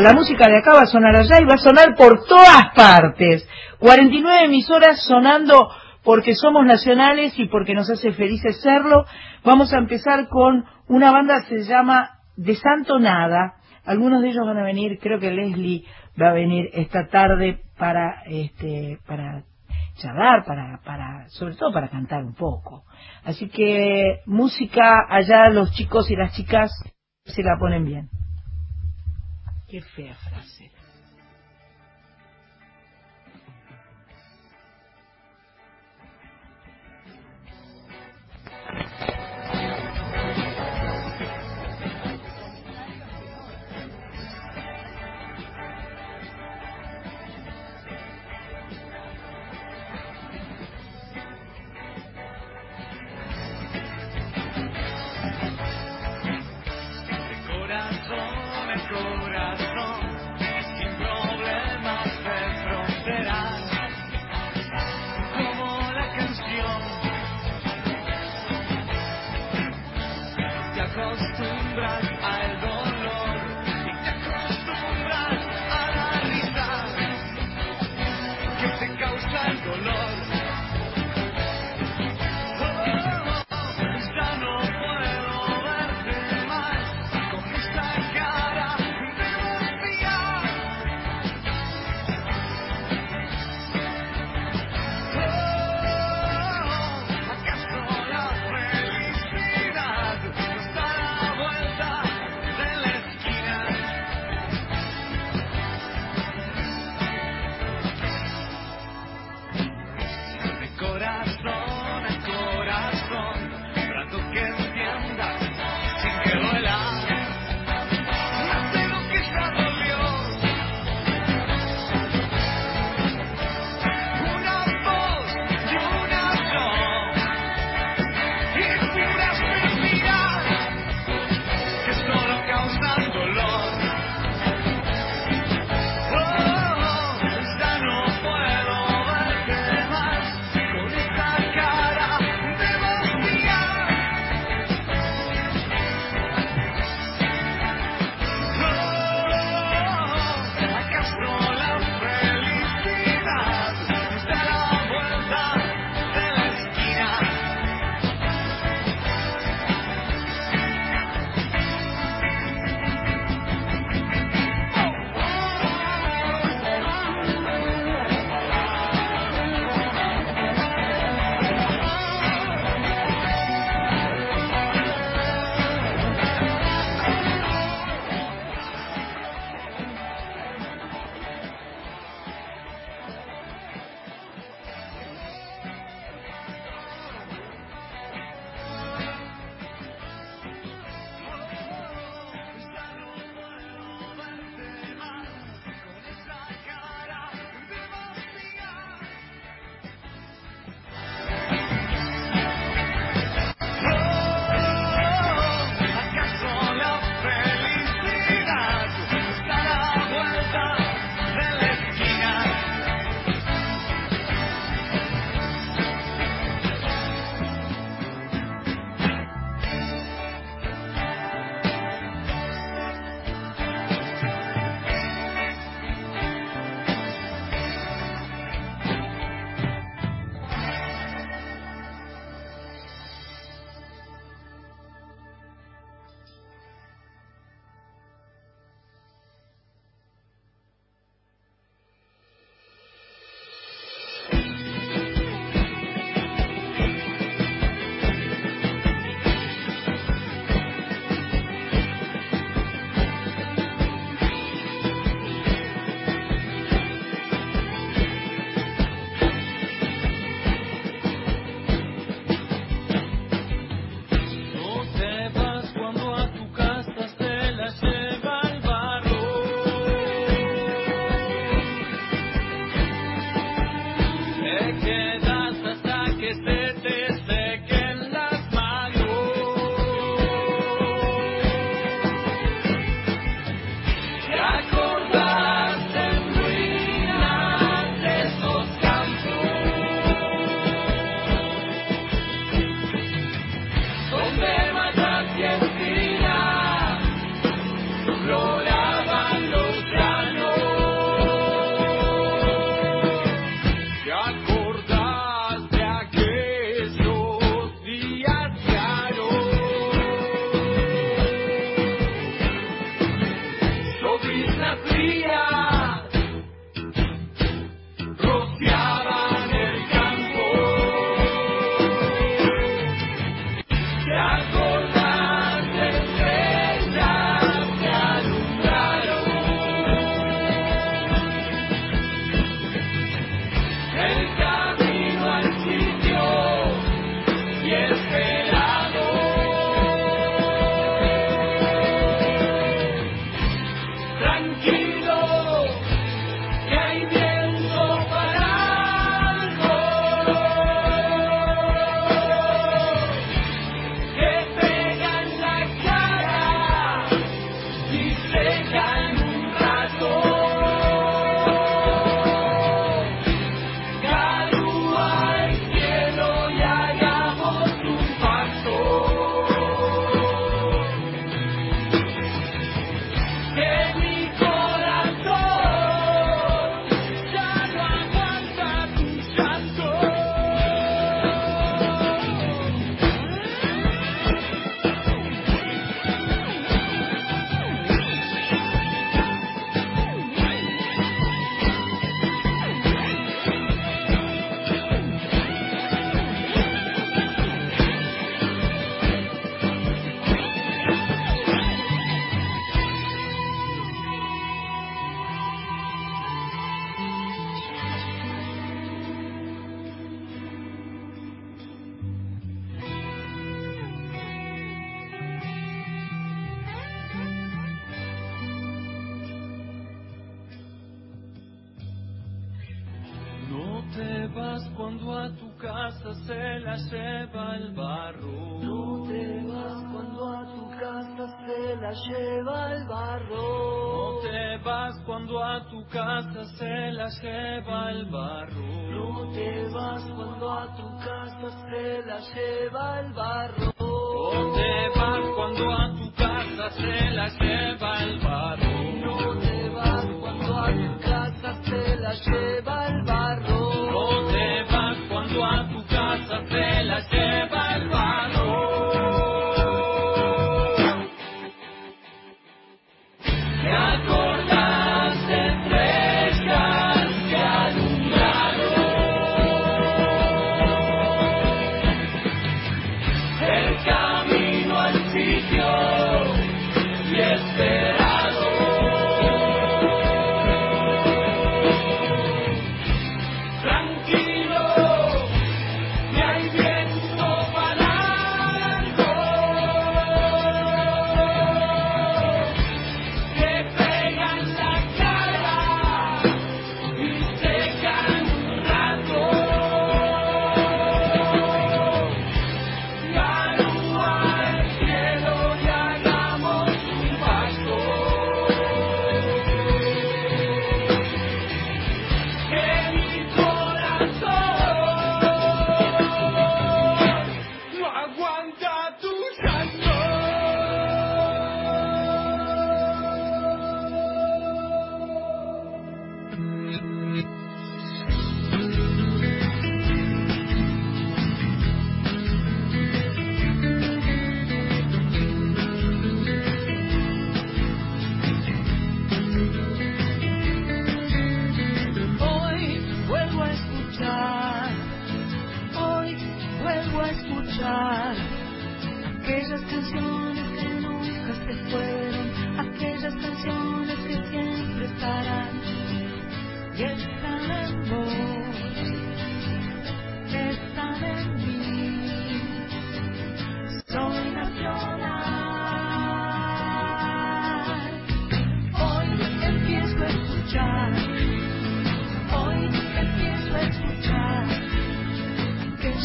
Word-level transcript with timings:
la 0.00 0.12
música 0.12 0.48
de 0.48 0.58
acá 0.58 0.72
va 0.72 0.82
a 0.82 0.86
sonar 0.86 1.14
allá 1.16 1.40
y 1.40 1.44
va 1.44 1.54
a 1.54 1.58
sonar 1.58 1.94
por 1.96 2.24
todas 2.24 2.72
partes. 2.74 3.48
49 3.78 4.44
emisoras 4.44 5.02
sonando 5.06 5.70
porque 6.02 6.34
somos 6.34 6.64
nacionales 6.64 7.38
y 7.38 7.46
porque 7.46 7.74
nos 7.74 7.90
hace 7.90 8.12
felices 8.12 8.60
serlo. 8.62 9.04
Vamos 9.44 9.72
a 9.72 9.78
empezar 9.78 10.28
con 10.28 10.64
una 10.88 11.10
banda 11.10 11.44
que 11.48 11.62
se 11.62 11.68
llama 11.68 12.20
De 12.36 12.54
Santo 12.54 12.98
Nada. 12.98 13.54
Algunos 13.84 14.22
de 14.22 14.30
ellos 14.30 14.46
van 14.46 14.58
a 14.58 14.64
venir, 14.64 14.98
creo 15.00 15.18
que 15.18 15.30
Leslie 15.30 15.84
va 16.20 16.30
a 16.30 16.34
venir 16.34 16.70
esta 16.72 17.08
tarde 17.08 17.60
para 17.78 18.22
este 18.26 18.98
para 19.06 19.44
charlar, 19.96 20.44
para 20.44 20.80
para 20.84 21.28
sobre 21.28 21.56
todo 21.56 21.72
para 21.72 21.88
cantar 21.88 22.24
un 22.24 22.34
poco. 22.34 22.84
Así 23.24 23.48
que 23.48 24.20
música 24.26 25.06
allá 25.08 25.48
los 25.48 25.72
chicos 25.72 26.10
y 26.10 26.16
las 26.16 26.32
chicas 26.34 26.70
se 27.24 27.42
la 27.42 27.56
ponen 27.58 27.84
bien. 27.84 28.08
Qué 29.68 29.82
fea 29.82 30.14
frase. 30.14 30.70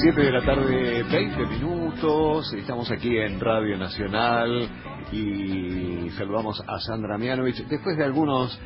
7 0.02 0.22
de 0.22 0.32
la 0.32 0.42
tarde, 0.42 1.04
20 1.04 1.46
minutos. 1.48 2.54
Estamos 2.54 2.90
aquí 2.92 3.18
en 3.18 3.40
Radio 3.40 3.78
Nacional 3.78 4.68
y 5.12 6.10
saludamos 6.18 6.62
a 6.68 6.80
Sandra 6.80 7.18
Mianovich 7.18 7.58
después 7.68 7.98
de 7.98 8.06
algunos 8.06 8.60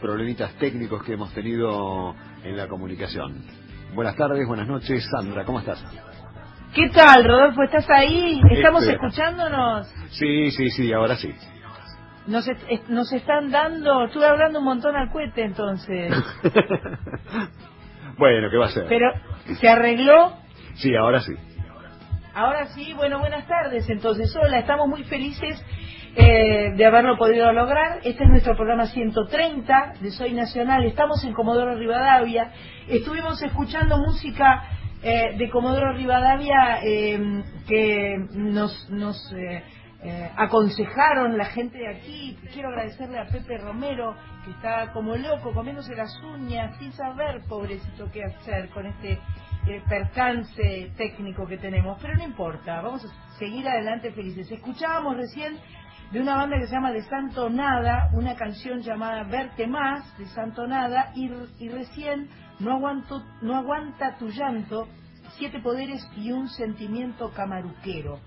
problemitas 0.00 0.52
técnicos 0.58 1.02
que 1.02 1.14
hemos 1.14 1.32
tenido 1.34 2.14
en 2.44 2.56
la 2.56 2.68
comunicación. 2.68 3.44
Buenas 3.94 4.16
tardes, 4.16 4.46
buenas 4.46 4.68
noches, 4.68 5.06
Sandra, 5.10 5.44
¿cómo 5.44 5.60
estás? 5.60 5.82
¿Qué 6.74 6.88
tal, 6.90 7.24
Rodolfo? 7.24 7.62
¿Estás 7.62 7.86
ahí? 7.90 8.40
¿Estamos 8.50 8.82
Espera. 8.82 9.06
escuchándonos? 9.06 9.86
Sí, 10.10 10.50
sí, 10.52 10.70
sí, 10.70 10.92
ahora 10.92 11.16
sí. 11.16 11.32
Nos, 12.26 12.46
est- 12.48 12.64
est- 12.68 12.88
nos 12.88 13.12
están 13.12 13.50
dando... 13.50 14.04
Estuve 14.04 14.26
hablando 14.26 14.60
un 14.60 14.64
montón 14.64 14.96
al 14.96 15.10
cohete 15.10 15.44
entonces. 15.44 16.12
bueno, 18.18 18.48
¿qué 18.50 18.56
va 18.56 18.66
a 18.66 18.70
ser? 18.70 18.86
Pero, 18.88 19.10
¿se 19.60 19.68
arregló? 19.68 20.32
Sí, 20.74 20.94
ahora 20.96 21.20
sí. 21.20 21.32
Ahora 22.34 22.66
sí, 22.68 22.92
bueno, 22.94 23.18
buenas 23.18 23.46
tardes. 23.46 23.88
Entonces, 23.90 24.34
hola, 24.36 24.58
estamos 24.58 24.88
muy 24.88 25.04
felices 25.04 25.62
eh, 26.16 26.72
de 26.74 26.86
haberlo 26.86 27.16
podido 27.18 27.52
lograr. 27.52 28.00
Este 28.04 28.24
es 28.24 28.30
nuestro 28.30 28.56
programa 28.56 28.86
130 28.86 29.94
de 30.00 30.10
Soy 30.10 30.32
Nacional. 30.32 30.84
Estamos 30.84 31.22
en 31.24 31.34
Comodoro 31.34 31.74
Rivadavia. 31.76 32.50
Estuvimos 32.88 33.42
escuchando 33.42 33.98
música 33.98 34.64
eh, 35.02 35.34
de 35.36 35.50
Comodoro 35.50 35.92
Rivadavia 35.92 36.80
eh, 36.82 37.42
que 37.68 38.16
nos, 38.32 38.88
nos 38.88 39.16
eh, 39.34 39.62
eh, 40.04 40.30
aconsejaron 40.36 41.38
la 41.38 41.44
gente 41.44 41.78
de 41.78 41.88
aquí. 41.88 42.36
Quiero 42.52 42.70
agradecerle 42.70 43.20
a 43.20 43.26
Pepe 43.26 43.58
Romero, 43.58 44.16
que 44.44 44.50
está 44.50 44.92
como 44.92 45.14
loco 45.14 45.52
comiéndose 45.52 45.94
las 45.94 46.12
uñas 46.22 46.76
sin 46.78 46.92
saber, 46.92 47.42
pobrecito, 47.48 48.10
qué 48.10 48.24
hacer 48.24 48.68
con 48.70 48.86
este 48.86 49.20
eh, 49.66 49.82
percance 49.88 50.92
técnico 50.96 51.46
que 51.46 51.58
tenemos, 51.58 51.98
pero 52.00 52.14
no 52.14 52.24
importa, 52.24 52.80
vamos 52.80 53.04
a 53.04 53.38
seguir 53.38 53.68
adelante 53.68 54.12
felices. 54.12 54.50
Escuchábamos 54.50 55.16
recién 55.16 55.58
de 56.10 56.20
una 56.20 56.36
banda 56.36 56.58
que 56.58 56.66
se 56.66 56.74
llama 56.74 56.92
De 56.92 57.02
Santo 57.04 57.48
Nada, 57.48 58.10
una 58.12 58.34
canción 58.34 58.80
llamada 58.82 59.22
Verte 59.24 59.66
Más, 59.66 60.16
de 60.18 60.26
Santo 60.26 60.66
Nada, 60.66 61.12
y, 61.14 61.30
y 61.58 61.68
recién 61.68 62.28
no, 62.58 62.72
aguanto, 62.72 63.22
no 63.40 63.56
aguanta 63.56 64.16
tu 64.18 64.28
llanto, 64.28 64.88
Siete 65.38 65.60
Poderes 65.60 66.06
y 66.16 66.30
un 66.32 66.48
Sentimiento 66.48 67.30
Camaruquero. 67.30 68.20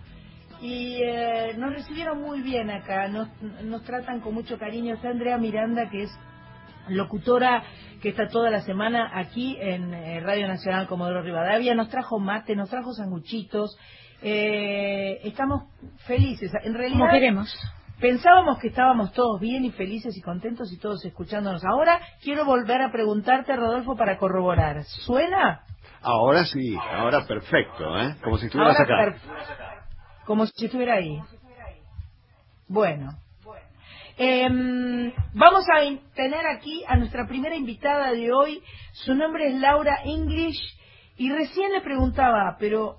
Y 0.62 1.00
eh, 1.04 1.54
nos 1.58 1.74
recibieron 1.74 2.22
muy 2.22 2.42
bien 2.42 2.72
acá, 2.72 3.08
nos, 3.08 3.30
nos 3.64 3.84
tratan 3.84 4.22
con 4.22 4.34
mucho 4.34 4.58
cariño. 4.58 4.96
Está 4.96 5.10
Andrea 5.10 5.38
Miranda, 5.38 5.90
que 5.90 6.04
es 6.04 6.12
locutora 6.90 7.64
que 8.02 8.10
está 8.10 8.28
toda 8.28 8.50
la 8.52 8.62
semana 8.62 9.12
aquí 9.14 9.58
en 9.60 9.94
eh, 9.94 10.20
Radio 10.22 10.48
Nacional 10.48 10.88
Comodoro 10.88 11.22
Rivadavia. 11.22 11.74
Nos 11.76 11.90
trajo 11.90 12.20
mate, 12.20 12.56
nos 12.56 12.70
trajo 12.70 12.94
sanguchitos. 12.94 13.78
Eh, 14.22 15.20
estamos 15.24 15.64
felices. 16.06 16.52
En 16.64 16.74
realidad, 16.74 17.00
Como 17.00 17.12
queremos. 17.12 17.56
pensábamos 18.00 18.60
que 18.60 18.68
estábamos 18.68 19.12
todos 19.14 19.40
bien 19.40 19.66
y 19.66 19.72
felices 19.72 20.16
y 20.18 20.22
contentos 20.22 20.72
y 20.74 20.78
todos 20.80 21.04
escuchándonos. 21.06 21.64
Ahora 21.66 22.00
quiero 22.22 22.46
volver 22.46 22.82
a 22.82 22.92
preguntarte, 22.92 23.56
Rodolfo, 23.56 23.96
para 23.96 24.18
corroborar. 24.18 24.84
¿Suena? 24.84 25.62
Ahora 26.02 26.46
sí, 26.46 26.76
ahora 26.94 27.26
perfecto, 27.26 27.98
¿eh? 28.00 28.16
Como 28.24 28.38
si 28.38 28.46
estuvieras 28.46 28.78
Ahora 28.80 29.08
acá. 29.10 29.86
Como 30.26 30.46
si 30.46 30.66
estuviera 30.66 30.96
ahí. 30.96 31.20
Bueno. 32.68 33.12
Em, 34.18 35.12
vamos 35.34 35.66
a 35.70 35.82
tener 36.16 36.48
aquí 36.48 36.84
a 36.88 36.96
nuestra 36.98 37.28
primera 37.28 37.56
invitada 37.56 38.12
de 38.12 38.32
hoy. 38.32 38.62
Su 38.94 39.14
nombre 39.16 39.48
es 39.50 39.56
Laura 39.56 40.00
English. 40.06 40.58
Y 41.18 41.30
recién 41.32 41.72
le 41.74 41.82
preguntaba, 41.82 42.56
pero 42.60 42.96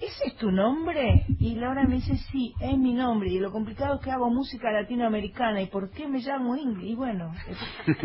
¿ese 0.00 0.26
es 0.28 0.36
tu 0.36 0.50
nombre? 0.50 1.24
Y 1.40 1.54
Laura 1.56 1.84
me 1.84 1.96
dice, 1.96 2.16
sí, 2.32 2.52
es 2.60 2.76
mi 2.78 2.94
nombre. 2.94 3.30
Y 3.30 3.38
lo 3.38 3.50
complicado 3.52 3.96
es 3.96 4.00
que 4.00 4.10
hago 4.10 4.30
música 4.30 4.70
latinoamericana. 4.70 5.60
¿Y 5.60 5.66
por 5.66 5.90
qué 5.90 6.06
me 6.08 6.18
llamo 6.20 6.56
English? 6.56 6.90
Y 6.92 6.94
bueno, 6.94 7.32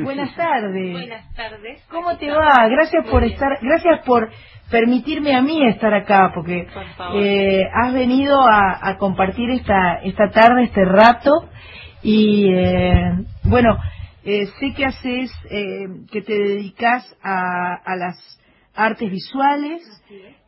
buenas 0.04 0.36
tardes. 0.36 0.92
Buenas 0.92 1.34
tardes. 1.36 1.84
¿Cómo 1.90 2.18
te 2.18 2.32
va? 2.32 2.68
Gracias 2.68 3.04
Muy 3.04 3.12
por 3.12 3.22
bien. 3.22 3.34
estar, 3.34 3.60
gracias 3.62 4.06
por 4.06 4.30
permitirme 4.72 5.36
a 5.36 5.42
mí 5.42 5.68
estar 5.68 5.94
acá, 5.94 6.32
porque 6.34 6.68
Por 6.74 7.16
eh, 7.16 7.70
has 7.72 7.94
venido 7.94 8.40
a, 8.42 8.80
a 8.90 8.98
compartir 8.98 9.50
esta 9.52 9.96
esta 10.04 10.30
tarde, 10.32 10.64
este 10.64 10.84
rato, 10.84 11.32
y 12.06 12.54
eh, 12.54 13.26
bueno, 13.46 13.80
eh, 14.24 14.46
sé 14.60 14.74
que 14.78 14.86
haces, 14.86 15.32
eh, 15.50 15.88
que 16.12 16.22
te 16.22 16.34
dedicas 16.34 17.04
a, 17.24 17.74
a 17.84 17.96
las 17.96 18.16
artes 18.76 19.10
visuales, 19.10 19.82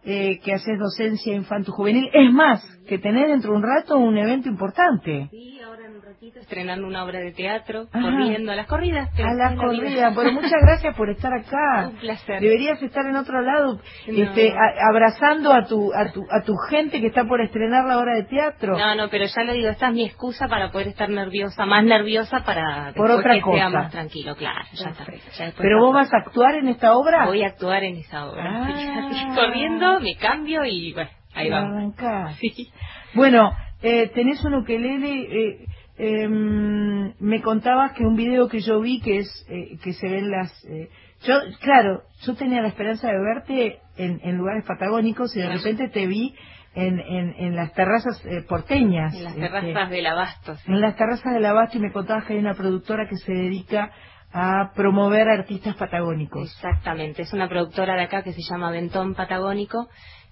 eh, 0.09 0.39
que 0.41 0.53
haces 0.53 0.79
docencia 0.79 1.35
infanto-juvenil, 1.35 2.09
es 2.13 2.31
más, 2.31 2.63
que 2.87 2.97
tenés 2.97 3.27
dentro 3.27 3.51
de 3.51 3.57
un 3.57 3.63
rato 3.63 3.97
un 3.97 4.17
evento 4.17 4.47
importante. 4.47 5.27
Sí, 5.31 5.59
ahora 5.65 5.85
en 5.87 5.95
un 5.97 6.01
ratito 6.01 6.39
estrenando 6.39 6.87
una 6.87 7.03
obra 7.03 7.19
de 7.19 7.33
teatro, 7.33 7.87
Ajá. 7.91 8.01
corriendo 8.01 8.53
a 8.53 8.55
las 8.55 8.67
corridas. 8.67 9.09
A 9.19 9.21
la 9.21 9.27
en 9.31 9.37
la 9.37 9.49
vida. 9.49 9.61
corrida. 9.61 10.09
Bueno, 10.11 10.31
muchas 10.31 10.61
gracias 10.61 10.95
por 10.95 11.09
estar 11.09 11.33
acá. 11.33 11.87
Un 11.91 11.97
placer. 11.97 12.39
Deberías 12.41 12.81
estar 12.81 13.05
en 13.05 13.17
otro 13.17 13.41
lado, 13.41 13.81
No. 14.07 14.23
este, 14.23 14.53
a- 14.53 14.89
abrazando 14.89 15.51
a 15.53 15.65
tu, 15.65 15.93
a 15.93 16.11
tu, 16.13 16.23
a 16.31 16.41
tu 16.43 16.53
gente 16.69 17.01
que 17.01 17.07
está 17.07 17.25
por 17.25 17.41
estrenar 17.41 17.83
la 17.85 17.99
obra 17.99 18.15
de 18.15 18.23
teatro. 18.23 18.77
No, 18.77 18.95
no, 18.95 19.09
pero 19.09 19.25
ya 19.25 19.43
lo 19.43 19.51
digo, 19.51 19.67
esta 19.69 19.89
es 19.89 19.93
mi 19.93 20.05
excusa 20.05 20.47
para 20.47 20.71
poder 20.71 20.87
estar 20.87 21.09
nerviosa, 21.09 21.65
más 21.65 21.83
nerviosa 21.83 22.45
para 22.45 22.93
Por 22.95 23.11
otra 23.11 23.33
que 23.35 23.41
sea 23.41 23.65
cosa. 23.65 23.69
más 23.69 23.91
tranquilo, 23.91 24.35
claro, 24.37 24.61
ya 24.73 24.89
está. 24.91 25.03
Ya 25.37 25.51
Pero 25.57 25.81
vos 25.81 25.93
vas 25.93 26.13
a 26.13 26.17
actuar 26.19 26.55
en 26.55 26.69
esta 26.69 26.95
obra. 26.95 27.25
Voy 27.25 27.43
a 27.43 27.47
actuar 27.47 27.83
en 27.83 27.97
esa 27.97 28.25
obra. 28.29 28.43
Ah. 28.65 29.07
Así, 29.07 29.25
me 29.99 30.15
cambio 30.15 30.63
y 30.65 30.93
bueno, 30.93 31.09
ahí 31.33 31.49
vamos. 31.49 31.93
Sí. 32.39 32.69
Bueno, 33.13 33.51
eh, 33.81 34.07
tenés 34.13 34.43
un 34.45 34.55
ukelele. 34.55 35.11
Eh, 35.11 35.65
em, 35.99 37.13
me 37.19 37.41
contabas 37.41 37.93
que 37.93 38.03
un 38.05 38.15
video 38.15 38.47
que 38.47 38.59
yo 38.59 38.79
vi 38.81 38.99
que 39.01 39.19
es 39.19 39.45
eh, 39.49 39.77
que 39.83 39.93
se 39.93 40.07
ven 40.07 40.29
las. 40.29 40.51
eh, 40.65 40.89
yo, 41.25 41.33
claro, 41.61 42.03
yo 42.25 42.35
tenía 42.35 42.61
la 42.61 42.67
esperanza 42.67 43.07
de 43.11 43.19
verte 43.19 43.79
en, 43.97 44.19
en 44.23 44.37
lugares 44.37 44.63
patagónicos 44.65 45.35
y 45.35 45.39
de 45.39 45.45
Claro. 45.45 45.59
repente 45.59 45.87
te 45.89 46.05
vi 46.05 46.35
en, 46.75 46.99
en, 46.99 47.33
en 47.39 47.55
las 47.55 47.73
terrazas 47.73 48.23
eh, 48.25 48.43
porteñas. 48.47 49.15
En 49.15 49.23
las 49.23 49.35
este, 49.35 49.47
terrazas 49.49 49.89
del 49.89 50.05
abasto. 50.05 50.55
sí. 50.57 50.71
en 50.71 50.79
las 50.81 50.95
terrazas 50.95 51.33
del 51.33 51.45
Abasto 51.45 51.77
y 51.77 51.81
me 51.81 51.91
contabas 51.91 52.25
que 52.25 52.33
hay 52.33 52.39
una 52.39 52.53
productora 52.53 53.07
que 53.09 53.15
se 53.17 53.33
dedica 53.33 53.91
a 54.37 54.71
promover 54.73 55.27
artistas 55.29 55.75
patagónicos. 55.75 56.51
Exactamente, 56.55 57.23
es 57.23 57.33
una 57.33 57.49
productora 57.49 57.95
de 57.95 58.03
acá 58.03 58.23
que 58.23 58.33
se 58.33 58.41
llama 58.41 58.71
Ventón 58.71 59.15
Patagónico 59.15 59.89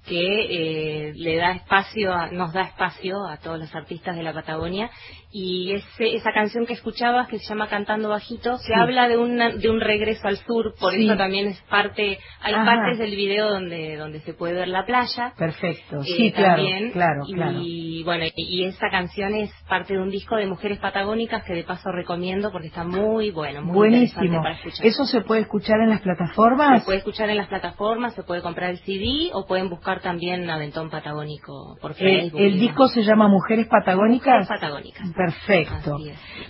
que 0.07 1.09
eh, 1.09 1.13
le 1.15 1.35
da 1.37 1.51
espacio, 1.53 2.13
a- 2.13 2.29
nos 2.31 2.53
da 2.53 2.61
espacio 2.63 3.15
a 3.27 3.37
todos 3.37 3.59
los 3.59 3.73
artistas 3.75 4.15
de 4.15 4.23
la 4.23 4.33
Patagonia 4.33 4.89
y 5.31 5.73
ese, 5.73 6.15
esa 6.15 6.31
canción 6.31 6.65
que 6.65 6.73
escuchabas 6.73 7.27
que 7.27 7.39
se 7.39 7.45
llama 7.45 7.67
Cantando 7.67 8.09
Bajito 8.09 8.57
se 8.59 8.67
Sí. 8.67 8.73
habla 8.73 9.07
de, 9.09 9.17
una, 9.17 9.49
de 9.49 9.69
un 9.69 9.81
regreso 9.81 10.27
al 10.27 10.37
sur, 10.37 10.75
por 10.79 10.93
Sí. 10.93 11.05
eso 11.05 11.17
también 11.17 11.47
es 11.47 11.59
parte, 11.63 12.19
hay 12.41 12.53
Ajá. 12.53 12.65
partes 12.65 12.99
del 12.99 13.15
video 13.15 13.49
donde, 13.49 13.97
donde 13.97 14.21
se 14.21 14.33
puede 14.33 14.53
ver 14.53 14.67
la 14.69 14.85
playa. 14.85 15.33
Perfecto, 15.37 15.99
eh, 16.01 16.03
sí, 16.05 16.31
claro, 16.31 16.55
también, 16.63 16.91
claro, 16.91 17.23
y, 17.27 18.03
bueno, 18.03 18.25
y, 18.25 18.31
y 18.35 18.63
esa 18.65 18.89
canción 18.89 19.33
es 19.35 19.51
parte 19.67 19.93
de 19.95 19.99
un 19.99 20.09
disco 20.09 20.35
de 20.37 20.45
mujeres 20.45 20.79
patagónicas 20.79 21.43
que 21.43 21.53
de 21.53 21.63
paso 21.63 21.91
recomiendo 21.91 22.51
porque 22.51 22.67
está 22.67 22.83
muy 22.85 23.31
bueno, 23.31 23.61
muy 23.61 23.75
Buenísimo. 23.75 24.41
para 24.41 24.55
escuchar. 24.55 24.85
¿Eso 24.85 25.05
se 25.05 25.21
puede 25.21 25.41
escuchar 25.41 25.79
en 25.81 25.89
las 25.89 26.01
plataformas? 26.01 26.79
Se 26.79 26.85
puede 26.85 26.99
escuchar 26.99 27.29
en 27.29 27.37
las 27.37 27.47
plataformas, 27.47 28.13
se 28.13 28.23
puede 28.23 28.41
comprar 28.41 28.69
el 28.69 28.77
CD 28.79 29.31
o 29.33 29.45
pueden 29.45 29.69
buscar 29.69 29.94
también 30.01 30.49
Aventón 30.49 30.89
Patagónico 30.89 31.77
por 31.81 31.91
Eh, 31.91 31.95
Facebook. 31.95 32.41
el 32.41 32.59
disco 32.59 32.87
se 32.87 33.03
llama 33.03 33.27
Mujeres 33.27 33.67
Patagónicas. 33.67 34.41
Mujeres 34.41 34.47
Patagónicas. 34.47 35.11
Perfecto. 35.13 35.97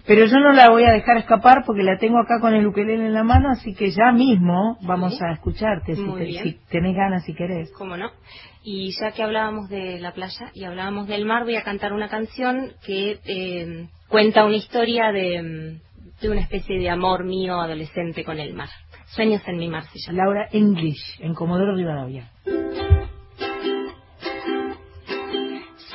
Pero 0.06 0.26
yo 0.26 0.40
no 0.40 0.52
la 0.54 0.70
voy 0.70 0.84
a 0.84 0.92
dejar 0.92 1.18
escapar 1.18 1.64
porque 1.66 1.84
la 1.84 1.98
tengo 1.98 2.20
acá 2.20 2.40
con 2.42 2.54
el 2.54 2.66
ukelele 2.68 3.06
en 3.08 3.14
la 3.14 3.24
mano, 3.24 3.50
así 3.52 3.74
que 3.74 3.92
ya 3.92 4.12
mismo 4.12 4.78
vamos 4.82 5.18
Sí. 5.18 5.24
a 5.24 5.32
escucharte 5.34 5.96
si, 5.96 6.04
te- 6.04 6.44
si 6.44 6.60
tenés 6.70 6.96
ganas, 6.96 7.24
si 7.26 7.34
querés. 7.34 7.72
¿Cómo 7.78 7.98
no? 7.98 8.10
Y 8.64 8.92
ya 9.00 9.12
que 9.12 9.22
hablábamos 9.24 9.70
de 9.70 10.00
la 10.00 10.12
playa 10.14 10.50
y 10.54 10.64
hablábamos 10.64 11.08
del 11.08 11.26
mar, 11.26 11.44
voy 11.44 11.56
a 11.56 11.64
cantar 11.64 11.94
una 11.94 12.10
canción 12.10 12.72
que 12.86 13.20
eh, 13.26 13.88
cuenta 14.08 14.44
una 14.46 14.56
historia 14.56 15.12
de, 15.12 15.80
de 16.22 16.30
una 16.30 16.42
especie 16.42 16.80
de 16.80 16.90
amor 16.90 17.26
mío 17.26 17.60
adolescente 17.62 18.24
con 18.24 18.40
el 18.40 18.54
mar. 18.54 18.70
Sueños 19.08 19.42
en 19.48 19.58
mi 19.58 19.68
mar 19.70 19.84
se 19.94 20.00
llama. 20.00 20.18
Laura 20.24 20.48
English, 20.52 21.20
en 21.22 21.36
Comodoro 21.36 21.76
Rivadavia. 21.76 22.28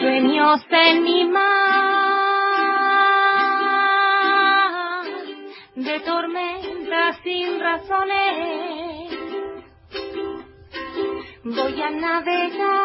Sueños 0.00 0.60
en 0.70 1.02
mi 1.02 1.24
mar, 1.26 1.44
de 5.74 6.00
tormentas 6.00 7.18
sin 7.22 7.60
razones, 7.60 9.10
voy 11.44 11.82
a 11.82 11.90
navegar 11.90 12.80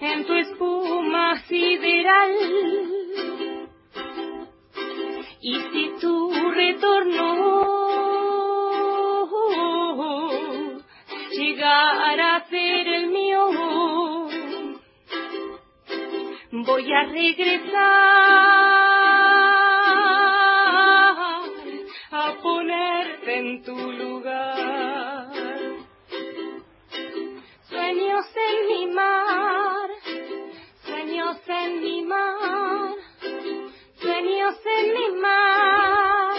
en 0.00 0.24
tu 0.24 0.34
espuma 0.34 1.42
sideral. 1.48 2.36
Y 5.40 5.54
si 5.72 5.90
tu 6.00 6.32
retorno 6.52 7.82
llegar 11.32 12.20
a 12.20 12.44
ser 12.48 12.71
Voy 16.64 16.92
a 16.92 17.02
regresar 17.04 17.72
a 22.12 22.36
ponerte 22.40 23.36
en 23.36 23.62
tu 23.64 23.74
lugar. 23.74 25.32
Sueños 27.68 28.26
en 28.48 28.68
mi 28.68 28.86
mar, 28.94 29.90
sueños 30.84 31.36
en 31.48 31.80
mi 31.80 32.02
mar, 32.02 32.94
sueños 34.00 34.54
en 34.78 34.94
mi 34.94 35.20
mar. 35.20 36.36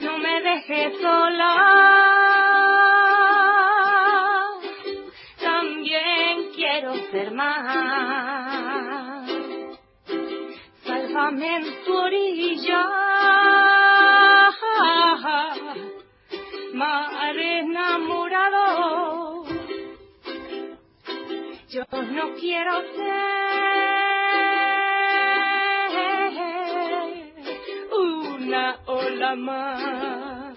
No 0.00 0.18
me 0.18 0.42
dejes 0.42 1.00
sola. 1.00 2.09
En 11.22 11.64
tu 11.84 11.92
orilla, 11.92 12.82
mar 16.72 17.36
enamorado. 17.38 18.64
Yo 21.68 21.84
no 21.90 22.34
quiero 22.40 22.80
ser 22.96 23.20
una 27.92 28.80
ola 28.86 29.36
más. 29.36 30.56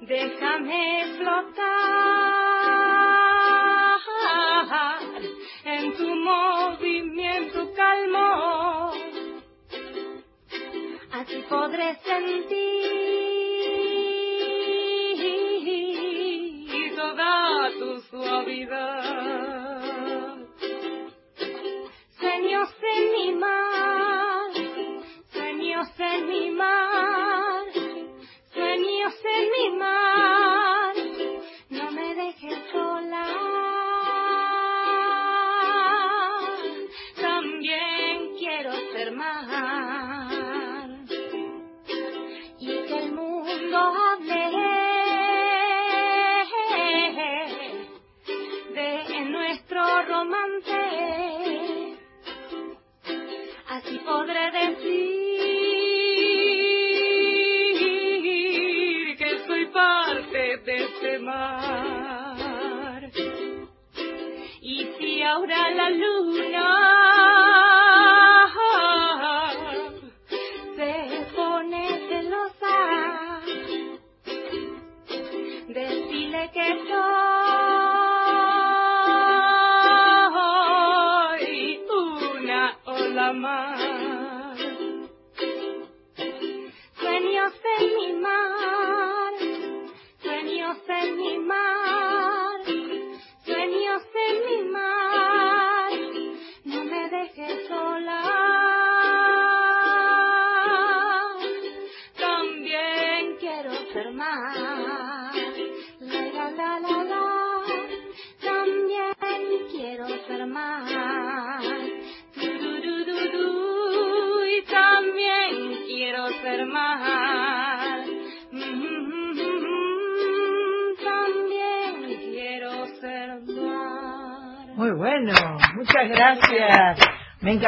Déjame 0.00 1.14
flotar 1.18 1.90
en 5.64 5.92
tu 5.94 6.08
movimiento 6.16 6.99
calmo. 7.90 8.92
Así 11.12 11.38
podré 11.48 11.96
sentir 11.96 12.50
toda 16.96 17.70
tu 17.78 18.00
suavidad. 18.10 19.80
Sueños 22.18 22.68
en 22.94 23.02
mi 23.12 23.32
mar, 23.32 24.50
sueños 25.32 25.88
en 25.98 26.28
mi 26.28 26.50
mar, 26.50 27.64
sueños 28.52 29.14
en 29.36 29.44
mi 29.54 29.66
mar. 29.78 30.19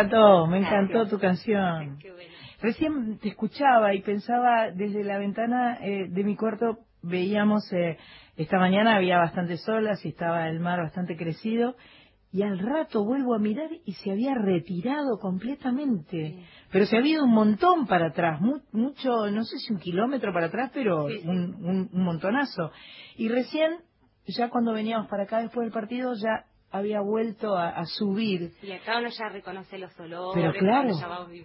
Encantó, 0.02 0.46
me 0.46 0.58
encantó 0.58 1.08
tu 1.08 1.18
canción. 1.18 1.98
Recién 2.60 3.18
te 3.18 3.30
escuchaba 3.30 3.94
y 3.94 4.02
pensaba 4.02 4.70
desde 4.70 5.02
la 5.02 5.18
ventana 5.18 5.78
eh, 5.80 6.06
de 6.08 6.24
mi 6.24 6.36
cuarto, 6.36 6.78
veíamos, 7.02 7.70
eh, 7.72 7.98
esta 8.36 8.58
mañana 8.58 8.96
había 8.96 9.18
bastante 9.18 9.56
solas 9.56 10.04
y 10.04 10.10
estaba 10.10 10.48
el 10.48 10.60
mar 10.60 10.80
bastante 10.80 11.16
crecido 11.16 11.74
y 12.32 12.42
al 12.42 12.58
rato 12.58 13.04
vuelvo 13.04 13.34
a 13.34 13.38
mirar 13.38 13.68
y 13.84 13.92
se 13.92 14.10
había 14.10 14.34
retirado 14.34 15.18
completamente. 15.20 16.46
Pero 16.70 16.86
se 16.86 16.96
había 16.96 17.14
ido 17.14 17.24
un 17.24 17.34
montón 17.34 17.86
para 17.86 18.06
atrás, 18.06 18.40
mucho, 18.40 19.30
no 19.30 19.44
sé 19.44 19.58
si 19.58 19.72
un 19.72 19.78
kilómetro 19.78 20.32
para 20.32 20.46
atrás, 20.46 20.70
pero 20.72 21.04
un, 21.04 21.90
un, 21.90 21.90
montonazo. 21.92 22.72
Y 23.16 23.28
recién, 23.28 23.80
ya 24.26 24.48
cuando 24.48 24.72
veníamos 24.72 25.08
para 25.08 25.24
acá 25.24 25.40
después 25.40 25.66
del 25.66 25.74
partido, 25.74 26.14
ya 26.14 26.46
había 26.72 27.00
vuelto 27.00 27.56
a, 27.56 27.84
subir. 27.84 28.52
Y 28.62 28.72
acá 28.72 28.98
uno 28.98 29.08
ya 29.08 29.28
reconoce 29.28 29.78
los 29.78 29.98
olores, 30.00 30.32
Pero 30.34 30.52
claro, 30.54 30.94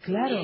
claro, 0.02 0.42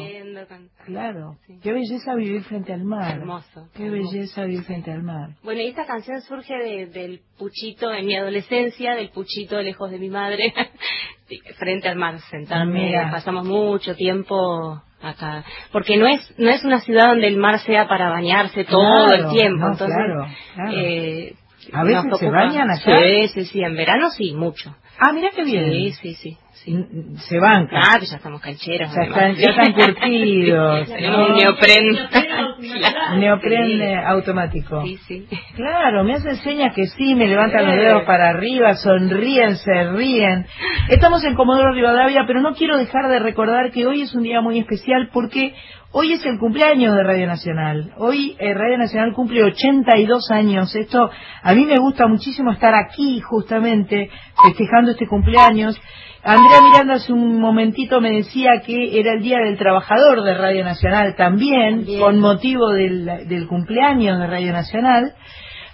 claro. 0.86 1.38
Qué 1.62 1.72
belleza 1.72 2.14
vivir 2.16 2.44
frente 2.44 2.74
al 2.74 2.84
mar. 2.84 3.18
Hermoso. 3.18 3.70
Qué 3.74 3.90
belleza 3.90 4.44
vivir 4.44 4.64
frente 4.64 4.92
al 4.92 5.04
mar. 5.04 5.30
Bueno, 5.42 5.62
y 5.62 5.68
esta 5.68 5.86
canción 5.86 6.22
surge 6.22 6.54
del 6.88 7.22
puchito 7.38 7.92
en 7.94 8.06
mi 8.06 8.16
adolescencia, 8.16 8.96
del 8.96 9.10
puchito 9.10 9.62
lejos 9.62 9.90
de 9.90 10.00
mi 10.00 10.10
madre, 10.10 10.54
frente 11.58 11.88
al 11.88 11.96
mar, 11.96 12.20
sentarme. 12.30 12.94
Pasamos 13.10 13.46
mucho 13.46 13.96
tiempo 13.96 14.82
acá 15.02 15.44
porque 15.74 15.98
no 15.98 16.08
es 16.08 16.34
no 16.38 16.50
es 16.50 16.64
una 16.64 16.80
ciudad 16.80 17.08
donde 17.10 17.28
el 17.28 17.36
mar 17.36 17.60
sea 17.60 17.90
para 17.90 18.10
bañarse 18.10 18.64
todo 18.64 19.14
el 19.14 19.32
tiempo 19.32 19.68
entonces 19.68 19.98
claro, 19.98 20.28
claro. 20.56 20.72
Eh, 20.78 21.36
¿A 21.72 21.84
veces 21.84 22.20
se 22.20 22.30
bañan 22.30 22.70
allá? 22.70 23.00
Sí, 23.00 23.28
sí, 23.30 23.46
sí, 23.46 23.64
en 23.64 23.76
verano 23.76 24.10
sí, 24.10 24.34
mucho. 24.34 24.76
Ah, 25.00 25.12
mira 25.14 25.30
qué 25.36 25.44
bien. 25.44 25.72
Sí, 25.72 25.92
sí, 25.94 26.14
sí. 26.16 26.38
Se 27.28 27.40
van. 27.40 27.68
Ah, 27.74 28.00
ya 28.00 28.16
estamos 28.16 28.40
cancheros. 28.40 28.90
Ya 28.96 29.02
están, 29.04 29.36
ya 29.36 29.50
están 29.50 29.74
curtidos. 29.74 30.88
Tenemos 30.88 31.30
un 31.30 31.36
neopren. 31.36 31.98
neopren 33.20 33.98
automático. 34.06 34.82
Sí, 34.84 34.98
sí. 35.08 35.28
Claro, 35.56 36.04
me 36.06 36.14
hacen 36.14 36.38
señas 36.38 36.74
que 36.74 36.88
sí, 36.88 37.16
me 37.16 37.28
levantan 37.28 37.66
los 37.68 37.76
dedos 37.76 38.04
para 38.04 38.30
arriba, 38.30 38.76
sonríen, 38.76 39.58
se 39.58 39.92
ríen. 39.92 40.46
Estamos 40.90 41.24
en 41.26 41.36
Comodoro 41.36 41.74
Rivadavia, 41.74 42.24
pero 42.26 42.40
no 42.40 42.54
quiero 42.56 42.78
dejar 42.78 43.10
de 43.10 43.20
recordar 43.20 43.72
que 43.72 43.86
hoy 43.86 44.04
es 44.04 44.14
un 44.16 44.24
día 44.24 44.40
muy 44.40 44.60
especial 44.60 45.10
porque 45.12 45.54
Hoy 45.96 46.12
es 46.14 46.26
el 46.26 46.40
cumpleaños 46.40 46.96
de 46.96 47.04
Radio 47.04 47.28
Nacional. 47.28 47.94
Hoy 47.98 48.36
eh, 48.40 48.52
Radio 48.56 48.80
Nacional 48.80 49.14
cumple 49.14 49.44
82 49.44 50.32
años. 50.32 50.76
Esto 50.76 51.12
a 51.44 51.54
mí 51.54 51.66
me 51.66 51.78
gusta 51.78 52.08
muchísimo 52.08 52.52
estar 52.52 52.74
aquí 52.74 53.20
justamente 53.20 54.10
festejando 54.44 54.90
este 54.90 55.06
cumpleaños. 55.06 55.80
Andrea 56.24 56.62
Miranda 56.64 56.96
hace 56.96 57.14
un 57.14 57.40
momentito 57.40 58.02
me 58.02 58.10
decía 58.10 58.64
que 58.66 59.00
era 59.00 59.14
el 59.14 59.22
Día 59.22 59.38
del 59.38 59.56
Trabajador 59.56 60.24
de 60.24 60.34
Radio 60.34 60.64
Nacional 60.64 61.14
también, 61.16 61.86
con 62.00 62.20
motivo 62.20 62.72
del, 62.72 63.28
del 63.28 63.48
cumpleaños 63.48 64.18
de 64.18 64.26
Radio 64.26 64.52
Nacional. 64.52 65.14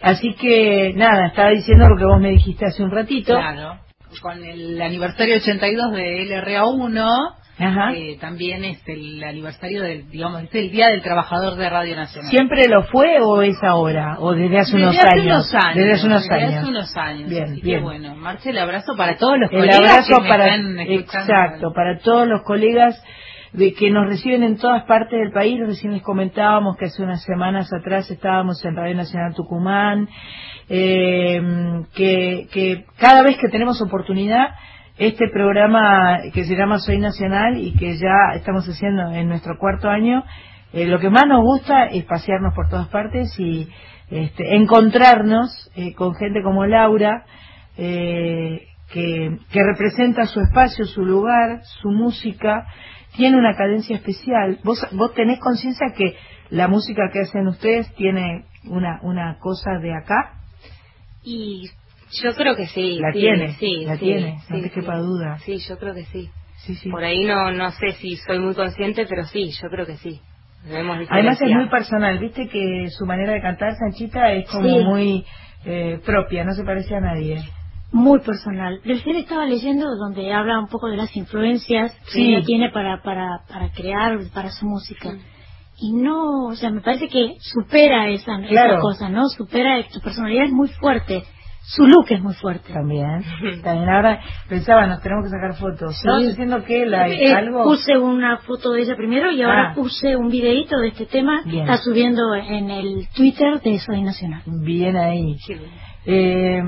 Así 0.02 0.34
que 0.34 0.92
nada, 0.98 1.28
estaba 1.28 1.52
diciendo 1.52 1.88
lo 1.88 1.96
que 1.96 2.06
vos 2.06 2.20
me 2.20 2.32
dijiste 2.32 2.66
hace 2.66 2.84
un 2.84 2.92
ratito. 2.92 3.36
Claro, 3.36 3.80
con 4.22 4.44
el 4.44 4.82
aniversario 4.82 5.38
82 5.38 5.94
de 5.94 6.26
LRA1 6.28 7.00
Ajá. 7.00 7.39
Eh, 7.60 8.18
también 8.20 8.64
es 8.64 8.82
el 8.88 9.24
aniversario 9.24 9.84
del, 9.84 10.10
digamos, 10.10 10.44
es 10.44 10.56
el 10.56 10.72
Día 10.72 10.88
del 10.90 11.02
Trabajador 11.02 11.56
de 11.58 11.70
Radio 11.70 11.96
Nacional. 11.96 12.32
¿Siempre 12.32 12.68
lo 12.68 12.84
fue 12.84 13.20
o 13.22 13.42
es 13.42 13.62
ahora? 13.64 14.16
¿O 14.20 14.34
desde 14.34 14.60
hace 14.60 14.76
unos 14.78 14.96
Desde 14.96 15.08
hace 15.08 15.20
años? 15.20 15.26
unos 15.26 15.54
años. 15.56 15.76
Desde 15.76 15.92
hace 15.94 16.06
unos 16.08 16.22
desde 16.22 16.36
años. 16.36 16.54
hace 16.56 16.70
unos 16.70 16.98
años. 16.98 17.30
Bien, 17.30 17.44
Así 17.44 17.62
bien. 17.62 17.78
que 17.80 17.84
bueno, 17.84 18.16
Marce, 18.16 18.50
el 18.52 18.58
abrazo 18.58 18.96
para 18.96 19.18
todos 19.18 19.38
los 19.40 19.52
El 19.52 19.58
colegas 19.60 19.80
abrazo 19.80 20.16
que 20.18 20.22
me 20.24 20.30
para 20.30 20.46
están 20.56 20.80
escuchando. 20.80 21.34
exacto 21.34 21.74
para 21.74 21.98
todos 22.00 22.28
los 22.28 22.42
colegas 22.44 23.04
de 23.52 23.74
que 23.74 23.90
nos 23.90 24.08
reciben 24.08 24.44
en 24.44 24.58
todas 24.58 24.84
partes 24.84 25.20
del 25.20 25.32
país. 25.32 25.60
Recién 25.66 25.92
les 25.94 26.02
comentábamos 26.04 26.78
que 26.78 26.86
hace 26.86 27.02
unas 27.04 27.24
semanas 27.24 27.68
atrás 27.74 28.10
estábamos 28.12 28.64
en 28.64 28.76
Radio 28.76 28.96
Nacional 28.96 29.34
Tucumán, 29.36 30.08
eh, 30.70 31.42
que, 31.96 32.48
que 32.52 32.86
cada 33.00 33.24
vez 33.24 33.38
que 33.38 33.50
tenemos 33.50 33.82
oportunidad 33.82 34.50
este 35.00 35.30
programa 35.30 36.20
que 36.34 36.44
se 36.44 36.58
llama 36.58 36.78
Soy 36.80 37.00
Nacional 37.00 37.58
y 37.58 37.74
que 37.74 37.98
ya 37.98 38.36
estamos 38.36 38.68
haciendo 38.68 39.14
en 39.14 39.30
nuestro 39.30 39.58
cuarto 39.58 39.90
año, 39.90 40.26
eh, 40.74 40.86
lo 40.88 41.00
que 41.00 41.10
más 41.10 41.26
nos 41.26 41.42
gusta 41.42 41.86
es 41.86 42.04
pasearnos 42.04 42.54
por 42.54 42.68
todas 42.68 42.90
partes 42.90 43.34
y 43.40 43.70
este, 44.12 44.58
encontrarnos 44.58 45.72
eh, 45.76 45.94
con 45.94 46.16
gente 46.16 46.44
como 46.44 46.66
Laura, 46.66 47.24
eh, 47.78 48.68
que, 48.92 49.38
representa 49.54 50.26
su 50.26 50.42
espacio, 50.42 50.84
su 50.84 51.06
lugar, 51.06 51.62
su 51.82 51.92
música, 51.92 52.68
tiene 53.16 53.38
una 53.38 53.56
cadencia 53.56 53.96
especial. 53.96 54.60
¿Vos, 54.66 54.86
vos 54.92 55.14
tenés 55.14 55.40
conciencia 55.40 55.94
que 55.96 56.18
la 56.50 56.68
música 56.68 57.04
que 57.14 57.22
hacen 57.22 57.48
ustedes 57.48 57.94
tiene 57.96 58.44
una, 58.66 59.00
una 59.04 59.38
cosa 59.40 59.80
de 59.82 59.96
acá? 59.96 60.34
Y 61.24 61.70
yo 62.12 62.34
creo 62.36 62.56
que 62.56 62.68
sí. 62.68 63.00
La 63.00 63.12
sí, 63.14 63.20
tiene, 63.20 63.54
sí, 63.60 63.86
la 63.86 63.94
sí, 63.96 64.00
tiene, 64.06 64.34
no 64.50 64.56
sí, 64.58 64.62
te 64.64 64.70
sí. 64.70 64.76
quepa 64.76 64.98
duda. 64.98 65.38
Sí, 65.46 65.58
yo 65.60 65.78
creo 65.78 65.94
que 65.94 66.06
sí. 66.06 66.30
Sí, 66.66 66.76
sí. 66.76 66.90
Por 66.90 67.04
ahí 67.04 67.24
no 67.26 67.52
no 67.52 67.72
sé 67.72 67.94
si 67.94 68.18
soy 68.18 68.40
muy 68.40 68.54
consciente, 68.54 69.06
pero 69.08 69.26
sí, 69.26 69.50
yo 69.62 69.70
creo 69.70 69.86
que 69.86 69.98
sí. 69.98 70.20
Además 71.10 71.42
es 71.42 71.50
muy 71.56 71.70
personal, 71.70 72.20
viste 72.20 72.48
que 72.50 72.88
su 72.90 73.06
manera 73.06 73.32
de 73.34 73.42
cantar, 73.42 73.76
Sanchita, 73.78 74.34
es 74.34 74.50
como 74.50 74.68
Sí. 74.68 74.84
muy 74.84 75.26
eh, 75.66 76.00
propia, 76.06 76.44
no 76.44 76.54
se 76.54 76.64
parece 76.64 76.96
a 76.96 77.02
nadie. 77.02 77.42
muy 77.92 78.20
personal. 78.20 78.80
Recién 78.86 79.16
estaba 79.16 79.46
leyendo 79.48 79.88
donde 79.96 80.32
habla 80.32 80.60
un 80.60 80.68
poco 80.68 80.90
de 80.90 80.96
las 80.98 81.16
influencias 81.18 81.92
que 82.06 82.12
Sí. 82.12 82.36
ella 82.36 82.46
tiene 82.46 82.70
para, 82.70 83.02
para, 83.02 83.40
para 83.50 83.72
crear, 83.72 84.20
para 84.34 84.52
su 84.52 84.66
música. 84.68 85.14
Y 85.82 85.94
no, 85.94 86.48
o 86.50 86.56
sea, 86.56 86.70
me 86.70 86.82
parece 86.82 87.08
que 87.08 87.36
supera 87.40 88.08
esa, 88.10 88.38
Claro. 88.48 88.74
esa 88.74 88.82
cosa, 88.82 89.10
¿no? 89.10 89.28
Supera, 89.30 89.82
su 89.90 90.02
personalidad 90.02 90.46
es 90.46 90.52
muy 90.52 90.68
fuerte, 90.70 91.24
su 91.62 91.86
look 91.86 92.06
es 92.10 92.22
muy 92.22 92.34
fuerte. 92.34 92.74
También, 92.74 93.24
también 93.64 93.90
ahora 93.90 94.20
pensaba, 94.48 94.88
nos 94.88 95.02
tenemos 95.02 95.26
que 95.26 95.30
sacar 95.32 95.56
fotos. 95.56 95.96
Estabas 95.96 96.24
diciendo 96.28 96.64
que 96.64 96.86
la, 96.86 97.08
Eh, 97.10 97.34
algo... 97.34 97.64
Puse 97.64 97.98
una 97.98 98.38
foto 98.38 98.72
de 98.72 98.82
ella 98.82 98.96
primero 98.96 99.30
y 99.32 99.42
ahora 99.42 99.70
Ah. 99.72 99.74
puse 99.76 100.16
un 100.16 100.30
videíto 100.30 100.78
de 100.80 100.88
este 100.90 101.06
tema. 101.06 101.42
Bien. 101.46 101.62
Está 101.70 101.78
subiendo 101.78 102.34
en 102.36 102.70
el 102.72 103.08
Twitter 103.16 103.60
de 103.62 103.78
Soy 103.80 104.02
Nacional. 104.02 104.42
Bien 104.46 104.96
ahí. 104.98 105.38
Bien. 105.48 105.62
Eh, 106.06 106.64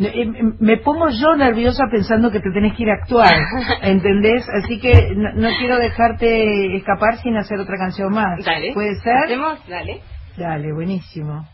eh, 0.00 0.26
me 0.58 0.78
pongo 0.78 1.10
yo 1.10 1.36
nerviosa 1.36 1.84
pensando 1.92 2.30
que 2.32 2.40
te 2.40 2.50
tenés 2.50 2.74
que 2.76 2.82
ir 2.84 2.90
a 2.90 2.94
actuar, 2.94 3.34
¿entendés? 3.82 4.44
Así 4.48 4.80
que 4.80 5.12
no, 5.14 5.32
no 5.34 5.48
quiero 5.58 5.76
dejarte 5.76 6.76
escapar 6.76 7.18
sin 7.22 7.36
hacer 7.36 7.60
otra 7.60 7.76
canción 7.76 8.12
más. 8.12 8.42
Dale. 8.44 8.72
¿Puede 8.72 8.96
ser? 9.00 9.16
Hacemos, 9.26 9.68
dale. 9.68 10.00
Dale, 10.36 10.72
buenísimo. 10.72 11.46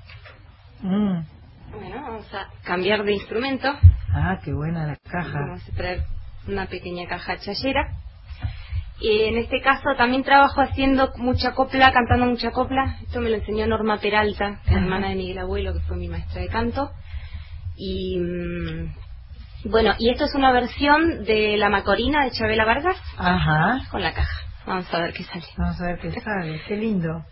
Mm. 0.83 1.34
Bueno, 1.75 2.03
vamos 2.03 2.27
a 2.35 2.49
cambiar 2.65 3.05
de 3.05 3.13
instrumento. 3.13 3.69
Ah, 4.13 4.39
qué 4.45 4.53
buena 4.53 4.87
la 4.87 4.97
caja. 4.97 5.41
Vamos 5.41 5.69
a 5.69 5.77
traer 5.77 6.03
una 6.49 6.67
pequeña 6.67 7.07
caja 7.09 7.39
chayera. 7.39 7.89
Y 9.01 9.23
en 9.23 9.39
este 9.39 9.61
caso 9.61 9.95
también 9.97 10.23
trabajo 10.23 10.61
haciendo 10.61 11.13
mucha 11.17 11.53
copla, 11.53 11.93
cantando 11.93 12.27
mucha 12.27 12.53
copla. 12.53 12.99
Esto 13.03 13.21
me 13.21 13.31
lo 13.31 13.37
enseñó 13.37 13.67
Norma 13.67 13.99
Peralta, 13.99 14.61
la 14.67 14.79
hermana 14.79 15.09
de 15.09 15.17
Miguel 15.17 15.39
Abuelo, 15.39 15.73
que 15.73 15.81
fue 15.81 15.97
mi 15.97 16.09
maestra 16.09 16.41
de 16.41 16.49
canto. 16.49 16.91
Y 17.77 18.19
mm, 18.19 18.95
bueno, 19.71 19.95
y 19.99 20.11
esto 20.11 20.25
es 20.27 20.35
una 20.35 20.53
versión 20.53 21.25
de 21.25 21.57
La 21.57 21.71
Macorina 21.71 22.25
de 22.25 22.31
Chabela 22.31 22.65
Vargas 22.65 22.97
Ajá. 23.19 23.81
con 23.91 24.01
la 24.03 24.15
caja. 24.15 24.41
Vamos 24.67 24.93
a 24.95 25.01
ver 25.01 25.13
qué 25.13 25.25
sale. 25.25 25.45
Vamos 25.59 25.81
a 25.81 25.87
ver 25.87 25.99
qué 25.99 26.21
sale. 26.21 26.61
Qué 26.69 26.77
lindo. 26.77 27.25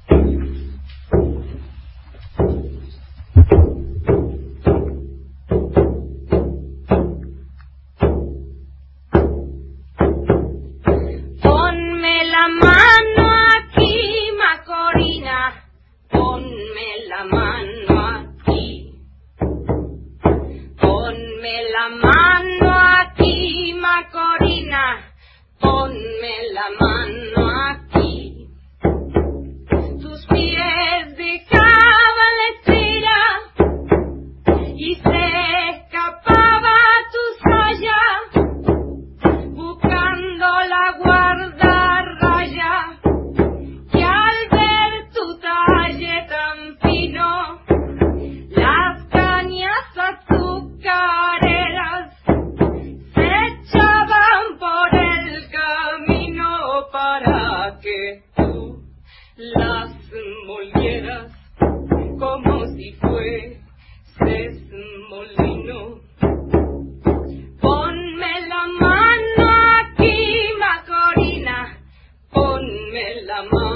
La 73.33 73.72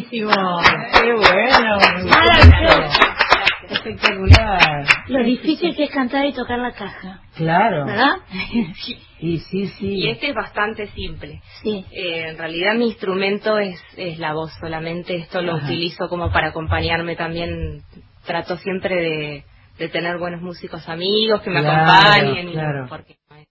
Buenísimo. 0.00 0.30
Qué 0.92 1.12
bueno. 1.12 1.78
mucho. 2.02 2.90
Espectacular. 3.68 4.84
Lo 5.08 5.24
difícil 5.24 5.74
que 5.74 5.84
es 5.84 5.90
cantar 5.90 6.24
y 6.26 6.32
tocar 6.32 6.58
la 6.58 6.72
caja, 6.72 7.20
Claro. 7.36 7.86
¿verdad? 7.86 8.16
Y 9.18 9.38
sí, 9.38 9.66
sí. 9.78 9.86
Y 9.94 10.10
este 10.10 10.28
es 10.28 10.34
bastante 10.34 10.88
simple. 10.88 11.40
Sí. 11.62 11.84
Eh, 11.90 12.28
en 12.28 12.36
realidad 12.38 12.74
mi 12.74 12.88
instrumento 12.88 13.58
es, 13.58 13.80
es 13.96 14.18
la 14.18 14.34
voz 14.34 14.52
solamente, 14.60 15.16
esto 15.16 15.40
lo 15.40 15.54
Ajá. 15.56 15.64
utilizo 15.64 16.08
como 16.10 16.30
para 16.30 16.48
acompañarme 16.48 17.16
también, 17.16 17.82
trato 18.26 18.58
siempre 18.58 18.94
de, 18.94 19.44
de 19.78 19.88
tener 19.88 20.18
buenos 20.18 20.42
músicos 20.42 20.86
amigos 20.90 21.40
que 21.40 21.48
me 21.50 21.62
Claro, 21.62 21.90
acompañen, 21.90 22.48
y 22.50 22.52
claro. 22.52 22.86
porque 22.90 23.16
no, 23.30 23.36
es, 23.36 23.48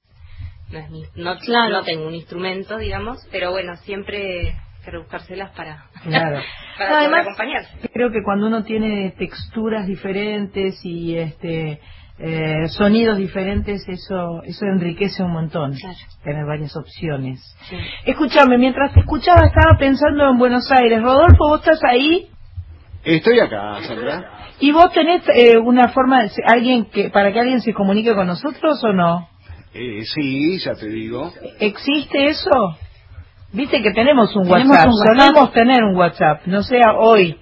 no, 0.70 0.80
es 0.80 0.90
mi- 0.92 1.24
no- 1.24 1.38
Claro. 1.40 1.70
no 1.78 1.84
tengo 1.84 2.06
un 2.08 2.14
instrumento, 2.14 2.78
digamos, 2.78 3.18
pero 3.32 3.50
bueno, 3.50 3.76
siempre 3.78 4.56
que 4.91 4.98
buscárselas 4.98 5.52
para, 5.56 5.86
Claro. 6.04 6.39
para 6.78 6.89
No, 6.89 6.95
poder 6.95 7.04
además, 7.08 7.21
acompañarse. 7.28 7.89
creo 7.93 8.12
que 8.12 8.24
cuando 8.24 8.48
uno 8.48 8.63
tiene 8.63 9.12
texturas 9.17 9.88
diferentes 9.88 10.80
y 10.84 11.17
este 11.17 11.80
eh, 12.17 12.67
sonidos 12.69 13.17
diferentes, 13.17 13.84
eso 13.89 14.41
eso 14.43 14.65
enriquece 14.67 15.21
un 15.21 15.32
montón. 15.34 15.74
Claro. 15.74 15.95
Tener 16.24 16.45
varias 16.45 16.76
opciones. 16.78 17.41
Sí. 17.69 17.76
Escúchame, 18.06 18.58
mientras 18.58 18.93
te 18.93 19.02
escuchaba 19.02 19.45
estaba 19.45 19.78
pensando 19.78 20.30
en 20.30 20.38
Buenos 20.38 20.71
Aires. 20.71 21.02
Rodolfo, 21.02 21.50
vos 21.50 21.60
estás 21.60 21.84
ahí 21.84 22.30
Estoy 23.04 23.39
acá, 23.39 23.80
Sandra. 23.84 24.32
y 24.60 24.71
vos 24.71 24.91
tenés 24.93 25.21
eh, 25.36 25.58
una 25.58 25.89
forma 25.89 26.24
de 26.24 26.32
alguien 26.48 26.86
que 26.86 27.10
para 27.10 27.32
que 27.34 27.39
alguien 27.39 27.62
se 27.62 27.74
comunique 27.74 28.15
con 28.15 28.26
nosotros 28.28 28.82
o 28.84 28.93
no? 28.93 29.28
Eh, 29.74 30.04
sí, 30.06 30.58
ya 30.60 30.74
te 30.74 30.88
digo. 30.88 31.32
¿Existe 31.60 32.28
eso? 32.28 32.50
Viste 33.56 33.82
que 33.82 33.91
tenemos 33.91 34.36
un 34.36 34.44
Tenemos 34.44 34.70
WhatsApp, 34.78 34.88
un 34.88 34.94
WhatsApp. 34.94 35.15
solemos 35.18 35.54
tener 35.54 35.84
un 35.84 35.96
WhatsApp, 35.96 36.41
no 36.48 36.63
sea 36.63 36.94
hoy. 37.00 37.38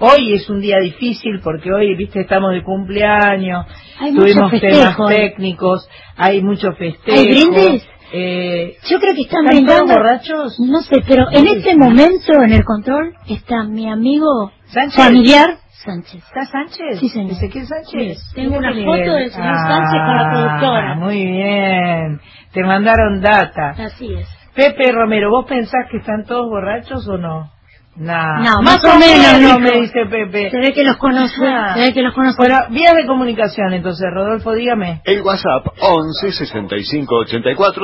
Hoy 0.00 0.32
es 0.34 0.50
un 0.50 0.60
día 0.60 0.78
difícil 0.82 1.40
porque 1.44 1.72
hoy, 1.72 1.94
viste, 1.94 2.20
estamos 2.22 2.50
de 2.52 2.62
cumpleaños, 2.64 3.66
Hay 4.00 4.12
tuvimos 4.12 4.50
temas 4.50 4.96
¿eh? 4.98 5.04
técnicos, 5.30 5.88
hay 6.16 6.42
mucho 6.42 6.72
festejo. 6.72 7.16
¿Hay 7.18 7.28
brindis? 7.28 7.86
Eh, 8.14 8.76
Yo 8.90 8.98
creo 8.98 9.14
que 9.14 9.22
están 9.22 9.44
¿Están 9.46 9.64
brindando. 9.64 9.94
borrachos? 9.94 10.58
No 10.58 10.80
sé, 10.82 10.96
pero 11.06 11.26
en 11.30 11.46
este 11.46 11.76
momento 11.76 12.32
en 12.44 12.52
el 12.52 12.64
control 12.64 13.14
está 13.28 13.62
mi 13.64 13.88
amigo 13.88 14.50
¿Sánchez? 14.66 14.96
familiar 14.96 15.58
Sánchez. 15.84 16.22
¿Está 16.24 16.46
Sánchez? 16.46 16.98
Sí, 17.00 17.08
señor. 17.08 17.32
¿Ezequiel 17.32 17.66
Sánchez? 17.66 18.18
Sí, 18.18 18.34
tengo 18.34 18.56
una 18.58 18.72
foto 18.74 19.12
del 19.14 19.30
señor 19.30 19.56
Sánchez 19.68 20.00
con 20.06 20.16
la 20.16 20.30
productora. 20.32 20.94
Muy 20.96 21.24
bien, 21.26 22.20
te 22.52 22.64
mandaron 22.64 23.20
data. 23.20 23.70
Así 23.78 24.12
es. 24.14 24.28
Pepe 24.54 24.92
Romero, 24.92 25.30
¿vos 25.30 25.46
pensás 25.46 25.88
que 25.90 25.98
están 25.98 26.24
todos 26.24 26.48
borrachos 26.48 27.06
o 27.08 27.16
no? 27.16 27.50
Nah. 27.94 28.40
No, 28.40 28.62
más 28.62 28.82
o 28.84 28.98
menos, 28.98 29.40
no 29.40 29.58
me 29.58 29.72
dice 29.72 30.06
Pepe. 30.06 30.50
Se 30.50 30.58
ve 30.58 30.72
que 30.72 30.82
los 30.82 30.96
conoce. 30.96 31.34
Se 31.74 31.80
ve 31.80 31.92
que 31.92 32.02
los 32.02 32.14
conoce. 32.14 32.36
Bueno, 32.38 32.56
vías 32.70 32.94
de 32.94 33.06
comunicación 33.06 33.74
entonces, 33.74 34.06
Rodolfo, 34.12 34.52
dígame. 34.54 35.02
El 35.04 35.20
WhatsApp 35.22 35.66
11 35.78 36.32
65 36.32 37.14
84 37.14 37.82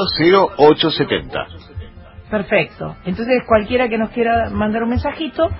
0870. 0.56 1.46
Perfecto. 2.30 2.96
Entonces, 3.04 3.42
cualquiera 3.46 3.88
que 3.88 3.98
nos 3.98 4.10
quiera 4.10 4.50
mandar 4.50 4.82
un 4.82 4.90
mensajito, 4.90 5.50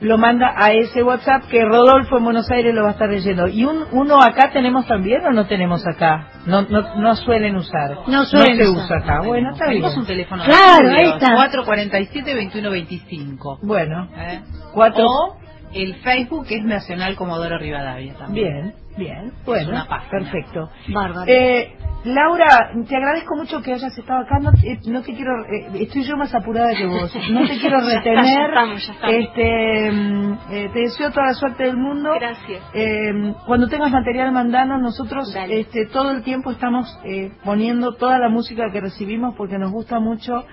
lo 0.00 0.18
manda 0.18 0.52
a 0.56 0.72
ese 0.72 1.02
WhatsApp 1.02 1.44
que 1.48 1.64
Rodolfo 1.64 2.18
en 2.18 2.24
Buenos 2.24 2.50
Aires 2.50 2.74
lo 2.74 2.82
va 2.82 2.90
a 2.90 2.92
estar 2.92 3.08
leyendo. 3.08 3.48
¿Y 3.48 3.64
un, 3.64 3.84
uno 3.92 4.22
acá 4.22 4.50
tenemos 4.52 4.86
también 4.86 5.24
o 5.24 5.32
no 5.32 5.46
tenemos 5.46 5.86
acá? 5.86 6.28
No, 6.46 6.62
no, 6.62 6.94
no 6.96 7.16
suelen 7.16 7.56
usar. 7.56 7.98
No 8.06 8.24
suelen 8.24 8.56
se 8.58 8.68
usar. 8.68 8.84
usa 8.84 8.98
acá. 8.98 9.20
Bueno, 9.26 9.50
está 9.52 9.66
bien. 9.66 9.82
Tenemos 9.82 9.96
un 9.98 10.06
teléfono. 10.06 10.44
Claro, 10.44 10.90
ahí 10.90 11.08
está. 11.10 11.36
447-2125. 11.48 13.58
Bueno, 13.62 14.08
¿eh? 14.16 14.40
cuatro. 14.72 15.04
O 15.06 15.36
el 15.72 15.94
Facebook 15.96 16.46
es 16.50 16.64
Nacional 16.64 17.16
Comodoro 17.16 17.58
Rivadavia 17.58 18.14
también. 18.14 18.52
Bien, 18.52 18.74
bien. 18.96 19.32
Bueno, 19.44 19.70
una 19.70 19.86
perfecto. 20.10 20.70
Bárbaro. 20.88 21.24
Eh, 21.26 21.76
Laura, 22.04 22.70
te 22.86 22.96
agradezco 22.96 23.34
mucho 23.34 23.62
que 23.62 23.72
hayas 23.72 23.96
estado 23.96 24.20
acá. 24.20 24.38
No, 24.38 24.52
te- 24.52 24.78
no 24.90 25.00
te 25.00 25.14
quiero, 25.14 25.32
eh, 25.46 25.68
estoy 25.80 26.04
yo 26.04 26.18
más 26.18 26.34
apurada 26.34 26.74
que 26.74 26.84
vos. 26.86 27.10
No 27.30 27.46
te 27.46 27.58
quiero 27.58 27.80
retener. 27.80 28.24
ya 28.24 28.44
estamos, 28.46 28.86
ya 28.86 28.92
estamos. 28.92 29.14
Este, 29.16 29.90
mm, 29.90 30.32
eh, 30.50 30.70
te 30.72 30.80
deseo 30.80 31.10
toda 31.12 31.26
la 31.28 31.32
suerte 31.34 31.64
del 31.64 31.78
mundo. 31.78 32.10
Gracias. 32.20 32.62
Eh, 32.74 33.34
cuando 33.46 33.68
tengas 33.68 33.90
material 33.90 34.32
mandanos, 34.32 34.82
nosotros 34.82 35.32
Dale. 35.32 35.60
este, 35.60 35.86
todo 35.86 36.10
el 36.10 36.22
tiempo 36.22 36.50
estamos 36.50 36.86
eh, 37.04 37.32
poniendo 37.42 37.94
toda 37.94 38.18
la 38.18 38.28
música 38.28 38.70
que 38.70 38.80
recibimos 38.82 39.34
porque 39.34 39.56
nos 39.58 39.72
gusta 39.72 39.98
mucho 39.98 40.44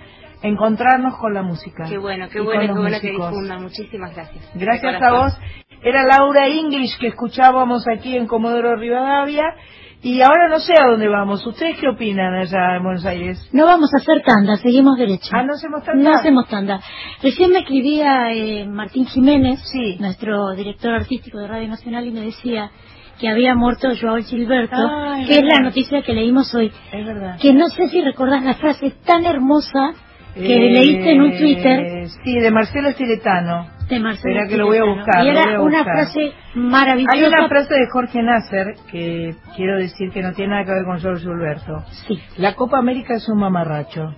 encontrarnos 0.41 1.17
con 1.17 1.33
la 1.33 1.41
música. 1.43 1.85
Qué 1.87 1.97
bueno, 1.97 2.27
qué 2.29 2.41
bueno, 2.41 2.73
qué 2.73 2.79
bueno 2.79 2.97
que 3.01 3.11
difundan. 3.11 3.61
Muchísimas 3.63 4.13
gracias. 4.15 4.49
Gracias 4.55 5.01
a 5.01 5.11
vos. 5.11 5.37
Era 5.83 6.03
Laura 6.03 6.47
English 6.47 6.97
que 6.99 7.07
escuchábamos 7.07 7.85
aquí 7.87 8.15
en 8.15 8.27
Comodoro 8.27 8.75
Rivadavia. 8.75 9.45
Y 10.03 10.19
ahora 10.23 10.47
no 10.49 10.59
sé 10.59 10.73
a 10.79 10.87
dónde 10.87 11.07
vamos. 11.07 11.45
¿Ustedes 11.45 11.77
qué 11.79 11.87
opinan 11.87 12.33
allá 12.33 12.75
en 12.77 12.83
Buenos 12.83 13.05
Aires? 13.05 13.47
No 13.53 13.67
vamos 13.67 13.91
a 13.93 13.97
hacer 13.97 14.23
tanda, 14.25 14.55
seguimos 14.55 14.97
derecho. 14.97 15.29
Ah, 15.31 15.43
no 15.43 15.53
hacemos 15.53 15.83
tanta. 15.83 16.01
No 16.09 16.15
hacemos 16.15 16.47
tanda. 16.47 16.79
Recién 17.21 17.51
me 17.51 17.59
escribía 17.59 18.31
eh, 18.33 18.65
Martín 18.65 19.05
Jiménez, 19.05 19.59
Sí. 19.71 19.97
nuestro 19.99 20.53
director 20.55 20.91
artístico 20.95 21.37
de 21.37 21.47
Radio 21.47 21.67
Nacional, 21.67 22.07
y 22.07 22.11
me 22.11 22.21
decía 22.21 22.71
que 23.19 23.29
había 23.29 23.53
muerto 23.53 23.89
Joao 23.99 24.17
Gilberto, 24.23 24.75
Ah, 24.75 25.17
es 25.21 25.27
que 25.27 25.33
es 25.35 25.41
verdad. 25.43 25.57
la 25.59 25.63
noticia 25.65 26.01
que 26.01 26.13
leímos 26.13 26.51
hoy. 26.55 26.71
Es 26.91 27.05
verdad. 27.05 27.37
Que 27.39 27.53
no 27.53 27.67
sé 27.69 27.87
si 27.89 28.01
recordás 28.01 28.43
la 28.43 28.55
frase 28.55 28.89
tan 29.05 29.23
hermosa 29.27 29.91
que 30.35 30.55
Eh, 30.55 30.71
leíste 30.71 31.11
en 31.11 31.21
un 31.21 31.37
Twitter 31.37 32.07
Sí, 32.23 32.39
de 32.39 32.51
Marcelo 32.51 32.89
Estiletano. 32.89 33.67
de 33.89 33.99
Marcelo. 33.99 34.33
espera 34.35 34.47
que 34.47 34.57
lo 34.57 34.67
voy 34.67 34.77
a 34.77 34.85
buscar, 34.85 35.25
Y 35.25 35.29
era 35.29 35.55
a 35.57 35.61
una 35.61 35.79
buscar. 35.79 35.95
frase 35.95 36.31
maravillosa. 36.55 37.11
Hay 37.13 37.23
una 37.25 37.47
frase 37.49 37.73
de 37.73 37.87
Jorge 37.91 38.23
Nasser 38.23 38.67
que 38.89 39.35
quiero 39.55 39.77
decir 39.77 40.11
que 40.11 40.21
no 40.21 40.31
tiene 40.33 40.51
nada 40.51 40.65
que 40.65 40.71
ver 40.71 40.85
con 40.85 40.99
George 40.99 41.23
Gilberto. 41.23 41.83
Sí, 42.07 42.19
La 42.37 42.55
Copa 42.55 42.77
América 42.79 43.15
es 43.15 43.27
un 43.29 43.39
mamarracho. 43.39 44.15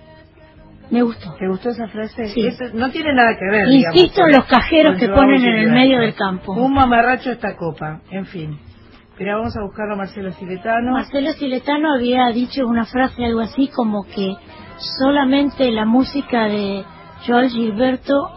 me 0.90 1.02
gustó. 1.02 1.34
¿Te 1.38 1.48
gustó 1.48 1.70
esa 1.70 1.88
frase? 1.88 2.28
Sí. 2.28 2.46
Eso 2.46 2.64
no 2.74 2.90
tiene 2.90 3.12
nada 3.14 3.36
que 3.36 3.46
ver. 3.50 3.66
Insisto 3.68 4.22
digamos, 4.26 4.28
en 4.30 4.36
los 4.36 4.44
cajeros 4.46 4.98
que 5.00 5.08
ponen 5.08 5.42
en 5.44 5.54
el 5.58 5.70
medio 5.72 5.98
del 5.98 6.14
campo. 6.14 6.52
Un 6.52 6.72
mamarracho 6.74 7.32
esta 7.32 7.56
copa, 7.56 8.00
en 8.10 8.26
fin. 8.26 8.58
Pero 9.16 9.38
vamos 9.38 9.56
a 9.56 9.62
buscarlo 9.62 9.94
a 9.94 9.96
Marcelo 9.96 10.30
Siletano. 10.32 10.92
Marcelo 10.92 11.32
Siletano 11.32 11.94
había 11.94 12.26
dicho 12.32 12.66
una 12.66 12.84
frase 12.84 13.24
algo 13.24 13.40
así 13.40 13.68
como 13.74 14.04
que 14.04 14.34
solamente 14.78 15.70
la 15.70 15.84
música 15.84 16.44
de 16.44 16.84
Joao 17.26 17.48
Gilberto 17.48 18.30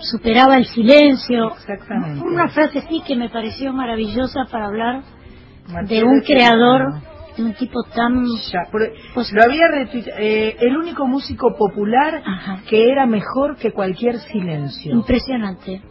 superaba 0.00 0.56
el 0.56 0.66
silencio. 0.66 1.52
Exactamente. 1.54 2.24
Una 2.24 2.48
frase 2.48 2.80
así 2.80 3.02
que 3.06 3.16
me 3.16 3.28
pareció 3.28 3.72
maravillosa 3.72 4.46
para 4.50 4.66
hablar 4.66 5.02
de 5.68 5.72
Marcelo 5.72 6.08
un 6.08 6.20
creador, 6.22 6.92
de 7.36 7.44
un 7.44 7.54
tipo 7.54 7.82
tan... 7.94 8.24
Ya, 8.50 8.62
Pues- 8.70 9.32
lo 9.32 9.42
había 9.44 9.66
eh, 10.18 10.56
el 10.60 10.76
único 10.76 11.06
músico 11.06 11.54
popular 11.56 12.22
Ajá. 12.24 12.62
que 12.68 12.90
era 12.90 13.06
mejor 13.06 13.56
que 13.56 13.72
cualquier 13.72 14.18
silencio. 14.20 14.92
Impresionante. 14.92 15.82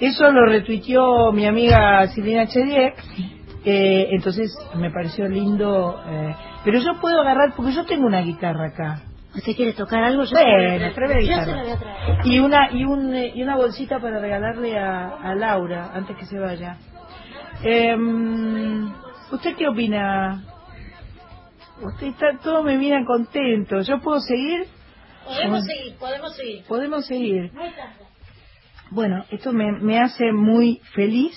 Eso 0.00 0.30
lo 0.32 0.46
retuiteó 0.46 1.30
mi 1.32 1.46
amiga 1.46 2.06
Silvina 2.08 2.46
Chediek. 2.46 2.94
Eh, 3.64 4.08
entonces 4.12 4.50
me 4.76 4.90
pareció 4.90 5.28
lindo. 5.28 6.00
eh, 6.08 6.34
pero 6.64 6.78
yo 6.80 6.98
puedo 7.00 7.20
agarrar, 7.20 7.52
porque 7.54 7.72
yo 7.72 7.84
tengo 7.84 8.06
una 8.06 8.22
guitarra 8.22 8.68
acá. 8.68 9.02
¿Usted 9.34 9.54
quiere 9.54 9.72
tocar 9.74 10.02
algo? 10.02 10.24
Yo 10.24 10.30
Bueno, 10.32 10.40
se 10.40 10.46
la 10.46 10.56
voy 10.56 10.64
a 10.66 10.78
traer. 10.78 10.94
tráeme 10.94 11.14
la 11.14 11.20
Yo 11.20 11.26
guitarra. 11.68 12.22
Y 12.24 12.38
una, 12.40 12.70
y, 12.72 12.84
un, 12.84 13.14
y 13.16 13.42
una 13.42 13.56
bolsita 13.56 13.98
para 14.00 14.18
regalarle 14.18 14.78
a, 14.78 15.08
a 15.22 15.34
Laura 15.34 15.90
antes 15.94 16.16
que 16.16 16.26
se 16.26 16.38
vaya. 16.38 16.76
Em, 17.62 18.92
¿Usted 19.30 19.54
qué 19.56 19.68
opina? 19.68 20.42
Usted 21.82 22.08
está, 22.08 22.38
todos 22.42 22.64
me 22.64 22.76
miran 22.76 23.04
contento. 23.04 23.80
¿Yo 23.82 24.00
puedo 24.00 24.20
seguir? 24.20 24.66
Podemos 25.24 25.64
seguir, 25.64 25.96
podemos 25.98 26.36
seguir. 26.36 26.64
Podemos 26.66 27.06
seguir. 27.06 27.52
Bueno, 28.90 29.24
esto 29.30 29.52
me, 29.52 29.70
me 29.72 30.00
hace 30.00 30.32
muy 30.32 30.80
feliz. 30.94 31.36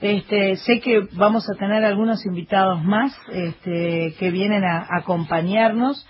Este, 0.00 0.56
sé 0.56 0.80
que 0.80 1.06
vamos 1.12 1.48
a 1.48 1.56
tener 1.58 1.84
algunos 1.84 2.26
invitados 2.26 2.82
más 2.84 3.16
este, 3.32 4.14
que 4.18 4.30
vienen 4.30 4.64
a, 4.64 4.78
a 4.80 4.98
acompañarnos. 4.98 6.06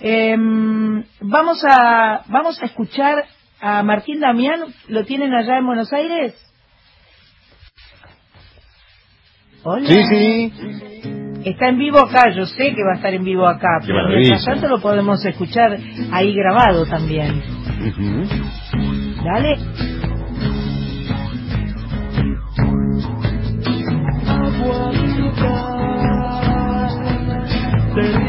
Em, 0.00 1.02
vamos 1.20 1.62
a 1.68 2.22
vamos 2.26 2.60
a 2.62 2.66
escuchar 2.66 3.24
a 3.60 3.82
Martín 3.82 4.20
Damián. 4.20 4.60
¿Lo 4.88 5.04
tienen 5.04 5.34
allá 5.34 5.58
en 5.58 5.66
Buenos 5.66 5.92
Aires? 5.92 6.34
Hola. 9.64 9.88
Sí, 9.88 10.02
sí. 10.08 10.52
Está 11.44 11.68
en 11.68 11.78
vivo 11.78 11.98
acá, 11.98 12.30
yo 12.34 12.46
sé 12.46 12.74
que 12.74 12.82
va 12.84 12.92
a 12.92 12.96
estar 12.96 13.14
en 13.14 13.24
vivo 13.24 13.46
acá, 13.46 13.78
Qué 13.80 13.86
pero 13.88 13.98
maravilla. 13.98 14.18
mientras 14.20 14.44
tanto 14.44 14.68
lo 14.68 14.80
podemos 14.80 15.24
escuchar 15.24 15.78
ahí 16.12 16.34
grabado 16.34 16.84
también. 16.86 17.42
Ujú. 17.88 19.24
Dale. 19.24 19.56
agua 27.94 28.27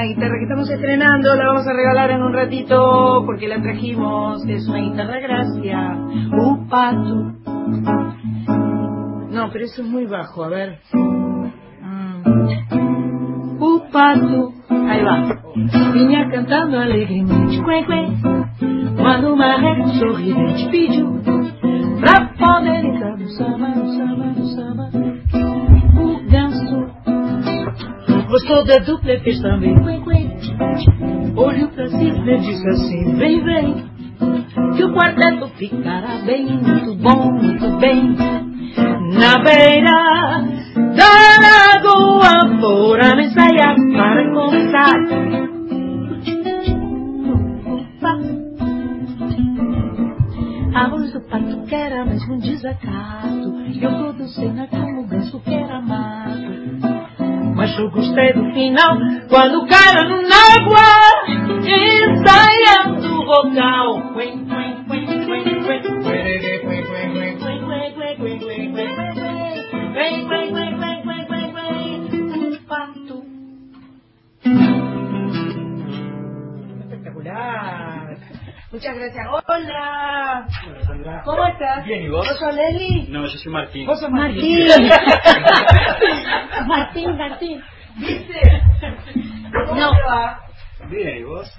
una 0.00 0.08
guitarra 0.08 0.38
que 0.38 0.44
estamos 0.44 0.70
estrenando, 0.70 1.34
la 1.34 1.44
vamos 1.44 1.66
a 1.66 1.74
regalar 1.74 2.10
en 2.10 2.22
un 2.22 2.32
ratito 2.32 3.22
porque 3.26 3.46
la 3.46 3.60
trajimos. 3.60 4.42
Es 4.48 4.66
una 4.66 4.78
guitarra 4.78 5.20
gracia. 5.20 5.98
Upato. 6.32 7.34
No, 9.30 9.50
pero 9.52 9.64
eso 9.66 9.82
es 9.82 9.88
muy 9.88 10.06
bajo, 10.06 10.44
a 10.44 10.48
ver. 10.48 10.78
Mm. 11.82 12.22
Upato. 13.62 14.54
Ahí 14.70 15.02
va. 15.02 15.42
Vinha 15.92 16.30
cantando 16.30 16.80
alegremente, 16.80 17.62
quen, 17.62 17.84
quen, 17.84 18.96
quando 18.96 19.34
uma 19.34 19.56
ré 19.56 19.86
sorridente 19.98 20.68
pediu 20.70 21.20
pra 22.00 22.32
poder 22.38 22.86
entrar 22.86 23.18
no 23.18 23.28
samba, 23.28 23.68
no 23.68 23.86
samba, 23.92 24.34
samba. 24.56 25.49
Gostou 28.30 28.64
da 28.64 28.78
dupla 28.78 29.14
e 29.14 29.20
fez 29.20 29.40
também, 29.40 29.74
quen, 29.82 30.00
quen. 30.04 30.30
Olhou 31.36 31.68
pra 31.70 31.88
cima 31.88 32.30
e 32.30 32.38
disse 32.38 32.68
assim, 32.68 33.16
vem, 33.16 33.42
vem, 33.42 33.74
que 34.76 34.84
o 34.84 34.94
quarteto 34.94 35.48
ficará 35.56 36.18
bem, 36.24 36.46
muito 36.46 36.94
bom, 36.94 37.32
muito 37.32 37.68
bem. 37.78 38.16
Na 39.18 39.36
beira 39.42 40.44
da 40.94 41.10
lagoa, 41.42 42.60
foram 42.60 43.20
ensaiar 43.20 43.74
para. 43.96 44.20
A 50.72 50.88
voz 50.88 51.12
do 51.12 51.20
pato 51.22 51.62
que 51.66 51.74
era 51.74 52.04
mesmo 52.04 52.34
um 52.34 52.38
desacato 52.38 53.60
eu 53.82 53.90
produzi 53.90 54.46
na 54.48 54.66
como 54.66 55.00
o 55.00 55.06
ganso 55.06 55.40
que 55.40 55.54
era 55.54 55.80
mato 55.80 56.59
Mas 57.60 57.78
eu 57.78 57.90
gostei 57.90 58.32
do 58.32 58.42
final 58.54 58.96
Quando 59.28 59.66
caíram 59.66 60.22
na 60.22 60.36
água 60.56 60.80
Ensaiando 61.68 63.20
o 63.20 63.26
vocal 63.26 64.14
Quen, 64.14 64.46
Muchas 78.72 78.94
gracias. 78.96 79.26
Hola. 79.48 80.46
¿Cómo 81.24 81.46
estás? 81.46 81.84
Bien, 81.84 82.04
¿y 82.04 82.08
vos? 82.08 82.26
¿Vos 82.28 82.38
sos 82.38 82.54
Leslie? 82.54 83.06
No, 83.08 83.22
yo 83.26 83.36
soy 83.38 83.52
Martín. 83.52 83.86
Vos 83.86 83.98
sos 83.98 84.10
Martín. 84.10 84.68
Martín. 84.68 84.88
Martín, 86.68 87.16
Martín. 87.16 87.62
¿Viste? 87.96 88.62
¿Cómo 89.66 89.80
No. 89.80 89.90
te 89.90 90.02
va? 90.02 90.40
Bien, 90.88 91.18
¿y 91.18 91.22
vos? 91.24 91.52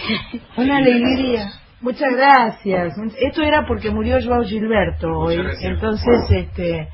Una 0.56 0.78
alegría. 0.78 1.50
Muchas 1.82 2.14
gracias. 2.16 2.94
Esto 3.20 3.42
era 3.42 3.66
porque 3.66 3.90
murió 3.90 4.18
Joao 4.24 4.42
Gilberto 4.44 5.12
hoy. 5.18 5.38
Entonces, 5.60 6.30
este, 6.30 6.88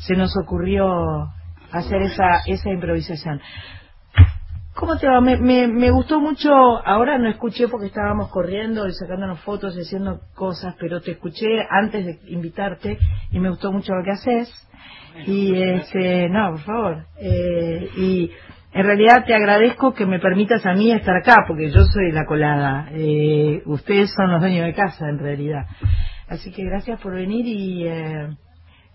se 0.00 0.16
nos 0.16 0.36
ocurrió 0.36 1.32
hacer 1.72 2.02
esa, 2.02 2.42
esa 2.46 2.68
improvisación. 2.68 3.40
¿Cómo 4.74 4.98
te 4.98 5.06
va? 5.06 5.20
Me, 5.20 5.36
me, 5.36 5.68
me 5.68 5.90
gustó 5.90 6.20
mucho, 6.20 6.50
ahora 6.52 7.16
no 7.16 7.28
escuché 7.28 7.68
porque 7.68 7.86
estábamos 7.86 8.28
corriendo 8.30 8.88
y 8.88 8.92
sacándonos 8.92 9.40
fotos 9.40 9.76
y 9.76 9.82
haciendo 9.82 10.20
cosas, 10.34 10.74
pero 10.80 11.00
te 11.00 11.12
escuché 11.12 11.64
antes 11.70 12.04
de 12.04 12.18
invitarte 12.26 12.98
y 13.30 13.38
me 13.38 13.50
gustó 13.50 13.70
mucho 13.70 13.94
lo 13.94 14.02
que 14.02 14.10
haces. 14.10 14.52
Y 15.26 15.54
este, 15.54 16.28
no, 16.28 16.50
por 16.50 16.60
favor. 16.62 17.06
Eh, 17.20 17.88
y 17.96 18.30
en 18.72 18.84
realidad 18.84 19.24
te 19.24 19.34
agradezco 19.34 19.94
que 19.94 20.06
me 20.06 20.18
permitas 20.18 20.66
a 20.66 20.74
mí 20.74 20.90
estar 20.90 21.16
acá, 21.16 21.44
porque 21.46 21.70
yo 21.70 21.84
soy 21.84 22.10
la 22.10 22.26
colada. 22.26 22.88
Eh, 22.90 23.62
ustedes 23.66 24.12
son 24.12 24.32
los 24.32 24.40
dueños 24.40 24.66
de 24.66 24.74
casa, 24.74 25.08
en 25.08 25.20
realidad. 25.20 25.66
Así 26.26 26.50
que 26.50 26.64
gracias 26.64 27.00
por 27.00 27.14
venir 27.14 27.46
y 27.46 27.86
eh, 27.86 28.28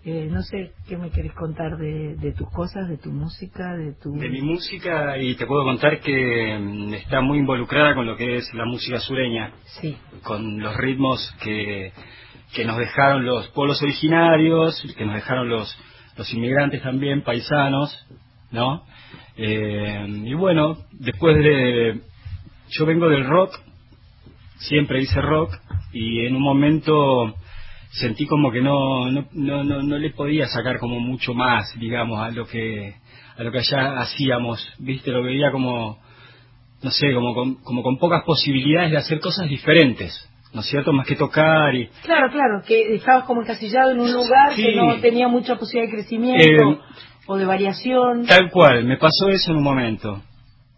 eh, 0.02 0.28
no 0.30 0.42
sé 0.42 0.72
qué 0.88 0.96
me 0.96 1.10
querés 1.10 1.34
contar 1.34 1.76
de, 1.76 2.16
de 2.16 2.32
tus 2.32 2.48
cosas, 2.50 2.88
de 2.88 2.96
tu 2.96 3.10
música, 3.10 3.76
de 3.76 3.92
tu... 3.92 4.12
De 4.14 4.30
mi 4.30 4.40
música, 4.40 5.18
y 5.18 5.34
te 5.34 5.46
puedo 5.46 5.64
contar 5.64 6.00
que 6.00 6.58
mm, 6.58 6.94
está 6.94 7.20
muy 7.20 7.38
involucrada 7.38 7.94
con 7.94 8.06
lo 8.06 8.16
que 8.16 8.36
es 8.36 8.54
la 8.54 8.64
música 8.64 8.98
sureña, 9.00 9.52
Sí, 9.80 9.96
con 10.22 10.58
los 10.58 10.74
ritmos 10.76 11.34
que, 11.42 11.92
que 12.54 12.64
nos 12.64 12.78
dejaron 12.78 13.26
los 13.26 13.48
pueblos 13.48 13.82
originarios, 13.82 14.82
que 14.96 15.04
nos 15.04 15.16
dejaron 15.16 15.50
los, 15.50 15.76
los 16.16 16.32
inmigrantes 16.32 16.82
también, 16.82 17.22
paisanos, 17.22 17.94
¿no? 18.50 18.82
Eh, 19.36 20.06
y 20.24 20.34
bueno, 20.34 20.78
después 20.92 21.36
de... 21.36 22.00
Yo 22.70 22.86
vengo 22.86 23.08
del 23.08 23.26
rock, 23.26 23.52
siempre 24.58 25.02
hice 25.02 25.20
rock, 25.20 25.52
y 25.92 26.24
en 26.24 26.36
un 26.36 26.42
momento 26.42 27.34
sentí 27.90 28.26
como 28.26 28.50
que 28.52 28.60
no, 28.60 29.10
no, 29.10 29.26
no, 29.32 29.64
no, 29.64 29.82
no 29.82 29.98
le 29.98 30.10
podía 30.10 30.46
sacar 30.46 30.78
como 30.78 31.00
mucho 31.00 31.34
más, 31.34 31.72
digamos, 31.78 32.20
a 32.20 32.30
lo 32.30 32.46
que 32.46 32.94
a 33.36 33.42
lo 33.42 33.50
que 33.52 33.58
allá 33.58 34.00
hacíamos, 34.00 34.66
viste, 34.78 35.10
lo 35.10 35.22
veía 35.22 35.50
como, 35.50 35.98
no 36.82 36.90
sé, 36.90 37.12
como 37.14 37.34
con, 37.34 37.54
como 37.62 37.82
con 37.82 37.96
pocas 37.98 38.22
posibilidades 38.24 38.90
de 38.90 38.98
hacer 38.98 39.18
cosas 39.18 39.48
diferentes, 39.48 40.12
¿no 40.52 40.60
es 40.60 40.66
cierto? 40.66 40.92
Más 40.92 41.06
que 41.06 41.16
tocar 41.16 41.74
y... 41.74 41.86
claro, 42.02 42.30
claro, 42.30 42.62
que 42.66 42.94
estabas 42.96 43.24
como 43.24 43.40
encasillado 43.42 43.92
en 43.92 44.00
un 44.00 44.12
lugar 44.12 44.54
Sí. 44.54 44.62
que 44.62 44.76
no 44.76 44.94
tenía 45.00 45.28
mucha 45.28 45.56
posibilidad 45.56 45.90
de 45.90 45.96
crecimiento 46.02 46.44
Eh, 46.44 46.78
o 47.26 47.36
de 47.38 47.46
variación. 47.46 48.26
Tal 48.26 48.50
cual, 48.50 48.84
me 48.84 48.98
pasó 48.98 49.28
eso 49.30 49.52
en 49.52 49.58
un 49.58 49.64
momento. 49.64 50.20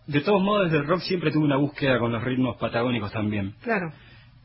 De 0.07 0.21
todos 0.21 0.43
modos, 0.43 0.67
desde 0.67 0.79
el 0.79 0.87
rock 0.87 1.01
siempre 1.01 1.31
tuve 1.33 1.45
una 1.45 1.57
búsqueda 1.57 1.99
con 1.99 2.13
los 2.13 2.23
ritmos 2.23 2.57
patagónicos 2.59 3.11
también. 3.13 3.55
Claro, 3.63 3.93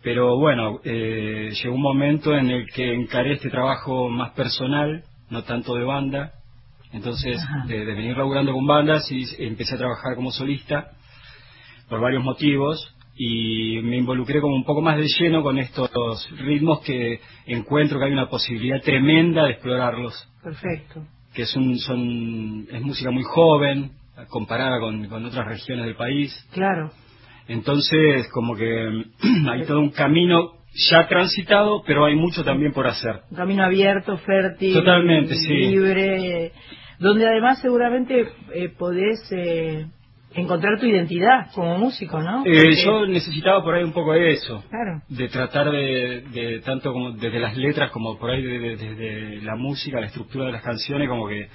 Pero 0.07 0.37
bueno, 0.37 0.79
eh, 0.85 1.51
llegó 1.51 1.75
un 1.75 1.81
momento 1.81 2.33
en 2.33 2.49
el 2.49 2.65
que 2.67 2.93
encaré 2.93 3.33
este 3.33 3.49
trabajo 3.49 4.07
más 4.07 4.31
personal, 4.31 5.03
no 5.29 5.43
tanto 5.43 5.75
de 5.75 5.83
banda. 5.83 6.31
Entonces, 6.93 7.37
de 7.67 7.83
venir 7.83 8.15
laburando 8.15 8.53
con 8.53 8.65
bandas 8.65 9.11
y 9.11 9.25
empecé 9.39 9.75
a 9.75 9.79
trabajar 9.79 10.15
como 10.15 10.31
solista 10.31 10.91
por 11.89 11.99
varios 11.99 12.23
motivos 12.23 12.95
y 13.17 13.81
me 13.83 13.97
involucré 13.97 14.39
como 14.39 14.55
un 14.55 14.63
poco 14.63 14.81
más 14.81 14.95
de 14.95 15.09
lleno 15.19 15.43
con 15.43 15.59
estos 15.59 16.29
ritmos 16.39 16.79
que 16.85 17.19
encuentro 17.45 17.99
que 17.99 18.05
hay 18.05 18.13
una 18.13 18.29
posibilidad 18.29 18.81
tremenda 18.81 19.43
de 19.43 19.51
explorarlos, 19.51 20.13
perfecto. 20.41 21.03
que 21.33 21.41
es, 21.41 21.53
un, 21.57 21.77
son, 21.79 22.65
es 22.71 22.81
música 22.81 23.11
muy 23.11 23.23
joven 23.23 23.91
comparada 24.29 24.79
con, 24.79 25.05
con 25.09 25.25
otras 25.25 25.45
regiones 25.45 25.85
del 25.85 25.97
país. 25.97 26.47
Claro, 26.53 26.93
Entonces, 27.47 28.27
como 28.33 28.55
que 28.55 29.03
hay 29.49 29.63
todo 29.65 29.79
un 29.79 29.91
camino 29.91 30.51
ya 30.91 31.07
transitado, 31.07 31.81
pero 31.85 32.05
hay 32.05 32.15
mucho 32.15 32.43
también 32.43 32.71
por 32.73 32.87
hacer. 32.87 33.21
un 33.31 33.37
camino 33.37 33.63
abierto, 33.63 34.17
fértil, 34.17 34.73
Totalmente, 34.73 35.35
sí. 35.35 35.53
libre, 35.53 36.51
donde 36.99 37.25
además 37.27 37.59
seguramente 37.61 38.27
eh, 38.53 38.69
podés 38.77 39.19
eh, 39.31 39.87
encontrar 40.35 40.79
tu 40.79 40.85
identidad 40.85 41.49
como 41.55 41.77
músico, 41.79 42.21
¿no? 42.21 42.41
Eh, 42.45 42.51
Porque- 42.53 42.83
yo 42.85 43.07
necesitaba 43.07 43.63
por 43.63 43.73
ahí 43.75 43.83
un 43.83 43.93
poco 43.93 44.13
de 44.13 44.31
eso. 44.33 44.63
Claro. 44.69 45.01
de 45.09 45.27
tratar 45.29 45.71
de, 45.71 46.21
de 46.31 46.59
tanto 46.59 46.91
como 46.93 47.11
desde 47.13 47.39
las 47.39 47.57
letras 47.57 47.89
como 47.91 48.19
por 48.19 48.29
ahí 48.29 48.43
desde 48.43 48.75
de, 48.77 48.95
de 48.95 49.41
la 49.41 49.55
música, 49.55 49.99
la 49.99 50.07
estructura 50.07 50.45
de 50.47 50.51
las 50.51 50.61
canciones, 50.63 51.07
como 51.09 51.27
que 51.27 51.47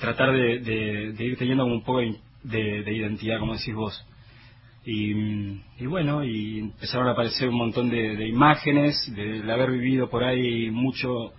tratar 0.00 0.32
de, 0.32 1.14
ir 1.18 1.36
teniendo 1.38 1.64
como 1.64 1.74
un 1.76 1.84
poco 1.84 2.00
de 2.44 2.92
identidad, 2.94 3.38
como 3.40 3.54
decís 3.54 3.74
vos. 3.74 4.06
Y, 4.84 5.12
y 5.78 5.86
bueno, 5.86 6.24
y 6.24 6.60
empezaron 6.60 7.08
a 7.08 7.12
aparecer 7.12 7.48
un 7.48 7.56
montón 7.56 7.90
de, 7.90 8.16
de 8.16 8.28
imágenes, 8.28 8.96
de, 9.14 9.42
de 9.42 9.52
haber 9.52 9.70
vivido 9.72 10.08
por 10.08 10.24
ahí 10.24 10.70
mucho, 10.70 11.32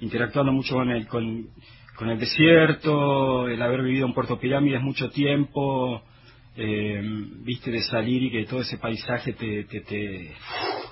interactuando 0.00 0.52
mucho 0.52 0.76
con 0.76 0.90
el, 0.90 1.06
con, 1.08 1.48
con 1.96 2.08
el 2.08 2.18
desierto, 2.18 3.48
el 3.48 3.60
haber 3.60 3.82
vivido 3.82 4.06
en 4.06 4.14
Puerto 4.14 4.38
Pirámides 4.38 4.80
mucho 4.80 5.10
tiempo, 5.10 6.02
eh, 6.56 7.02
viste, 7.44 7.72
de 7.72 7.82
salir 7.82 8.22
y 8.22 8.30
que 8.30 8.44
todo 8.44 8.60
ese 8.60 8.78
paisaje 8.78 9.32
te, 9.32 9.64
te, 9.64 9.80
te, 9.80 10.30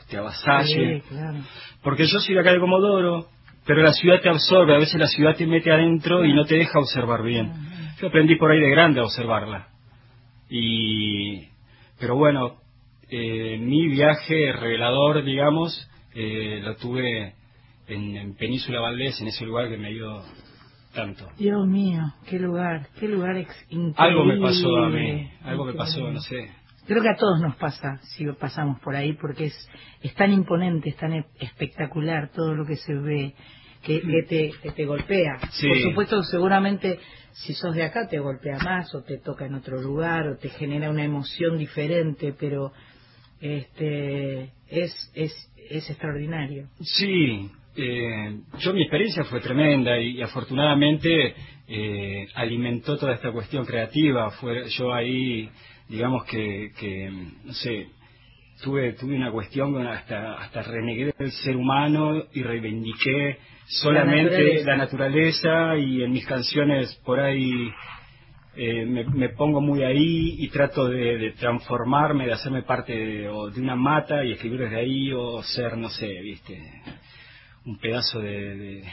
te 0.09 0.17
avasalle. 0.17 1.03
Sí, 1.03 1.09
claro. 1.09 1.39
Porque 1.83 2.07
yo 2.07 2.19
soy 2.19 2.35
de 2.35 2.41
acá 2.41 2.53
de 2.53 2.59
Comodoro, 2.59 3.29
pero 3.65 3.81
la 3.81 3.93
ciudad 3.93 4.21
te 4.21 4.29
absorbe, 4.29 4.75
a 4.75 4.79
veces 4.79 4.99
la 4.99 5.07
ciudad 5.07 5.37
te 5.37 5.47
mete 5.47 5.71
adentro 5.71 6.25
y 6.25 6.33
no 6.33 6.45
te 6.45 6.57
deja 6.57 6.81
observar 6.81 7.23
bien. 7.23 7.53
Yo 8.01 8.09
aprendí 8.09 8.35
por 8.35 8.51
ahí 8.51 8.59
de 8.59 8.71
grande 8.71 8.99
a 9.01 9.05
observarla. 9.05 9.69
Y, 10.51 11.52
pero 12.03 12.17
bueno, 12.17 12.57
eh, 13.09 13.59
mi 13.61 13.87
viaje 13.87 14.51
revelador, 14.53 15.23
digamos, 15.23 15.89
eh, 16.17 16.59
lo 16.61 16.75
tuve 16.75 17.35
en, 17.87 18.17
en 18.17 18.35
Península 18.35 18.81
Valdés, 18.81 19.21
en 19.21 19.29
ese 19.29 19.47
lugar 19.47 19.69
que 19.69 19.79
me 19.79 19.87
ayudó 19.87 20.25
tanto. 20.93 21.29
Dios 21.39 21.65
mío, 21.65 22.03
qué 22.29 22.41
lugar, 22.41 22.89
qué 22.99 23.07
lugar 23.07 23.37
increíble. 23.37 23.95
Algo 23.99 24.25
me 24.25 24.37
pasó 24.41 24.77
a 24.79 24.89
mí, 24.89 25.31
algo 25.45 25.65
me 25.65 25.75
pasó, 25.75 26.11
no 26.11 26.21
sé. 26.23 26.51
Creo 26.89 27.03
que 27.05 27.11
a 27.11 27.17
todos 27.17 27.41
nos 27.41 27.55
pasa 27.55 28.01
si 28.03 28.27
pasamos 28.33 28.81
por 28.81 28.97
ahí 28.97 29.13
porque 29.13 29.45
es, 29.45 29.71
es 30.03 30.13
tan 30.17 30.33
imponente, 30.33 30.89
es 30.89 30.97
tan 30.97 31.13
e- 31.13 31.27
espectacular 31.39 32.33
todo 32.33 32.57
lo 32.57 32.67
que 32.67 32.75
se 32.75 32.95
ve 32.95 33.35
que, 33.83 34.01
que 34.01 34.22
te, 34.22 34.51
que 34.62 34.70
te 34.72 34.85
golpea. 34.85 35.39
Sí. 35.51 35.68
Por 35.68 35.78
supuesto, 35.80 36.22
seguramente 36.24 36.99
si 37.33 37.55
sos 37.55 37.74
de 37.74 37.83
acá 37.83 38.09
te 38.09 38.18
golpea 38.18 38.59
más 38.59 38.95
o 38.95 39.03
te 39.03 39.18
toca 39.18 39.47
en 39.47 39.55
otro 39.55 39.80
lugar 39.80 40.28
o 40.28 40.37
te 40.37 40.49
genera 40.51 40.91
una 40.91 41.05
emoción 41.05 41.59
diferente, 41.59 42.35
pero 42.39 42.72
este 43.41 44.53
es, 44.68 45.11
es, 45.14 45.33
es 45.70 45.91
extraordinario. 45.91 46.68
Sí, 46.80 47.51
eh, 47.76 48.39
yo 48.59 48.74
mi 48.74 48.83
experiencia 48.83 49.24
fue 49.24 49.41
tremenda 49.41 49.99
y, 49.99 50.20
afortunadamente 50.20 51.35
eh, 51.68 52.26
alimentó 52.35 52.99
toda 52.99 53.14
esta 53.14 53.33
cuestión 53.33 53.64
creativa. 53.64 54.30
Fue 54.33 54.68
yo 54.68 54.93
ahí, 54.93 55.49
digamos 55.89 56.24
que, 56.26 56.70
que 56.78 57.11
no 57.45 57.53
sé, 57.55 57.89
tuve 58.63 58.93
tuve 58.95 59.17
una 59.17 59.31
cuestión 59.31 59.87
hasta 59.87 60.35
hasta 60.35 60.63
renegué 60.63 61.13
del 61.19 61.33
ser 61.33 61.57
humano 61.57 62.25
y 62.33 62.43
reivindiqué 62.43 63.39
solamente 63.67 64.31
naturaleza. 64.31 64.71
la 64.71 64.77
naturaleza 64.77 65.77
y 65.77 66.03
en 66.03 66.13
mis 66.13 66.27
canciones 66.27 66.95
por 67.05 67.21
ahí 67.21 67.71
eh, 68.55 68.85
me, 68.85 69.05
me 69.05 69.31
pongo 69.31 69.61
muy 69.63 69.83
ahí 69.83 70.37
y 70.39 70.49
trato 70.49 70.87
de, 70.87 71.17
de 71.17 71.31
transformarme, 71.33 72.27
de 72.27 72.33
hacerme 72.33 72.63
parte 72.63 72.93
de, 72.95 73.29
o 73.29 73.51
de 73.51 73.61
una 73.61 73.77
mata 73.77 74.25
y 74.25 74.33
escribir 74.33 74.61
desde 74.61 74.77
ahí 74.77 75.11
o 75.13 75.43
ser, 75.43 75.79
no 75.79 75.89
sé, 75.89 76.07
viste, 76.21 76.61
un 77.65 77.79
pedazo 77.79 78.21
de, 78.21 78.57
de, 78.57 78.85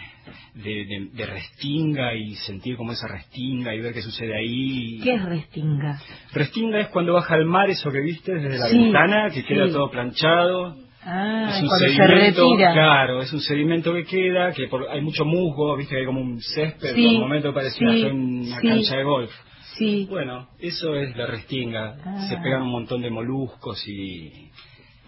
de- 0.54 0.86
de- 0.86 1.10
de 1.14 1.26
restinga 1.26 2.14
y 2.14 2.36
sentir 2.36 2.78
como 2.78 2.92
esa 2.92 3.08
restinga 3.08 3.74
y 3.74 3.80
ver 3.80 3.94
qué 3.94 4.02
sucede 4.02 4.36
ahí. 4.38 5.00
¿Qué 5.04 5.14
es 5.16 5.26
Restinga? 5.26 6.00
Restinga 6.34 6.80
es 6.82 6.88
cuando 6.90 7.14
baja 7.14 7.34
al 7.36 7.46
mar, 7.46 7.70
eso 7.70 7.92
que 7.92 8.00
viste 8.02 8.36
desde 8.36 8.58
la 8.60 8.68
Sí, 8.68 8.78
ventana, 8.78 9.30
que 9.30 9.42
sí. 9.42 9.48
queda 9.48 9.68
todo 9.72 9.90
planchado. 9.90 10.76
Ah, 11.02 11.48
es 11.56 11.62
un 11.64 11.68
cuando 11.70 11.86
se 11.88 11.94
sedimento, 11.96 12.42
retira. 12.52 12.74
claro, 12.74 13.22
es 13.22 13.34
un 13.34 13.40
sedimento 13.40 13.94
que 13.94 14.04
queda, 14.04 14.52
que 14.52 14.68
por- 14.68 14.88
hay 14.90 15.02
mucho 15.02 15.26
musgo, 15.26 15.76
viste 15.78 15.96
que 15.96 16.02
hay 16.02 16.06
como 16.06 16.22
un 16.22 16.40
césped, 16.42 16.94
Sí, 16.94 17.04
por 17.06 17.14
un 17.16 17.20
momento 17.22 17.54
parecía 17.54 17.92
sí, 17.94 18.04
una 18.04 18.60
cancha 18.62 18.98
de 18.98 19.04
golf. 19.04 19.32
Sí. 19.78 20.06
Bueno, 20.10 20.50
eso 20.60 20.94
es 20.96 21.16
la 21.16 21.26
restinga. 21.26 21.96
Ah. 22.06 22.28
Se 22.30 22.36
pegan 22.38 22.64
un 22.64 22.72
montón 22.72 23.02
de 23.02 23.10
moluscos 23.10 23.82
y... 23.88 24.50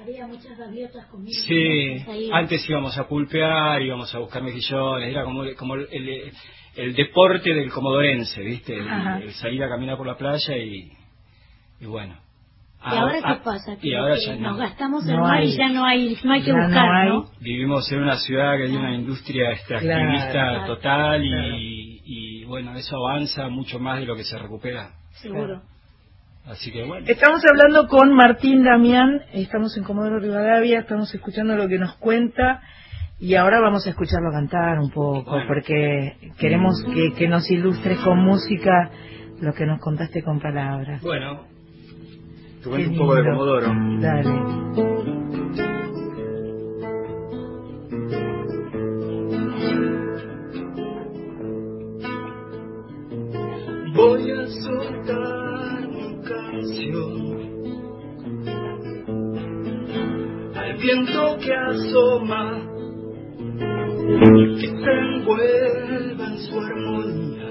Había 0.01 0.27
muchas 0.27 0.57
gaviotas 0.57 1.05
conmigo. 1.07 1.39
Sí, 1.47 2.03
antes 2.31 2.67
íbamos 2.69 2.97
a 2.97 3.07
pulpear, 3.07 3.81
íbamos 3.81 4.13
a 4.15 4.19
buscar 4.19 4.41
mejillones, 4.41 5.09
era 5.09 5.23
como, 5.23 5.43
como 5.57 5.75
el, 5.75 5.87
el- 5.91 6.31
el 6.75 6.93
deporte 6.95 7.53
del 7.53 7.69
comodorense, 7.69 8.41
¿viste? 8.41 8.77
El, 8.77 9.31
salir 9.33 9.61
a 9.63 9.69
caminar 9.69 9.97
por 9.97 10.07
la 10.07 10.15
playa 10.17 10.57
y, 10.57 10.91
y 11.81 11.85
bueno. 11.85 12.15
¿Y 12.83 12.95
ahora 12.95 13.19
Ah, 13.23 13.35
qué 13.37 13.43
pasa? 13.43 13.73
Y 13.73 13.89
Que- 13.91 13.97
ahora 13.97 14.15
que 14.15 14.25
ya 14.25 14.35
nos 14.37 14.53
no. 14.53 14.57
gastamos 14.57 15.05
el 15.07 15.15
No 15.17 15.21
mar 15.21 15.43
y 15.43 15.55
ya 15.55 15.69
no 15.69 15.85
hay, 15.85 16.17
no 16.23 16.31
hay 16.33 16.41
que 16.41 16.51
buscar, 16.53 16.89
hay. 16.95 17.09
¿no? 17.09 17.29
Vivimos 17.41 17.91
en 17.91 17.99
una 18.01 18.17
ciudad 18.17 18.55
que 18.57 18.63
hay 18.63 18.75
una 18.75 18.95
industria 18.95 19.51
extractivista 19.51 20.31
Claro, 20.31 20.65
total 20.65 21.23
y, 21.25 21.29
claro. 21.29 21.55
y 21.59 22.43
bueno, 22.45 22.75
eso 22.75 22.95
avanza 22.95 23.49
mucho 23.49 23.77
más 23.77 23.99
de 23.99 24.05
lo 24.05 24.15
que 24.15 24.23
se 24.23 24.37
recupera. 24.39 24.93
Seguro. 25.21 25.61
Así 26.45 26.71
que 26.71 26.83
bueno. 26.85 27.05
Estamos 27.07 27.41
hablando 27.45 27.87
con 27.87 28.13
Martín 28.13 28.63
Damián, 28.63 29.21
estamos 29.33 29.77
en 29.77 29.83
Comodoro 29.83 30.19
Rivadavia, 30.19 30.79
estamos 30.79 31.13
escuchando 31.13 31.55
lo 31.55 31.67
que 31.67 31.77
nos 31.77 31.95
cuenta 31.97 32.61
y 33.19 33.35
ahora 33.35 33.59
vamos 33.61 33.85
a 33.85 33.91
escucharlo 33.91 34.31
cantar 34.31 34.79
un 34.79 34.89
poco 34.89 35.29
Bueno. 35.29 35.45
porque 35.47 36.17
queremos 36.39 36.83
que, 36.93 37.13
que 37.13 37.27
nos 37.27 37.49
ilustres 37.51 37.99
con 37.99 38.17
música 38.19 38.89
lo 39.39 39.53
que 39.53 39.65
nos 39.65 39.79
contaste 39.79 40.23
con 40.23 40.39
palabras. 40.39 41.01
Bueno, 41.01 41.45
te 42.63 42.69
cuento 42.69 42.91
un 42.91 42.97
poco 42.97 43.15
de. 43.15 43.23
Comodoro. 43.23 43.73
Dale. 43.99 45.31
Voy 53.95 54.31
a 54.31 54.47
soltar 54.47 55.50
al 60.53 60.77
viento 60.77 61.37
que 61.39 61.53
asoma, 61.53 62.61
que 64.59 64.67
se 64.67 64.91
envuelva 64.91 66.25
en 66.27 66.37
su 66.37 66.59
armonía. 66.59 67.49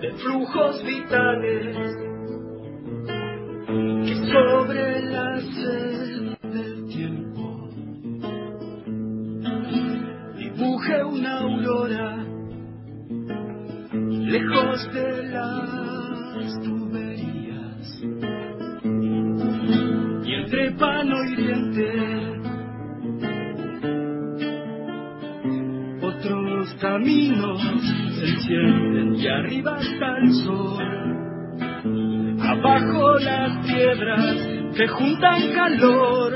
De 0.00 0.12
flujos 0.12 0.82
vitales 0.84 1.76
que 4.06 4.14
sobre 4.32 5.02
la 5.02 5.40
sed 5.40 6.38
del 6.54 6.86
tiempo 6.86 7.68
dibuje 10.38 11.04
una 11.04 11.40
aurora 11.40 12.35
lejos 14.26 14.92
de 14.92 15.22
las 15.28 16.60
tuberías. 16.62 18.02
Y 20.24 20.34
entre 20.34 20.72
pano 20.72 21.24
hiriente 21.24 22.36
otros 26.02 26.74
caminos 26.80 27.60
se 28.18 28.26
encienden 28.26 29.14
y 29.14 29.28
arriba 29.28 29.78
está 29.80 30.18
el 30.18 30.32
sol. 30.44 30.84
Abajo 32.40 33.18
las 33.20 33.66
piedras 33.66 34.36
que 34.76 34.88
juntan 34.88 35.52
calor. 35.54 36.32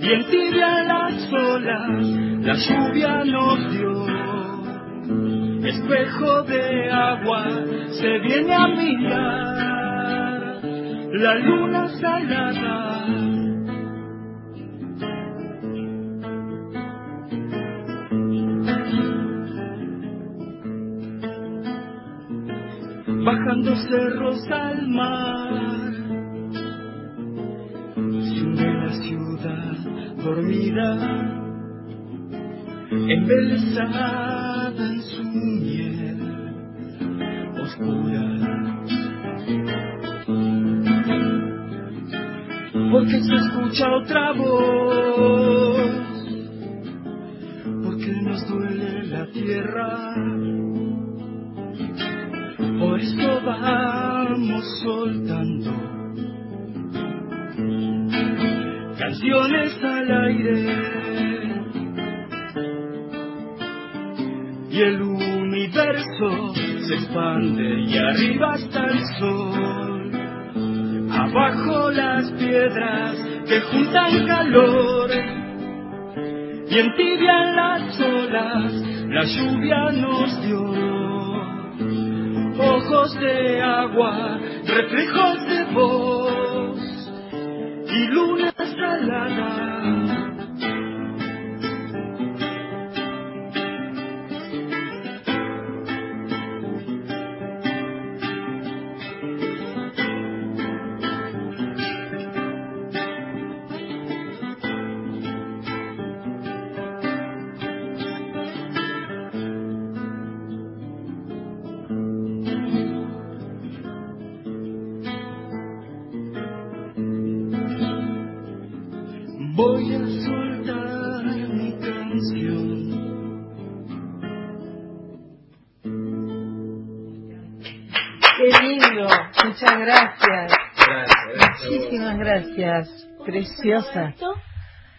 Y 0.00 0.12
en 0.12 0.24
tibia 0.30 0.82
las 0.84 1.32
olas 1.32 2.06
la 2.40 2.54
lluvia 2.54 3.24
nos 3.24 3.72
dio 3.72 3.92
espejo 5.64 6.42
de 6.42 6.90
agua 6.90 7.46
se 8.00 8.18
viene 8.18 8.54
a 8.54 8.68
mirar. 8.68 10.32
La 11.14 11.34
luna 11.36 11.88
salada. 12.00 13.06
Bajando 23.24 23.76
cerros 23.76 24.50
al 24.50 24.88
mar. 24.88 25.92
Se 27.94 28.42
hunde 28.42 28.66
la 28.66 28.92
ciudad 29.02 29.76
dormida. 30.24 30.88
En 32.90 33.26
Porque 43.02 43.20
se 43.20 43.34
escucha 43.34 43.84
otra 43.96 44.32
voz, 44.32 45.90
porque 47.82 48.12
nos 48.22 48.46
duele 48.46 49.06
la 49.08 49.26
tierra, 49.26 50.14
esto 53.00 53.40
vamos 53.44 54.64
soltando 54.84 55.72
canciones 58.96 59.82
al 59.82 60.24
aire. 60.26 60.92
Y 64.70 64.80
el 64.80 65.02
universo 65.02 66.54
se 66.54 66.94
expande 66.94 67.80
y 67.80 67.98
arriba 67.98 68.54
está 68.54 68.84
el 68.86 69.04
sol 69.18 69.91
abajo 71.32 71.90
las 71.90 72.30
piedras 72.32 73.16
que 73.46 73.60
juntan 73.62 74.26
calor 74.26 75.10
y 76.68 76.78
entibian 76.78 77.56
las 77.56 78.00
olas 78.00 78.72
la 79.08 79.24
lluvia 79.24 79.92
nos 79.92 80.42
dio 80.42 80.62
ojos 82.58 83.18
de 83.18 83.62
agua, 83.62 84.38
reflejos 84.66 85.46
de 85.48 85.64
voz 85.72 86.78
y 87.88 88.06
luna 88.08 88.54
salada. 88.56 90.01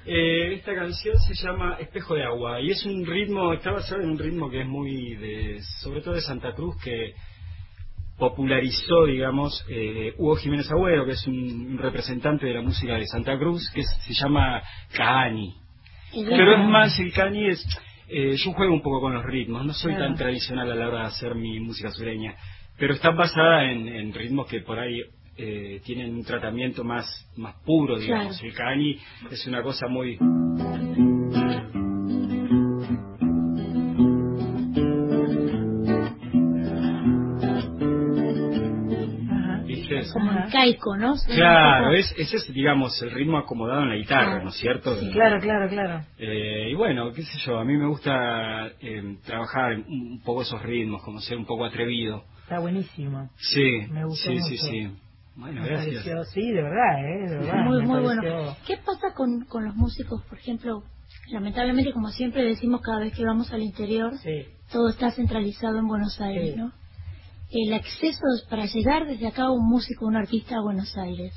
Eh, 0.06 0.56
esta 0.56 0.76
canción 0.76 1.16
se 1.18 1.34
llama 1.36 1.78
Espejo 1.80 2.16
de 2.16 2.24
Agua 2.24 2.60
y 2.60 2.72
es 2.72 2.86
un 2.86 3.06
ritmo, 3.06 3.54
está 3.54 3.72
basado 3.72 4.02
en 4.02 4.10
un 4.10 4.20
ritmo 4.20 4.50
que 4.50 4.62
es 4.62 4.68
muy 4.68 5.16
de, 5.16 5.62
sobre 5.82 6.02
todo 6.02 6.14
de 6.16 6.22
Santa 6.22 6.54
Cruz, 6.54 6.76
que 6.84 7.14
popularizó, 8.18 9.06
digamos, 9.06 9.66
eh, 9.70 10.14
Hugo 10.18 10.36
Jiménez 10.36 10.70
Agüero, 10.72 11.06
que 11.06 11.14
es 11.14 11.26
un 11.28 11.78
representante 11.78 12.46
de 12.46 12.54
la 12.54 12.62
música 12.62 12.96
de 12.98 13.08
Santa 13.08 13.38
Cruz, 13.38 13.70
que 13.74 13.82
es- 13.82 13.98
se 14.06 14.14
llama 14.14 14.62
Kaani. 14.94 15.56
Pero 16.38 16.54
es 16.54 16.70
más, 16.70 17.00
el 17.00 17.12
Kaani 17.12 17.48
es, 17.50 17.66
eh, 18.08 18.36
yo 18.38 18.52
juego 18.54 18.74
un 18.74 18.82
poco 18.84 19.02
con 19.02 19.14
los 19.14 19.24
ritmos, 19.26 19.66
no 19.66 19.74
soy 19.74 19.94
Claro. 19.94 20.10
tan 20.10 20.18
tradicional 20.18 20.72
a 20.72 20.76
la 20.76 20.88
hora 20.90 21.00
de 21.00 21.06
hacer 21.08 21.34
mi 21.36 21.60
música 21.60 21.92
sureña, 21.92 22.36
pero 22.78 22.94
está 22.94 23.10
basada 23.12 23.72
en, 23.72 23.88
en 23.88 24.14
ritmos 24.14 24.48
que 24.48 24.60
por 24.62 24.78
ahí 24.80 25.02
eh, 25.38 25.82
tienen 25.86 26.14
un 26.16 26.24
tratamiento 26.24 26.84
más, 26.84 27.06
más 27.38 27.56
puro, 27.66 27.98
digamos. 27.98 28.38
Claro. 28.40 28.48
El 28.50 28.54
Kaani 28.56 29.00
es 29.32 29.48
una 29.48 29.62
cosa 29.62 29.88
muy... 29.88 30.18
Como 40.12 40.32
arcaico, 40.32 40.98
¿no? 40.98 41.16
Claro, 41.28 41.92
es, 41.94 42.14
ese 42.18 42.38
es, 42.38 42.54
digamos, 42.54 43.02
el 43.02 43.12
ritmo 43.12 43.38
acomodado 43.38 43.84
en 43.84 43.90
la 43.90 43.96
guitarra, 43.96 44.26
Claro. 44.32 44.44
¿no 44.44 44.50
es 44.50 44.56
cierto? 44.58 44.96
Sí, 44.96 45.10
claro, 45.12 45.40
claro, 45.40 45.70
claro. 45.70 46.06
Eh, 46.18 46.70
y 46.72 46.74
bueno, 46.76 47.12
qué 47.14 47.24
sé 47.24 47.38
yo, 47.46 47.58
a 47.60 47.64
mí 47.66 47.76
me 47.78 47.88
gusta 47.88 48.68
eh, 48.82 49.18
trabajar 49.26 49.76
un 49.88 50.14
un 50.14 50.22
poco 50.24 50.42
esos 50.44 50.62
ritmos, 50.62 51.02
como 51.04 51.20
ser 51.20 51.38
un 51.38 51.46
poco 51.46 51.66
atrevido. 51.66 52.24
Está 52.44 52.60
buenísimo. 52.60 53.30
Sí, 53.38 53.88
Me 53.90 54.06
gustó 54.06 54.30
sí, 54.30 54.38
sí, 54.42 54.52
mucho. 54.52 54.64
sí. 54.70 54.90
Bueno, 55.36 55.62
Me 55.62 55.68
gracias. 55.68 56.04
pareció, 56.04 56.24
sí, 56.26 56.42
de 56.52 56.62
verdad, 56.62 57.00
¿eh? 57.00 57.30
De 57.30 57.38
verdad. 57.38 57.66
muy, 57.66 57.82
muy 57.86 58.04
pareció- 58.04 58.34
bueno. 58.36 58.58
¿Qué 58.68 58.78
pasa 58.78 59.14
con, 59.16 59.46
con 59.46 59.66
los 59.66 59.76
músicos, 59.76 60.22
por 60.30 60.38
ejemplo? 60.38 60.84
Lamentablemente, 61.32 61.92
como 61.92 62.10
siempre 62.10 62.44
decimos 62.44 62.82
cada 62.82 63.00
vez 63.00 63.14
que 63.16 63.26
vamos 63.26 63.52
al 63.52 63.62
interior, 63.64 64.16
Sí. 64.20 64.46
todo 64.72 64.90
está 64.90 65.12
centralizado 65.12 65.78
en 65.80 65.88
Buenos 65.88 66.20
Aires, 66.22 66.54
Sí. 66.54 66.60
¿no? 66.60 66.72
El 67.50 67.74
acceso 67.74 68.22
para 68.50 68.66
llegar 68.66 69.06
desde 69.08 69.28
acá 69.28 69.50
un 69.50 69.68
músico, 69.68 70.06
un 70.06 70.16
artista 70.18 70.58
a 70.58 70.62
Buenos 70.62 70.96
Aires. 70.98 71.34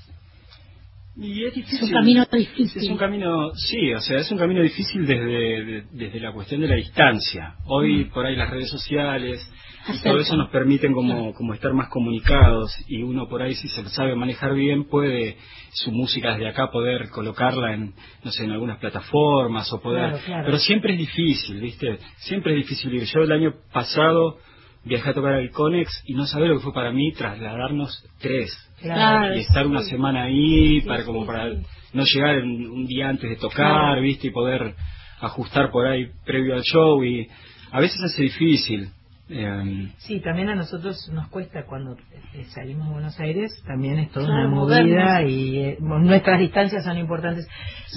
Y 1.18 1.44
es 1.46 1.82
un 1.82 1.90
camino 1.90 2.26
difícil. 2.30 2.82
Es 2.82 2.90
un 2.90 2.98
camino, 2.98 3.54
sí, 3.54 3.94
o 3.94 4.00
sea, 4.00 4.18
es 4.18 4.30
un 4.30 4.36
camino 4.36 4.60
difícil 4.62 5.06
desde, 5.06 5.24
de- 5.64 5.84
desde 5.92 6.20
la 6.20 6.32
cuestión 6.32 6.60
de 6.60 6.68
la 6.68 6.74
distancia. 6.74 7.54
Hoy 7.66 8.04
Mm. 8.04 8.10
por 8.10 8.26
ahí 8.26 8.36
las 8.36 8.50
redes 8.50 8.68
sociales 8.68 9.40
y 9.88 9.98
todo 10.02 10.18
eso 10.18 10.36
nos 10.36 10.50
permiten 10.50 10.92
como, 10.92 11.32
como 11.34 11.54
estar 11.54 11.72
más 11.72 11.88
comunicados 11.88 12.72
y 12.88 13.02
uno 13.02 13.28
por 13.28 13.42
ahí 13.42 13.54
si 13.54 13.68
se 13.68 13.88
sabe 13.90 14.14
manejar 14.16 14.54
bien 14.54 14.84
puede 14.84 15.36
su 15.72 15.92
música 15.92 16.32
desde 16.32 16.48
acá 16.48 16.70
poder 16.70 17.08
colocarla 17.10 17.74
en, 17.74 17.94
no 18.24 18.30
sé, 18.32 18.44
en 18.44 18.52
algunas 18.52 18.78
plataformas 18.78 19.72
o 19.72 19.80
poder... 19.80 20.08
Claro, 20.10 20.24
claro. 20.24 20.42
Pero 20.46 20.58
siempre 20.58 20.92
es 20.94 20.98
difícil, 20.98 21.60
¿viste? 21.60 21.98
Siempre 22.18 22.52
es 22.52 22.58
difícil 22.58 22.94
ir. 22.94 23.04
Yo 23.04 23.20
el 23.20 23.32
año 23.32 23.54
pasado 23.72 24.38
viajé 24.84 25.10
a 25.10 25.14
tocar 25.14 25.34
al 25.34 25.50
Conex 25.50 26.02
y 26.06 26.14
no 26.14 26.26
sabía 26.26 26.48
lo 26.48 26.56
que 26.56 26.62
fue 26.62 26.72
para 26.72 26.92
mí 26.92 27.12
trasladarnos 27.12 28.04
tres 28.20 28.50
Claro. 28.80 29.34
y 29.36 29.40
estar 29.40 29.66
una 29.66 29.82
semana 29.82 30.24
ahí 30.24 30.80
para 30.82 31.04
como 31.04 31.24
para 31.26 31.48
no 31.92 32.04
llegar 32.04 32.36
en- 32.36 32.70
un 32.70 32.86
día 32.86 33.08
antes 33.08 33.28
de 33.30 33.36
tocar, 33.36 34.00
viste, 34.00 34.28
y 34.28 34.30
poder 34.30 34.74
ajustar 35.20 35.70
por 35.70 35.86
ahí 35.86 36.08
previo 36.24 36.54
al 36.54 36.62
show 36.62 37.02
y 37.02 37.26
a 37.72 37.80
veces 37.80 37.98
hace 38.02 38.22
difícil. 38.24 38.88
Eh, 39.28 39.88
Sí, 39.98 40.20
también 40.20 40.48
a 40.50 40.54
nosotros 40.54 41.08
nos 41.12 41.28
cuesta 41.28 41.64
cuando 41.66 41.96
eh, 42.32 42.44
salimos 42.54 42.88
a 42.88 42.92
Buenos 42.92 43.18
Aires, 43.18 43.50
también 43.66 43.98
es 43.98 44.10
toda 44.12 44.26
Claro, 44.26 44.40
una 44.46 44.48
movida 44.54 44.80
movernos. 44.84 45.30
y 45.30 45.58
eh, 45.58 45.76
nuestras 45.80 46.38
distancias 46.38 46.84
son 46.84 46.96
importantes. 46.96 47.46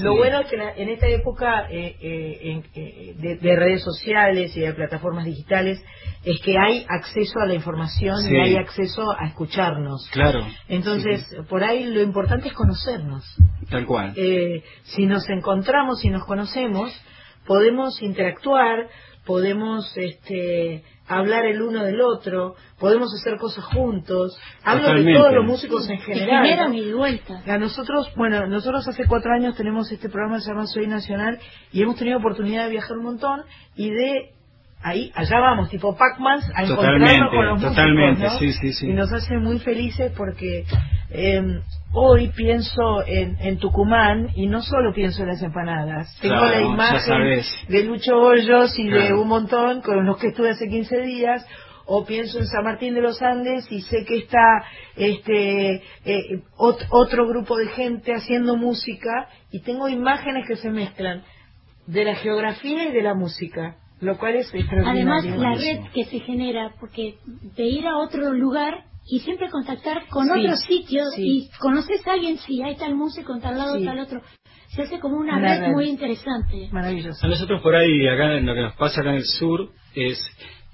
Lo 0.01 0.15
bueno 0.15 0.39
es 0.39 0.47
que 0.47 0.57
la- 0.57 0.73
en 0.75 0.89
esta 0.89 1.07
época 1.07 1.67
eh, 1.69 1.95
eh, 2.01 2.39
en- 2.43 2.63
eh, 2.73 3.13
de, 3.17 3.35
de 3.37 3.55
redes 3.55 3.83
sociales 3.83 4.57
y 4.57 4.61
de 4.61 4.73
plataformas 4.73 5.25
digitales 5.25 5.79
es 6.25 6.41
que 6.41 6.57
hay 6.57 6.85
acceso 6.89 7.39
a 7.39 7.45
la 7.45 7.53
información 7.53 8.17
Sí. 8.23 8.33
y 8.33 8.37
hay 8.39 8.55
acceso 8.57 9.03
a 9.11 9.27
escucharnos. 9.27 10.09
claro. 10.11 10.45
Entonces, 10.67 11.25
por 11.47 11.63
ahí 11.63 11.85
lo 11.93 12.01
importante 12.01 12.47
es 12.47 12.53
conocernos. 12.53 13.23
tal 13.69 13.85
cual. 13.85 14.13
Eh, 14.15 14.63
si 14.83 15.05
nos 15.05 15.29
encontramos 15.29 16.03
y 16.03 16.09
nos 16.09 16.25
conocemos, 16.25 16.91
podemos 17.45 18.01
interactuar, 18.01 18.87
podemos 19.25 19.95
este, 19.95 20.83
hablar 21.09 21.45
el 21.45 21.61
uno 21.61 21.83
del 21.83 21.99
otro, 22.01 22.55
podemos 22.79 23.09
hacer 23.19 23.37
cosas 23.37 23.65
juntos. 23.65 24.39
Hablo 24.63 24.83
Totalmente. 24.83 25.11
de 25.11 25.17
todos 25.17 25.33
los 25.33 25.45
músicos 25.45 25.89
en 25.89 25.99
general. 25.99 26.69
¿no? 26.69 26.73
y 26.73 26.85
de 26.85 26.93
vuelta. 26.93 27.41
A 27.47 27.57
nosotros, 27.57 28.11
bueno, 28.15 28.45
nosotros 28.47 28.87
hace 28.87 29.05
cuatro 29.07 29.33
años 29.33 29.55
tenemos 29.57 29.91
este 29.91 30.07
programa 30.07 30.37
que 30.37 30.43
se 30.43 30.51
llama 30.51 30.67
Soy 30.67 30.87
Nacional 30.87 31.39
y 31.71 31.81
hemos 31.81 31.95
tenido 31.97 32.19
oportunidad 32.19 32.65
de 32.65 32.69
viajar 32.69 32.97
un 32.97 33.03
montón 33.03 33.41
y 33.75 33.89
de 33.89 34.29
ahí, 34.81 35.11
allá 35.15 35.39
vamos, 35.39 35.69
tipo 35.69 35.97
Pac-Man, 35.97 36.39
a 36.55 36.63
encontrarnos 36.63 37.09
Totalmente, 37.09 37.35
con 37.35 37.45
los 37.47 37.61
totalmente, 37.61 38.23
músicos, 38.23 38.33
¿no? 38.33 38.39
sí, 38.39 38.53
sí, 38.53 38.73
sí. 38.73 38.87
Y 38.87 38.93
nos 38.93 39.11
hace 39.11 39.37
muy 39.37 39.59
felices 39.59 40.11
porque 40.15 40.65
eh, 41.09 41.41
hoy 41.93 42.29
pienso 42.35 43.03
en, 43.05 43.37
en 43.39 43.57
Tucumán 43.57 44.29
y 44.35 44.47
no 44.47 44.61
solo 44.61 44.93
pienso 44.93 45.23
en 45.23 45.29
las 45.29 45.41
empanadas. 45.41 46.15
Tengo 46.21 46.35
Claro, 46.35 46.49
la 46.49 46.61
imagen 46.61 47.41
de 47.67 47.83
Lucho 47.83 48.15
Hoyos 48.17 48.77
y 48.77 48.87
de 48.87 49.13
un 49.13 49.27
montón 49.27 49.81
con 49.81 50.05
los 50.05 50.17
que 50.17 50.27
estuve 50.27 50.51
hace 50.51 50.67
15 50.67 50.97
días 51.01 51.45
o 51.91 52.05
pienso 52.05 52.37
en 52.37 52.45
San 52.45 52.63
Martín 52.63 52.93
de 52.93 53.01
los 53.01 53.19
Andes 53.21 53.65
y 53.71 53.81
sé 53.81 54.05
que 54.05 54.17
está 54.19 54.63
este 54.95 55.81
eh, 56.05 56.41
ot- 56.57 56.85
otro 56.91 57.27
grupo 57.27 57.57
de 57.57 57.67
gente 57.69 58.13
haciendo 58.13 58.55
música 58.57 59.27
y 59.51 59.61
tengo 59.61 59.89
imágenes 59.89 60.47
que 60.47 60.55
se 60.57 60.69
mezclan 60.69 61.23
de 61.87 62.05
la 62.05 62.15
geografía 62.15 62.87
y 62.87 62.91
de 62.91 63.01
la 63.01 63.15
música, 63.15 63.77
lo 64.01 64.19
cual 64.19 64.35
es 64.35 64.53
extraordinario. 64.53 65.11
Además, 65.11 65.39
la 65.39 65.55
red 65.55 65.79
que 65.91 66.05
se 66.05 66.19
genera, 66.19 66.73
porque 66.79 67.15
de 67.25 67.63
ir 67.63 67.87
a 67.87 67.97
otro 67.97 68.31
lugar 68.33 68.83
y 69.11 69.19
siempre 69.19 69.49
contactar 69.49 70.07
con 70.09 70.25
Sí, 70.25 70.31
otros 70.39 70.59
sitios 70.61 71.07
sí. 71.15 71.23
y 71.47 71.49
conoces 71.59 72.05
a 72.07 72.13
alguien, 72.13 72.37
sí, 72.37 72.61
hay 72.61 72.75
tal 72.75 72.95
músico 72.95 73.33
en 73.33 73.41
tal 73.41 73.57
lado, 73.57 73.77
Sí. 73.77 73.85
tal 73.85 73.99
otro. 73.99 74.21
Se 74.69 74.83
hace 74.83 74.99
como 74.99 75.17
una, 75.17 75.37
Una 75.37 75.55
red, 75.55 75.61
red. 75.61 75.71
muy 75.73 75.89
interesante. 75.89 76.69
Maravilloso. 76.71 77.25
A 77.25 77.29
nosotros 77.29 77.61
por 77.61 77.75
ahí, 77.75 78.07
acá 78.07 78.37
en 78.37 78.45
lo 78.45 78.53
que 78.53 78.61
nos 78.61 78.75
pasa 78.75 79.01
acá 79.01 79.09
en 79.09 79.15
el 79.17 79.25
sur, 79.25 79.69
es 79.95 80.19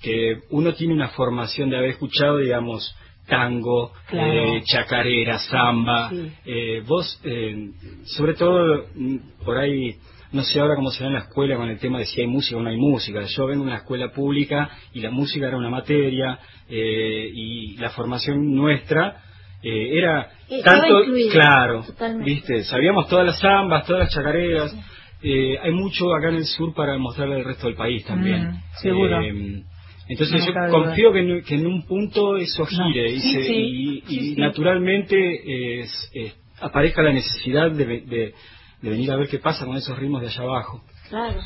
que 0.01 0.39
uno 0.49 0.73
tiene 0.73 0.93
una 0.93 1.09
formación 1.09 1.69
de 1.69 1.77
haber 1.77 1.91
escuchado, 1.91 2.37
digamos, 2.37 2.93
tango, 3.27 3.91
Claro. 4.07 4.31
eh, 4.57 4.63
chacarera, 4.65 5.39
samba. 5.39 6.09
Sí. 6.09 6.31
Eh, 6.45 6.83
vos, 6.85 7.19
eh, 7.23 7.71
sobre 8.05 8.33
todo, 8.33 8.85
mm, 8.93 9.17
por 9.45 9.57
ahí, 9.57 9.95
no 10.31 10.43
sé 10.43 10.59
ahora 10.59 10.75
cómo 10.75 10.91
será 10.91 11.07
en 11.07 11.13
la 11.13 11.19
escuela 11.21 11.55
con 11.55 11.69
el 11.69 11.79
tema 11.79 11.97
de 11.99 12.05
si 12.05 12.19
hay 12.21 12.27
música 12.27 12.57
o 12.57 12.61
no 12.61 12.69
hay 12.69 12.77
música. 12.77 13.23
Yo 13.23 13.45
vengo 13.47 13.63
de 13.63 13.69
una 13.69 13.77
escuela 13.77 14.11
pública 14.11 14.69
y 14.93 14.99
la 14.99 15.09
música 15.09 15.47
era 15.47 15.57
una 15.57 15.69
materia 15.69 16.37
eh, 16.69 17.29
y 17.33 17.77
la 17.77 17.89
formación 17.91 18.53
nuestra 18.55 19.21
eh, 19.63 19.97
era 19.97 20.29
Estaba 20.49 20.81
tanto, 20.81 20.99
incluida, 21.03 21.31
claro, 21.31 21.83
totalmente. 21.83 22.25
viste, 22.31 22.63
sabíamos 22.65 23.07
todas 23.07 23.25
las 23.25 23.39
zambas, 23.39 23.85
todas 23.85 24.03
las 24.05 24.13
chacareras. 24.13 24.75
Eh, 25.23 25.57
hay 25.61 25.71
mucho 25.71 26.13
acá 26.13 26.29
en 26.29 26.35
el 26.35 26.45
sur 26.45 26.73
para 26.75 26.97
mostrarle 26.99 27.35
al 27.35 27.45
resto 27.45 27.67
del 27.67 27.75
país 27.75 28.05
también. 28.05 28.49
Mm, 28.49 28.61
seguro. 28.81 29.21
Eh, 29.21 29.63
entonces 30.07 30.45
No 30.45 30.67
yo 30.67 30.71
confío 30.71 31.11
que 31.13 31.19
en, 31.19 31.43
que 31.43 31.55
en 31.55 31.65
un 31.65 31.83
punto 31.87 32.37
eso 32.37 32.67
No. 32.77 32.87
gire 32.87 33.11
y, 33.11 33.19
se- 33.19 33.43
sí. 33.47 33.53
y- 33.53 34.01
Sí, 34.01 34.03
y 34.07 34.19
sí. 34.35 34.35
naturalmente 34.37 35.79
es- 35.81 36.11
es- 36.13 36.35
aparezca 36.61 37.01
la 37.01 37.11
necesidad 37.13 37.71
de, 37.71 37.85
de- 37.85 38.33
de 38.81 38.89
venir 38.89 39.09
a 39.11 39.15
ver 39.15 39.27
qué 39.29 39.39
pasa 39.39 39.65
con 39.65 39.75
esos 39.77 39.97
ritmos 39.97 40.21
de 40.21 40.27
allá 40.27 40.41
abajo. 40.43 40.83
Claro. 41.09 41.39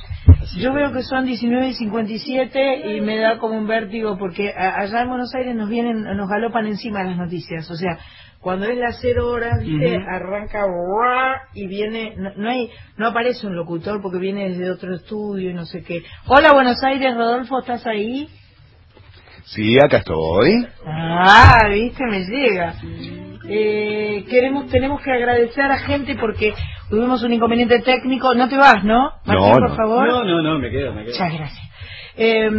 Yo 0.57 0.73
veo 0.73 0.91
que 0.93 1.03
son 1.03 1.25
19 1.25 1.67
y 1.69 1.73
57 1.73 2.95
y 2.95 3.01
me 3.01 3.17
da 3.17 3.37
como 3.39 3.57
un 3.57 3.67
vértigo 3.67 4.17
porque 4.17 4.51
a- 4.51 4.79
allá 4.79 5.01
en 5.01 5.09
Buenos 5.09 5.33
Aires 5.35 5.55
nos 5.55 5.69
vienen, 5.69 6.03
nos 6.03 6.29
galopan 6.29 6.65
encima 6.65 7.03
las 7.03 7.17
noticias. 7.17 7.69
O 7.69 7.75
sea, 7.75 7.97
cuando 8.39 8.65
es 8.67 8.77
las 8.77 8.99
cero 9.01 9.27
horas, 9.29 9.59
¿viste? 9.59 9.97
Ujú. 9.97 10.05
arranca 10.09 10.59
¡guau! 10.65 11.35
y 11.53 11.67
viene, 11.67 12.13
no, 12.17 12.31
no 12.35 12.49
hay, 12.49 12.69
no 12.97 13.07
aparece 13.07 13.47
un 13.47 13.55
locutor 13.55 14.01
porque 14.01 14.17
viene 14.17 14.49
desde 14.49 14.71
otro 14.71 14.95
estudio 14.95 15.49
y 15.49 15.53
no 15.53 15.65
sé 15.65 15.83
qué. 15.83 16.03
Hola 16.25 16.53
Buenos 16.53 16.81
Aires, 16.83 17.13
Rodolfo, 17.15 17.59
¿estás 17.59 17.85
ahí? 17.85 18.29
Sí, 19.45 19.77
acá 19.79 19.97
estoy. 19.97 20.67
Ah, 20.85 21.67
viste, 21.69 22.03
me 22.05 22.19
llega. 22.25 22.75
Eh, 23.51 24.25
queremos, 24.29 24.67
tenemos 24.67 25.01
que 25.01 25.11
agradecer 25.11 25.63
a 25.65 25.79
gente 25.79 26.15
porque 26.15 26.53
tuvimos 26.89 27.23
un 27.23 27.33
inconveniente 27.33 27.79
técnico. 27.79 28.33
No 28.35 28.47
te 28.47 28.57
vas, 28.57 28.83
¿no? 28.83 29.13
Martín, 29.25 29.49
No, 29.49 29.59
por 29.59 29.75
favor. 29.75 30.07
No, 30.07 30.23
no, 30.23 30.41
no, 30.41 30.59
me 30.59 30.69
quedo, 30.69 30.93
me 30.93 31.03
quedo. 31.03 31.13
Muchas 31.13 31.33
gracias. 31.33 31.68
Eh, 32.17 32.49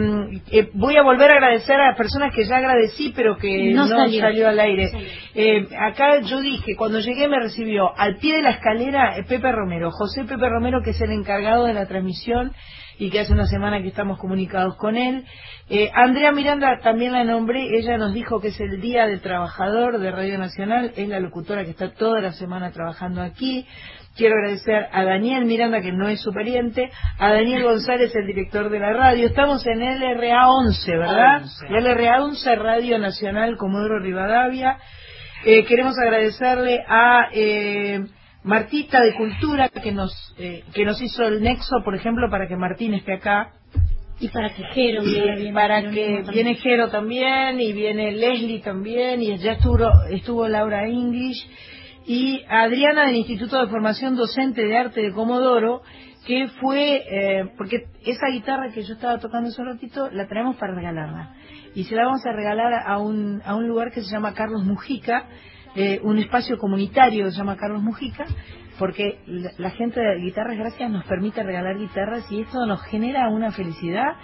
eh, 0.53 0.71
voy 0.75 0.97
a 0.97 1.03
volver 1.03 1.31
a 1.31 1.35
agradecer 1.35 1.77
a 1.81 1.89
las 1.89 1.97
personas 1.97 2.35
que 2.35 2.45
ya 2.45 2.57
agradecí, 2.57 3.13
pero 3.15 3.37
que 3.37 3.73
no, 3.73 3.87
No 3.87 3.97
salió. 3.97 4.21
salió. 4.21 4.49
al 4.49 4.61
aire. 4.61 4.89
Salió. 4.89 5.09
Eh, 5.35 5.69
acá 5.79 6.21
yo 6.21 6.41
dije, 6.41 6.75
cuando 6.77 7.01
llegué 7.01 7.29
me 7.29 7.39
recibió 7.41 7.97
al 7.97 8.17
pie 8.17 8.37
de 8.37 8.43
la 8.43 8.51
escalera 8.51 9.17
eh, 9.19 9.25
Pepe 9.25 9.53
Romero, 9.53 9.91
José 9.91 10.25
Pepe 10.25 10.49
Romero, 10.49 10.83
que 10.83 10.91
es 10.91 11.01
el 11.01 11.11
encargado 11.13 11.65
de 11.65 11.75
la 11.75 11.87
transmisión 11.87 12.53
y 12.99 13.09
que 13.11 13.21
hace 13.21 13.33
una 13.33 13.47
semana 13.47 13.81
que 13.81 13.89
estamos 13.89 14.19
comunicados 14.19 14.77
con 14.77 14.97
él. 14.97 15.25
Eh, 15.71 15.91
Andrea 15.95 16.33
Miranda 16.33 16.81
también 16.83 17.13
la 17.13 17.25
nombré, 17.25 17.79
ella 17.79 17.97
nos 17.97 18.13
dijo 18.13 18.41
que 18.41 18.49
es 18.49 18.61
el 18.61 18.81
Día 18.81 19.07
del 19.07 19.21
Trabajador 19.23 19.99
de 19.99 20.11
Radio 20.11 20.37
Nacional, 20.39 20.93
es 20.97 21.09
la 21.09 21.19
locutora 21.21 21.65
que 21.65 21.71
está 21.71 21.93
toda 21.95 22.21
la 22.21 22.33
semana 22.33 22.73
trabajando 22.73 23.23
aquí. 23.23 23.67
Quiero 24.17 24.35
agradecer 24.35 24.89
a 24.93 25.05
Daniel 25.05 25.47
Miranda, 25.47 25.81
que 25.81 25.93
no 25.93 26.09
es 26.09 26.21
su 26.21 26.33
pariente, 26.33 26.91
a 27.19 27.33
Daniel 27.33 27.63
González, 27.63 28.15
el 28.15 28.27
director 28.27 28.69
de 28.69 28.81
la 28.81 28.93
radio. 28.93 29.27
Estamos 29.29 29.50
en 29.51 29.81
LRA 29.81 30.49
11, 30.49 30.97
¿verdad? 30.97 31.43
LRA 31.69 32.23
11, 32.23 32.55
Radio 32.55 32.99
Nacional 33.01 33.57
Comodoro 33.57 33.99
Rivadavia. 33.99 34.79
Eh, 35.45 35.65
queremos 35.65 35.99
agradecerle 35.99 36.79
a 36.87 37.31
eh, 37.33 37.99
Martita 38.45 39.01
de 39.01 39.15
Cultura, 39.15 39.69
que 39.69 39.91
nos, 39.91 40.13
eh, 40.39 40.63
que 40.73 40.85
nos 40.85 41.03
hizo 41.03 41.25
el 41.25 41.43
nexo, 41.43 41.83
por 41.85 41.97
ejemplo, 41.97 42.31
para 42.31 42.47
que 42.47 42.55
Martín 42.55 42.95
esté 42.95 43.15
acá. 43.15 43.51
Y 44.21 44.29
para 44.29 44.51
que 44.51 44.63
Jero 44.73 45.03
viene, 45.03 45.35
viene 45.35 45.53
para 45.53 45.81
viene 45.81 45.95
que 45.95 46.23
también. 46.23 46.33
viene 46.33 46.55
Jero 46.55 46.89
también 46.89 47.61
y 47.61 47.73
viene 47.73 48.13
Leslie 48.13 48.61
también 48.61 49.21
y 49.21 49.37
ya 49.39 49.53
estuvo, 49.53 49.91
estuvo 50.11 50.47
Laura 50.47 50.87
English 50.87 51.45
y 52.07 52.45
Adriana 52.49 53.07
del 53.07 53.17
Instituto 53.17 53.61
de 53.61 53.67
Formación 53.69 54.15
Docente 54.15 54.63
de 54.65 54.77
Arte 54.77 55.01
de 55.01 55.13
Comodoro 55.13 55.83
que 56.31 56.47
fue 56.61 57.03
eh, 57.11 57.51
porque 57.59 57.89
esa 58.05 58.29
guitarra 58.31 58.71
que 58.71 58.85
yo 58.85 58.95
estaba 58.95 59.19
tocando 59.19 59.49
hace 59.49 59.61
un 59.63 59.67
ratito 59.67 60.09
la 60.13 60.29
traemos 60.29 60.55
para 60.55 60.77
regalarla. 60.77 61.35
Y 61.75 61.83
se 61.83 61.97
la 61.97 62.05
vamos 62.05 62.25
a 62.25 62.31
regalar 62.31 62.73
a 62.87 62.99
un, 62.99 63.43
a 63.45 63.57
un 63.57 63.67
lugar 63.67 63.91
que 63.91 64.01
se 64.01 64.13
llama 64.13 64.33
Carlos 64.33 64.63
Mujica 64.65 65.25
eh, 65.75 65.99
un 66.05 66.19
espacio 66.19 66.57
comunitario 66.57 67.25
que 67.25 67.33
se 67.33 67.39
llama 67.39 67.57
Carlos 67.57 67.83
Mujica 67.83 68.27
porque 68.79 69.19
la, 69.27 69.71
gente 69.71 69.99
de 69.99 70.21
Guitarras 70.21 70.57
Gracias 70.57 70.89
nos 70.89 71.05
permite 71.05 71.43
regalar 71.43 71.77
guitarras 71.77 72.31
y 72.31 72.43
esto 72.43 72.65
nos 72.65 72.81
genera 72.85 73.29
una 73.29 73.51
felicidad. 73.51 74.15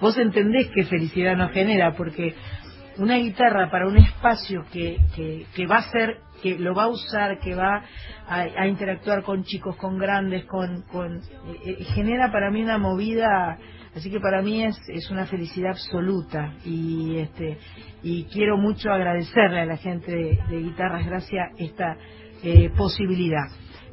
Vos 0.00 0.16
entendés 0.16 0.68
qué 0.72 0.84
felicidad 0.84 1.36
nos 1.36 1.50
genera, 1.50 1.94
porque 1.96 2.36
una 2.98 3.16
guitarra 3.16 3.70
para 3.70 3.86
un 3.86 3.96
espacio 3.96 4.64
que, 4.72 4.98
que, 5.14 5.46
que 5.54 5.66
va 5.66 5.78
a 5.78 5.90
ser, 5.90 6.18
que 6.42 6.58
lo 6.58 6.74
va 6.74 6.84
a 6.84 6.88
usar, 6.88 7.38
que 7.40 7.54
va 7.54 7.82
a, 8.26 8.40
a 8.40 8.66
interactuar 8.66 9.22
con 9.22 9.44
chicos, 9.44 9.76
con 9.76 9.98
grandes, 9.98 10.44
con, 10.44 10.82
con 10.82 11.16
eh, 11.16 11.20
eh, 11.64 11.84
genera 11.94 12.30
para 12.32 12.50
mí 12.50 12.62
una 12.62 12.78
movida, 12.78 13.58
así 13.94 14.10
que 14.10 14.20
para 14.20 14.42
mí 14.42 14.64
es, 14.64 14.76
es 14.88 15.10
una 15.10 15.26
felicidad 15.26 15.70
absoluta 15.72 16.54
y 16.64 17.18
este 17.18 17.58
y 18.02 18.24
quiero 18.24 18.56
mucho 18.56 18.90
agradecerle 18.90 19.60
a 19.60 19.66
la 19.66 19.76
gente 19.76 20.10
de, 20.10 20.38
de 20.48 20.60
Guitarras 20.60 21.06
Gracias 21.06 21.50
esta 21.58 21.96
eh, 22.42 22.70
posibilidad. 22.76 23.48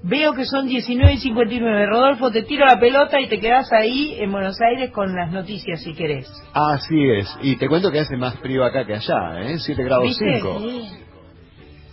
Veo 0.08 0.34
que 0.34 0.45
son 0.45 0.68
19 0.68 1.14
y 1.14 1.18
59. 1.18 1.86
Rodolfo, 1.88 2.30
te 2.30 2.43
tiro 2.43 2.64
la 2.66 2.80
pelota 2.80 3.20
y 3.20 3.28
te 3.28 3.39
quedas 3.39 3.72
ahí 3.74 4.16
en 4.20 4.32
Buenos 4.32 4.56
Aires 4.62 4.91
con 4.91 5.16
las 5.16 5.32
noticias 5.32 5.82
si 5.82 5.93
querés. 5.95 6.28
Así 6.53 7.10
es. 7.10 7.36
Y 7.41 7.56
te 7.56 7.68
cuento 7.68 7.91
que 7.91 8.01
hace 8.01 8.16
más 8.16 8.36
frío 8.39 8.64
acá 8.64 8.86
que 8.86 8.93
allá, 8.93 9.41
¿eh? 9.41 9.58
7 9.58 9.84
grados 9.84 10.03
¿Viste? 10.06 10.36
5. 10.41 10.60
Sí. 10.60 10.89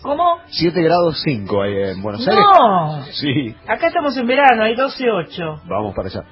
¿Cómo? 0.02 0.36
7 0.48 0.82
grados 0.82 1.22
5 1.24 1.62
ahí 1.62 1.74
en 1.74 2.02
Buenos 2.02 2.26
Aires. 2.28 2.44
No, 2.44 3.02
Sí, 3.12 3.54
acá 3.66 3.86
estamos 3.86 4.14
en 4.16 4.26
verano, 4.26 4.64
hay 4.64 4.74
12.8. 4.74 5.62
vamos 5.66 5.94
para 5.94 6.08
allá. 6.08 6.24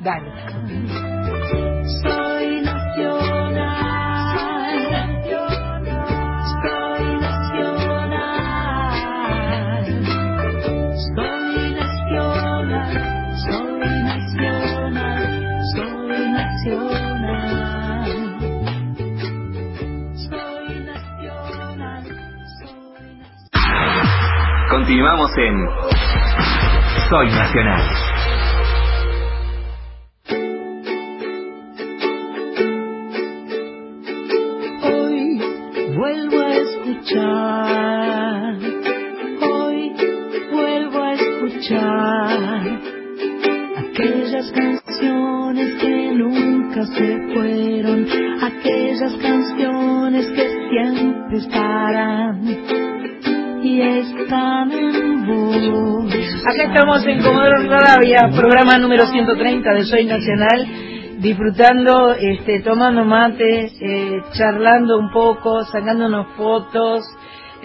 Dale. 0.00 2.23
Continuamos 24.74 25.30
en 25.38 25.54
Soy 27.08 27.26
Nacional. 27.30 27.82
Hoy 34.82 35.40
vuelvo 35.96 36.40
a 36.40 36.56
escuchar, 36.56 38.54
hoy 39.42 39.92
vuelvo 40.50 41.02
a 41.04 41.12
escuchar 41.12 42.80
aquellas 43.78 44.50
canciones 44.50 45.80
que 45.80 46.12
nunca 46.16 46.84
se 46.86 47.32
fueron, 47.32 48.08
aquellas 48.42 49.12
canciones 49.22 50.26
que 50.30 50.48
siempre 50.68 51.36
estarán 51.38 52.23
Acá 56.46 56.64
estamos 56.64 57.06
en 57.06 57.22
Comodoro 57.22 57.56
Rivadavia, 57.56 58.28
programa 58.36 58.76
número 58.78 59.06
130 59.06 59.72
de 59.72 59.84
Soy 59.84 60.04
Nacional, 60.04 60.66
disfrutando, 61.20 62.12
este, 62.12 62.60
tomando 62.60 63.02
mate, 63.02 63.72
eh, 63.80 64.22
charlando 64.34 64.98
un 64.98 65.10
poco, 65.10 65.64
sacándonos 65.64 66.26
fotos. 66.36 67.02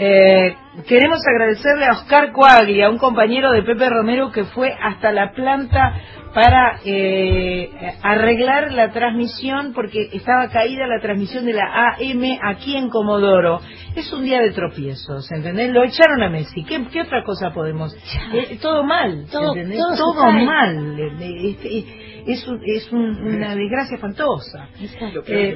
Eh, 0.01 0.55
queremos 0.87 1.19
agradecerle 1.27 1.85
a 1.85 1.91
Oscar 1.91 2.31
Coaglia, 2.31 2.89
un 2.89 2.97
compañero 2.97 3.51
de 3.51 3.63
Pepe 3.63 3.89
Romero 3.89 4.31
que 4.31 4.45
fue 4.45 4.73
hasta 4.81 5.11
la 5.11 5.33
planta 5.33 5.93
para 6.33 6.79
eh, 6.85 7.69
arreglar 8.01 8.71
la 8.71 8.91
transmisión 8.91 9.73
porque 9.73 10.07
estaba 10.13 10.47
caída 10.49 10.87
la 10.87 11.01
transmisión 11.01 11.43
de 11.45 11.53
la 11.53 11.65
AM 11.97 12.23
aquí 12.43 12.77
en 12.77 12.89
Comodoro. 12.89 13.59
Es 13.95 14.13
un 14.13 14.23
día 14.23 14.39
de 14.39 14.51
tropiezos, 14.51 15.29
¿entendés? 15.31 15.71
Lo 15.71 15.83
echaron 15.83 16.23
a 16.23 16.29
Messi. 16.29 16.63
¿Qué, 16.63 16.81
qué 16.93 17.01
otra 17.01 17.23
cosa 17.25 17.51
podemos? 17.51 17.93
Eh, 18.33 18.57
todo 18.61 18.83
mal, 18.85 19.25
Todo- 19.29 19.53
¿entendés? 19.53 19.79
todo 19.97 20.31
mal. 20.31 20.97
Eh, 20.97 21.11
eh, 21.19 21.49
este, 21.49 22.08
Es, 22.27 22.47
un- 22.47 22.61
es 22.65 22.91
un- 22.91 23.21
una 23.35 23.55
desgracia 23.55 23.95
espantosa. 23.95 24.67
Exacto. 24.79 25.23
Eh, 25.27 25.55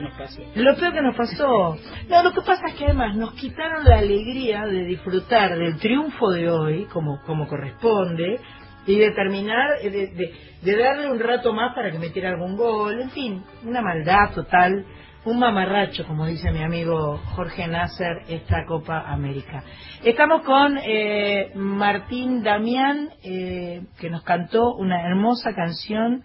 lo 0.55 0.75
peor 0.75 0.93
que 0.93 1.01
nos 1.01 1.15
pasó. 1.15 1.77
No, 2.09 2.23
lo 2.23 2.31
que 2.33 2.41
pasa 2.41 2.67
es 2.67 2.73
que 2.75 2.85
además 2.85 3.15
nos 3.15 3.33
quitaron 3.33 3.83
la 3.83 3.99
alegría 3.99 4.65
de 4.65 4.85
disfrutar 4.85 5.57
del 5.57 5.77
triunfo 5.77 6.31
de 6.31 6.49
hoy, 6.49 6.85
como, 6.91 7.21
como 7.25 7.47
corresponde, 7.47 8.39
y 8.85 8.97
de 8.97 9.11
terminar, 9.11 9.67
eh, 9.81 9.89
de, 9.89 10.07
de- 10.07 10.33
de 10.61 10.77
darle 10.77 11.09
un 11.11 11.19
rato 11.19 11.53
más 11.53 11.73
para 11.73 11.91
que 11.91 11.99
metiera 11.99 12.29
algún 12.29 12.55
gol, 12.57 12.99
en 13.01 13.09
fin, 13.11 13.43
una 13.65 13.81
maldad 13.81 14.31
total. 14.35 14.85
un 15.25 15.39
mamarracho, 15.39 16.05
como 16.05 16.25
dice 16.25 16.51
mi 16.51 16.61
amigo 16.61 17.17
Jorge 17.35 17.65
Nasser, 17.65 18.23
esta 18.27 18.65
Copa 18.65 19.05
América. 19.07 19.63
Estamos 20.03 20.41
con 20.41 20.77
eh, 20.83 21.53
Martín 21.55 22.43
Damián, 22.43 23.07
eh, 23.23 23.83
que 24.01 24.09
nos 24.09 24.21
cantó 24.23 24.75
una 24.75 25.01
hermosa 25.07 25.53
canción 25.55 26.23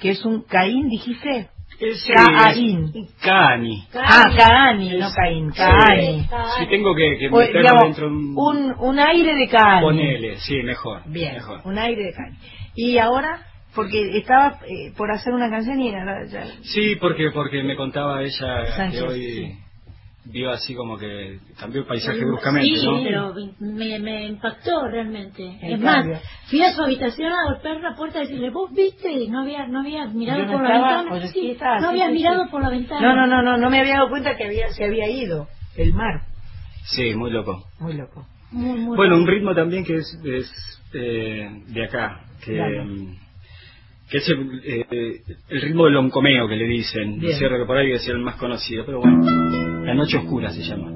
que 0.00 0.10
es 0.10 0.24
un 0.24 0.42
Caín, 0.42 0.88
dijiste. 0.88 1.48
Es, 1.80 2.04
Caín. 2.12 2.92
es 2.94 3.14
Cani. 3.22 3.86
Ah, 3.94 4.24
Caani, 4.36 4.98
no 4.98 5.12
Caín, 5.12 5.50
Caani. 5.50 6.28
Si 6.58 6.66
tengo 6.66 6.94
que, 6.94 7.18
que 7.18 7.30
meterlo 7.30 7.60
digamos, 7.60 7.82
dentro 7.84 8.06
de 8.08 8.12
un... 8.14 8.36
un, 8.36 8.74
un 8.78 8.98
aire 8.98 9.36
de 9.36 9.48
Caani. 9.48 9.82
Ponele, 9.82 10.36
sí, 10.40 10.62
mejor. 10.62 11.02
Bien, 11.06 11.34
Mejor. 11.34 11.60
un 11.64 11.78
aire 11.78 12.02
de 12.04 12.12
Caani. 12.12 12.36
Y 12.74 12.98
ahora, 12.98 13.46
porque 13.74 14.18
estaba 14.18 14.58
eh, 14.66 14.92
por 14.96 15.10
hacer 15.12 15.32
una 15.32 15.50
canción 15.50 15.80
y 15.80 15.92
ya... 15.92 16.46
Sí, 16.62 16.96
porque 16.96 17.30
porque 17.32 17.62
me 17.62 17.76
contaba 17.76 18.22
ella 18.22 18.76
Sánchez, 18.76 19.00
que 19.00 19.08
hoy 19.08 19.32
sí. 19.32 19.58
Vio 20.30 20.50
así 20.50 20.74
como 20.74 20.98
que 20.98 21.38
cambió 21.58 21.80
el 21.80 21.86
paisaje 21.86 22.24
bruscamente, 22.24 22.78
Sí, 22.78 22.86
¿no? 22.86 23.02
pero 23.02 23.34
me, 23.60 23.98
me 23.98 24.26
impactó 24.26 24.86
realmente. 24.88 25.58
El 25.62 25.74
es 25.74 25.80
más, 25.80 26.06
fui 26.48 26.62
a 26.62 26.72
su 26.72 26.82
habitación 26.82 27.32
a 27.32 27.44
golpear 27.52 27.80
la 27.80 27.94
puerta 27.94 28.18
y 28.18 28.26
decirle, 28.26 28.50
¿vos 28.50 28.70
viste? 28.72 29.10
Y 29.10 29.28
no 29.28 29.40
había, 29.40 29.66
no 29.66 29.80
había 29.80 30.06
mirado 30.06 30.44
no 30.44 30.52
por 30.52 30.62
la 30.62 30.72
ventana. 31.02 31.28
Sí, 31.28 31.50
estaba, 31.52 31.76
no 31.80 31.80
sí, 31.80 31.86
había 31.88 32.06
sí, 32.08 32.12
mirado 32.12 32.44
sí. 32.44 32.50
por 32.50 32.62
la 32.62 32.70
ventana. 32.70 33.00
No, 33.00 33.14
no, 33.14 33.26
no, 33.26 33.42
no, 33.42 33.56
no 33.56 33.70
me 33.70 33.80
había 33.80 33.94
dado 33.94 34.10
cuenta 34.10 34.36
que 34.36 34.44
había, 34.44 34.68
se 34.72 34.84
había 34.84 35.08
ido 35.10 35.48
el 35.76 35.94
mar. 35.94 36.22
Sí, 36.84 37.14
muy 37.14 37.30
loco. 37.30 37.64
Muy 37.80 37.94
loco. 37.94 38.26
Muy, 38.50 38.78
muy 38.78 38.96
Bueno, 38.96 39.16
un 39.16 39.26
ritmo 39.26 39.54
también 39.54 39.84
que 39.84 39.96
es, 39.96 40.18
es, 40.24 40.80
eh, 40.94 41.48
de 41.68 41.84
acá, 41.84 42.20
que, 42.44 42.54
que 44.10 44.18
es 44.18 44.28
el, 44.30 44.62
eh, 44.64 45.20
el 45.50 45.60
ritmo 45.62 45.84
del 45.84 45.96
oncomeo 45.96 46.48
que 46.48 46.56
le 46.56 46.66
dicen, 46.66 47.18
¿no 47.18 47.28
es 47.28 47.36
cierto? 47.36 47.58
Que 47.58 47.66
por 47.66 47.76
ahí 47.76 47.92
es 47.92 48.08
el 48.08 48.18
más 48.20 48.36
conocido, 48.36 48.86
pero 48.86 49.00
bueno, 49.00 49.22
La 49.88 49.94
Noche 49.94 50.18
Oscura 50.18 50.50
se 50.50 50.60
llama. 50.60 50.92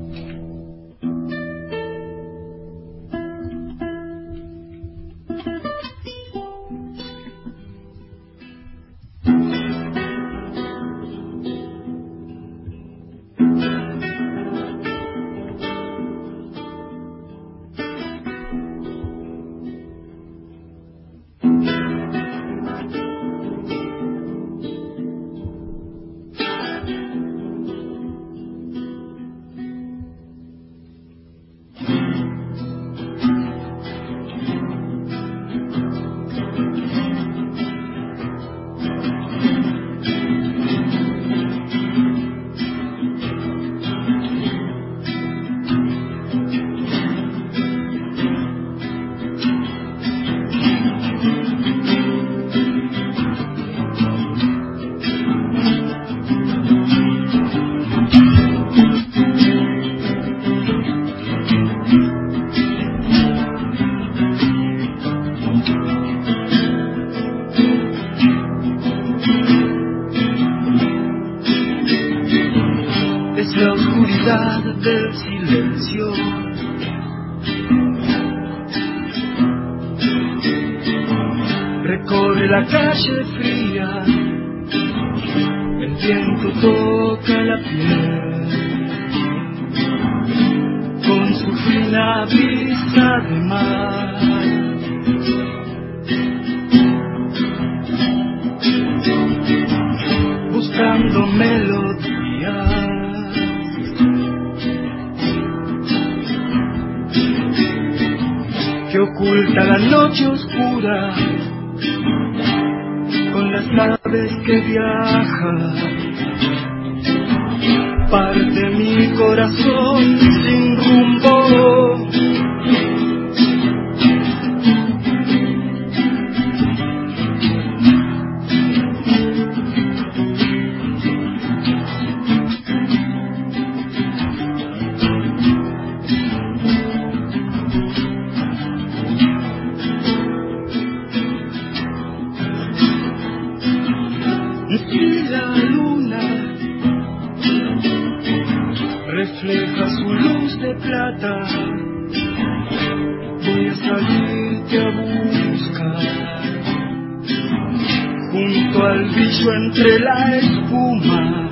Entre 159.75 159.99
la 160.01 160.37
espuma, 160.37 161.51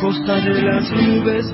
costa 0.00 0.40
de 0.40 0.62
las 0.62 0.90
nubes 0.90 1.46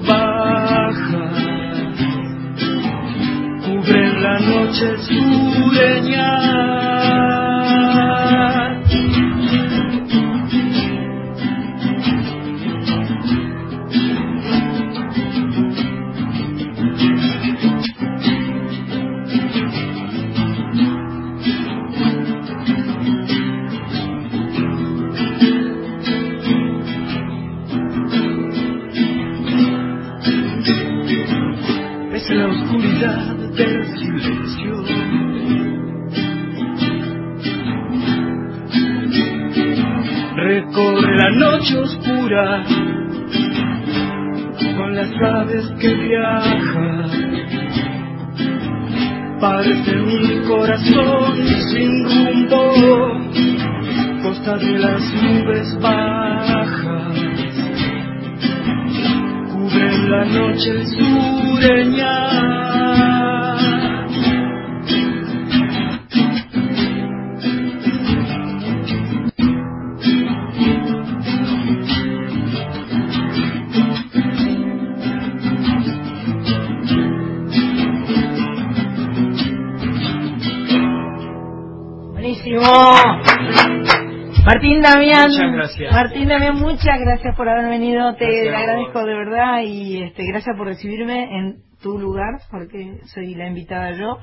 gracias. 85.78 85.92
Martín 85.92 86.28
Damián, 86.28 86.56
muchas 86.56 87.00
gracias 87.00 87.36
por 87.36 87.48
haber 87.48 87.68
venido, 87.68 88.14
te 88.16 88.26
Gracias 88.26 88.54
agradezco 88.54 89.04
de 89.04 89.14
verdad 89.14 89.60
y 89.62 90.02
este, 90.02 90.26
gracias 90.26 90.56
por 90.56 90.66
recibirme 90.66 91.38
en 91.38 91.56
tu 91.82 91.98
lugar, 91.98 92.40
porque 92.50 93.00
soy 93.14 93.34
la 93.34 93.46
invitada 93.46 93.92
yo. 93.92 94.18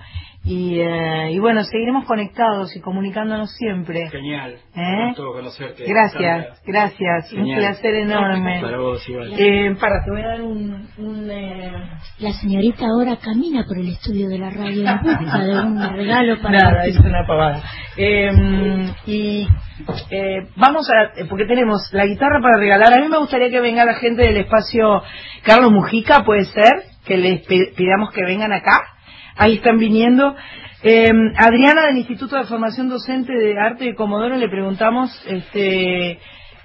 Y, 0.45 0.77
eh, 0.77 1.31
y 1.31 1.39
bueno, 1.39 1.63
seguiremos 1.63 2.03
conectados 2.05 2.75
y 2.75 2.81
comunicándonos 2.81 3.49
siempre. 3.55 4.09
Genial. 4.09 4.55
¿Eh? 4.75 5.07
Gusto 5.07 5.31
conocerte. 5.31 5.85
Gracias, 5.87 6.45
Sandra. 6.47 6.55
gracias, 6.65 7.31
un 7.31 7.45
placer 7.55 7.95
enorme. 7.95 8.59
Para 8.61 8.77
vos 8.77 9.07
igual. 9.07 9.33
Eh, 9.37 9.73
para, 9.79 10.03
te 10.03 10.11
voy 10.11 10.21
a 10.21 10.27
dar 10.27 10.41
un... 10.41 10.85
un, 10.97 11.29
eh, 11.31 11.71
La 12.19 12.33
señorita 12.33 12.85
ahora 12.87 13.15
camina 13.23 13.63
por 13.65 13.77
el 13.77 13.87
estudio 13.87 14.27
de 14.27 14.37
la 14.39 14.49
radio 14.49 14.85
en 14.85 15.01
busca 15.01 15.39
de 15.45 15.59
un 15.61 15.89
regalo 15.95 16.41
para 16.41 16.59
Nada, 16.59 16.85
es 16.87 16.99
una 16.99 17.25
pavada. 17.25 17.61
Eh, 17.95 18.31
y 19.07 19.47
eh, 20.09 20.47
vamos 20.57 20.89
a, 20.89 21.25
porque 21.29 21.45
tenemos 21.45 21.87
la 21.93 22.05
guitarra 22.05 22.41
para 22.41 22.59
regalar. 22.59 22.91
A 22.93 23.01
mí 23.01 23.07
me 23.07 23.17
gustaría 23.17 23.49
que 23.49 23.61
venga 23.61 23.85
la 23.85 23.93
gente 23.95 24.23
del 24.27 24.35
espacio 24.35 25.03
Carlos 25.43 25.71
Mujica, 25.71 26.25
puede 26.25 26.43
ser, 26.45 26.83
que 27.05 27.15
les 27.15 27.45
pi- 27.47 27.71
pidamos 27.77 28.11
que 28.11 28.25
vengan 28.25 28.51
acá. 28.51 28.89
Ahí 29.35 29.55
están 29.55 29.77
viniendo. 29.77 30.35
Eh, 30.83 31.11
Adriana 31.37 31.87
del 31.87 31.97
Instituto 31.97 32.35
de 32.37 32.43
Formación 32.45 32.89
Docente 32.89 33.33
de 33.33 33.57
Arte 33.57 33.85
de 33.85 33.95
Comodoro 33.95 34.35
le 34.35 34.49
preguntamos 34.49 35.09
este, 35.27 36.19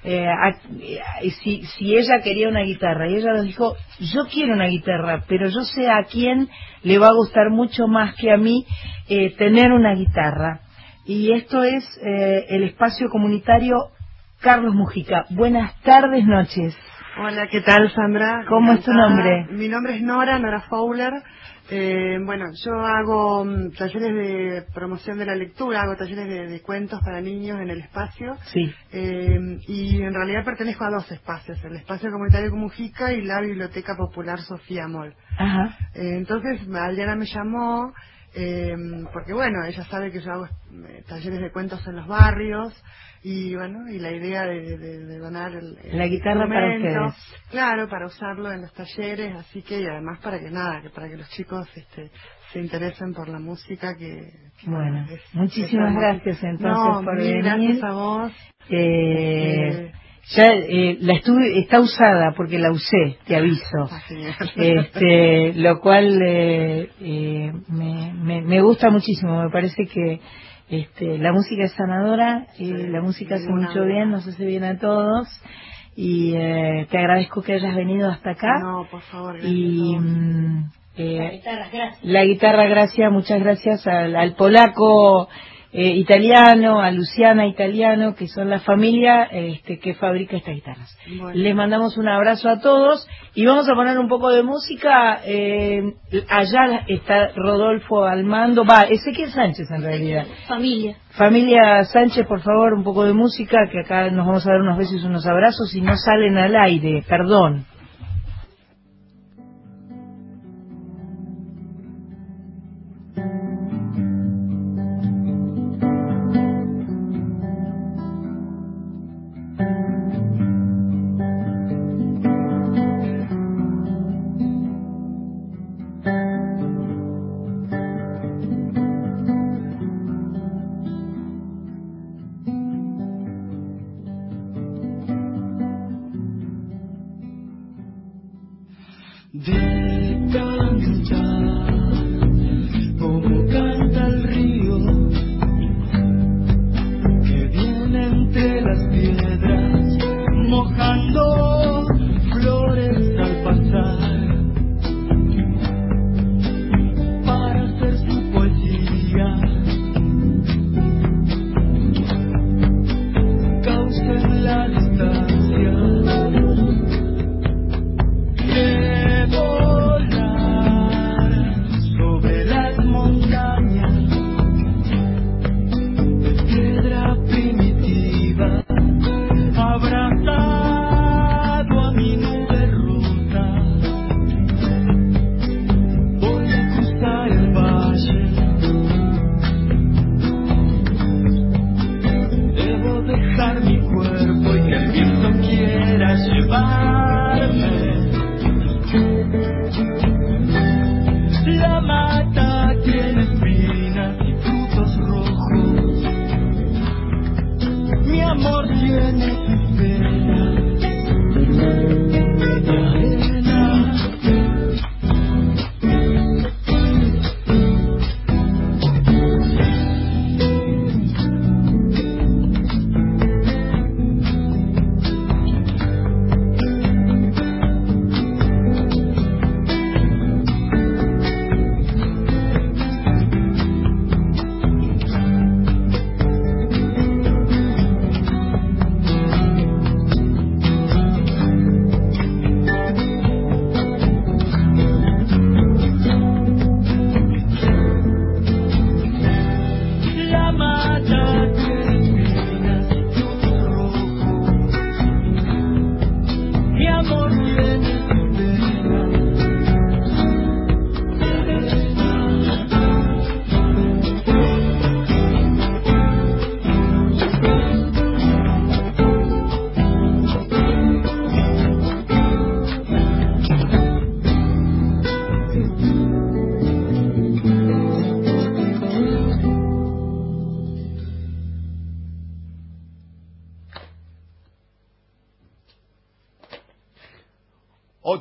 eh, 0.04 0.26
a- 0.28 0.56
eh, 0.80 1.30
si, 1.42 1.62
si 1.62 1.96
ella 1.96 2.20
quería 2.22 2.48
una 2.48 2.62
guitarra 2.62 3.08
y 3.08 3.14
ella 3.14 3.32
nos 3.32 3.44
dijo 3.44 3.76
yo 4.00 4.26
quiero 4.26 4.54
una 4.54 4.66
guitarra 4.66 5.22
pero 5.28 5.48
yo 5.48 5.60
sé 5.62 5.88
a 5.88 6.02
quién 6.04 6.48
le 6.82 6.98
va 6.98 7.08
a 7.08 7.14
gustar 7.14 7.50
mucho 7.50 7.86
más 7.86 8.14
que 8.16 8.32
a 8.32 8.36
mí 8.36 8.64
eh, 9.08 9.34
tener 9.36 9.70
una 9.72 9.94
guitarra 9.94 10.60
y 11.06 11.32
esto 11.32 11.62
es 11.62 11.84
el 12.02 12.64
espacio 12.64 13.08
comunitario 13.10 13.76
Carlos 14.40 14.74
Mujica 14.74 15.26
buenas 15.30 15.80
tardes 15.82 16.24
noches 16.26 16.76
Hola, 17.20 17.48
¿qué 17.48 17.60
tal, 17.62 17.90
Sandra? 17.92 18.44
¿Cómo 18.48 18.72
es 18.74 18.84
tu 18.84 18.92
nombre? 18.92 19.46
Mi 19.50 19.66
nombre 19.68 19.96
es 19.96 20.02
Nora, 20.02 20.38
Nora 20.38 20.60
Fowler. 20.68 21.12
Eh, 21.70 22.18
bueno, 22.24 22.46
yo 22.64 22.72
hago 22.84 23.44
mm, 23.44 23.72
talleres 23.72 24.14
de 24.14 24.62
promoción 24.74 25.18
de 25.18 25.26
la 25.26 25.34
lectura, 25.34 25.82
hago 25.82 25.96
talleres 25.96 26.28
de, 26.28 26.46
de 26.48 26.60
cuentos 26.62 27.00
para 27.04 27.20
niños 27.20 27.60
en 27.60 27.70
el 27.70 27.80
espacio. 27.80 28.36
sí 28.52 28.72
Eh, 28.92 29.58
y 29.68 30.02
en 30.02 30.14
realidad 30.14 30.44
pertenezco 30.44 30.84
a 30.84 30.90
dos 30.90 31.10
espacios, 31.12 31.62
el 31.64 31.76
espacio 31.76 32.10
comunitario 32.10 32.50
Mujica 32.54 33.12
y 33.12 33.22
la 33.22 33.40
Biblioteca 33.40 33.94
Popular 33.96 34.40
Sofía 34.40 34.88
Mol. 34.88 35.14
ajá 35.36 35.76
Eh, 35.94 36.16
entonces 36.16 36.60
Adriana 36.74 37.16
me 37.16 37.26
llamó 37.26 37.92
eh, 38.34 38.76
porque 39.12 39.32
bueno, 39.32 39.64
ella 39.64 39.84
sabe 39.84 40.10
que 40.12 40.20
yo 40.20 40.32
hago 40.32 40.46
eh, 40.46 41.02
talleres 41.08 41.40
de 41.40 41.50
cuentos 41.52 41.86
en 41.86 41.96
los 41.96 42.06
barrios 42.06 42.74
y 43.22 43.54
bueno, 43.56 43.88
y 43.88 43.98
la 43.98 44.12
idea 44.12 44.42
de, 44.44 44.78
de- 44.78 45.04
de 45.06 45.18
donar 45.18 45.52
el, 45.52 45.78
el 45.84 45.98
La 45.98 46.06
guitarra 46.06 46.46
para 46.48 46.68
ustedes. 46.68 47.14
Claro, 47.50 47.88
para 47.88 48.06
usarlo 48.06 48.52
en 48.52 48.62
los 48.62 48.72
talleres, 48.74 49.34
así 49.36 49.62
que 49.62 49.80
y 49.80 49.86
además 49.86 50.18
para 50.20 50.38
que 50.38 50.50
nada, 50.50 50.82
que 50.82 50.90
para 50.90 51.08
que 51.08 51.16
los 51.16 51.28
chicos 51.30 51.68
este, 51.76 52.10
se 52.52 52.60
interesen 52.60 53.12
por 53.14 53.28
la 53.28 53.38
música 53.40 53.94
que, 53.96 54.30
que, 54.60 54.70
Bueno, 54.70 55.06
es- 55.10 55.34
muchísimas 55.34 55.94
gracias, 55.94 56.42
entonces, 56.42 56.60
No, 56.60 57.02
por 57.04 57.16
venir. 57.16 57.42
gracias 57.44 57.82
a 57.84 57.92
vos. 57.92 58.32
Eh, 58.70 59.88
Eh, 59.88 59.92
ya 60.36 60.44
eh, 60.52 60.98
la 61.00 61.14
estuve, 61.14 61.58
está 61.58 61.80
usada 61.80 62.32
porque 62.36 62.58
la 62.58 62.70
usé, 62.70 63.18
te 63.26 63.36
aviso. 63.36 63.88
Este, 64.56 65.52
lo 65.54 65.80
cual 65.80 66.20
eh, 66.22 66.90
eh, 67.00 67.52
me, 67.68 68.12
me, 68.12 68.42
me 68.42 68.60
gusta 68.60 68.90
muchísimo. 68.90 69.42
Me 69.42 69.50
parece 69.50 69.86
que 69.86 70.20
este, 70.68 71.18
la 71.18 71.32
música 71.32 71.64
es 71.64 71.72
sanadora, 71.72 72.46
y 72.58 72.72
la 72.72 73.00
música 73.00 73.36
hace 73.36 73.48
mucho 73.48 73.84
bien, 73.84 74.10
nos 74.10 74.26
hace 74.26 74.44
bien 74.44 74.64
a 74.64 74.78
todos. 74.78 75.28
Y 75.96 76.34
eh, 76.34 76.86
te 76.90 76.98
agradezco 76.98 77.42
que 77.42 77.54
hayas 77.54 77.74
venido 77.74 78.08
hasta 78.10 78.30
acá. 78.30 78.58
No, 78.60 78.86
por 78.90 79.00
favor, 79.02 79.34
gracias 79.34 79.52
y 79.52 79.96
mm, 79.98 80.70
eh, 80.96 81.42
gracias. 81.44 82.04
la 82.04 82.24
guitarra, 82.24 82.66
gracias, 82.66 83.10
muchas 83.10 83.40
gracias 83.40 83.86
al, 83.86 84.14
al 84.14 84.34
polaco 84.34 85.28
eh, 85.72 85.96
italiano, 85.96 86.80
a 86.80 86.90
Luciana 86.90 87.46
italiano, 87.46 88.14
que 88.14 88.26
son 88.26 88.48
la 88.48 88.60
familia 88.60 89.24
este, 89.24 89.78
que 89.78 89.94
fabrica 89.94 90.36
estas 90.36 90.54
guitarras. 90.54 90.98
Bueno. 91.06 91.30
Les 91.34 91.54
mandamos 91.54 91.96
un 91.98 92.08
abrazo 92.08 92.48
a 92.48 92.60
todos 92.60 93.06
y 93.34 93.44
vamos 93.44 93.68
a 93.68 93.74
poner 93.74 93.98
un 93.98 94.08
poco 94.08 94.30
de 94.30 94.42
música. 94.42 95.20
eh, 95.24 95.82
allá 96.28 96.84
está 96.86 97.32
Rodolfo 97.34 98.04
Almando, 98.04 98.64
va, 98.64 98.84
Ezequiel 98.84 99.30
Sánchez 99.30 99.70
en 99.70 99.82
realidad. 99.82 100.26
Familia. 100.46 100.96
Familia 101.10 101.84
Sánchez, 101.84 102.26
por 102.26 102.40
favor, 102.40 102.74
un 102.74 102.84
poco 102.84 103.04
de 103.04 103.12
música, 103.12 103.58
que 103.70 103.80
acá 103.80 104.10
nos 104.10 104.26
vamos 104.26 104.46
a 104.46 104.50
dar 104.50 104.60
unos 104.60 104.78
besos 104.78 105.02
y 105.02 105.06
unos 105.06 105.26
abrazos 105.26 105.74
y 105.74 105.80
no 105.80 105.96
salen 105.96 106.38
al 106.38 106.56
aire, 106.56 107.04
perdón. 107.08 107.66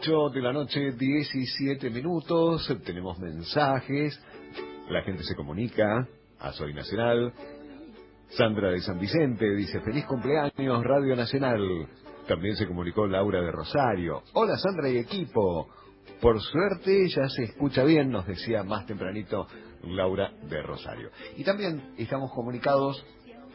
8 0.08 0.30
de 0.30 0.42
la 0.42 0.54
noche, 0.54 0.92
17 0.94 1.90
minutos. 1.90 2.74
Tenemos 2.86 3.20
mensajes. 3.20 4.18
La 4.90 5.02
gente 5.02 5.22
se 5.24 5.36
comunica 5.36 6.08
a 6.40 6.54
Soy 6.54 6.74
Nacional. 6.74 7.34
Sandra 8.30 8.70
de 8.72 8.80
San 8.80 9.00
Vicente 9.00 9.54
dice, 9.54 9.82
feliz 9.82 10.06
cumpleaños, 10.06 10.82
Radio 10.86 11.14
Nacional. 11.14 11.90
También 12.26 12.56
se 12.56 12.68
comunicó 12.68 13.06
Laura 13.06 13.42
de 13.42 13.52
Rosario. 13.52 14.24
Hola 14.34 14.58
Sandra 14.58 14.90
y 14.90 14.98
equipo. 14.98 15.68
Por 16.22 16.40
suerte 16.40 17.10
ya 17.10 17.28
se 17.28 17.44
escucha 17.44 17.84
bien, 17.84 18.10
nos 18.10 18.26
decía 18.26 18.64
más 18.64 18.86
tempranito 18.86 19.46
Laura 19.84 20.32
de 20.50 20.62
Rosario. 20.62 21.10
Y 21.36 21.44
también 21.44 21.96
estamos 21.98 22.32
comunicados 22.34 23.06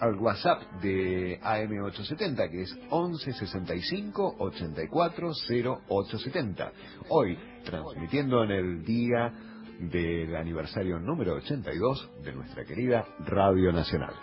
al 0.03 0.17
WhatsApp 0.17 0.61
de 0.83 1.41
AM870, 1.41 2.51
que 2.51 2.63
es 2.63 2.75
1165 2.91 4.35
84 4.37 5.31
0870. 5.49 6.73
Hoy, 7.09 7.39
transmitiendo 7.65 8.43
en 8.43 8.51
el 8.51 8.85
día 8.85 9.33
del 9.79 10.35
aniversario 10.35 10.99
número 10.99 11.35
82 11.35 12.11
de 12.25 12.33
nuestra 12.33 12.65
querida 12.65 13.05
Radio 13.21 13.73
Nacional. 13.73 14.15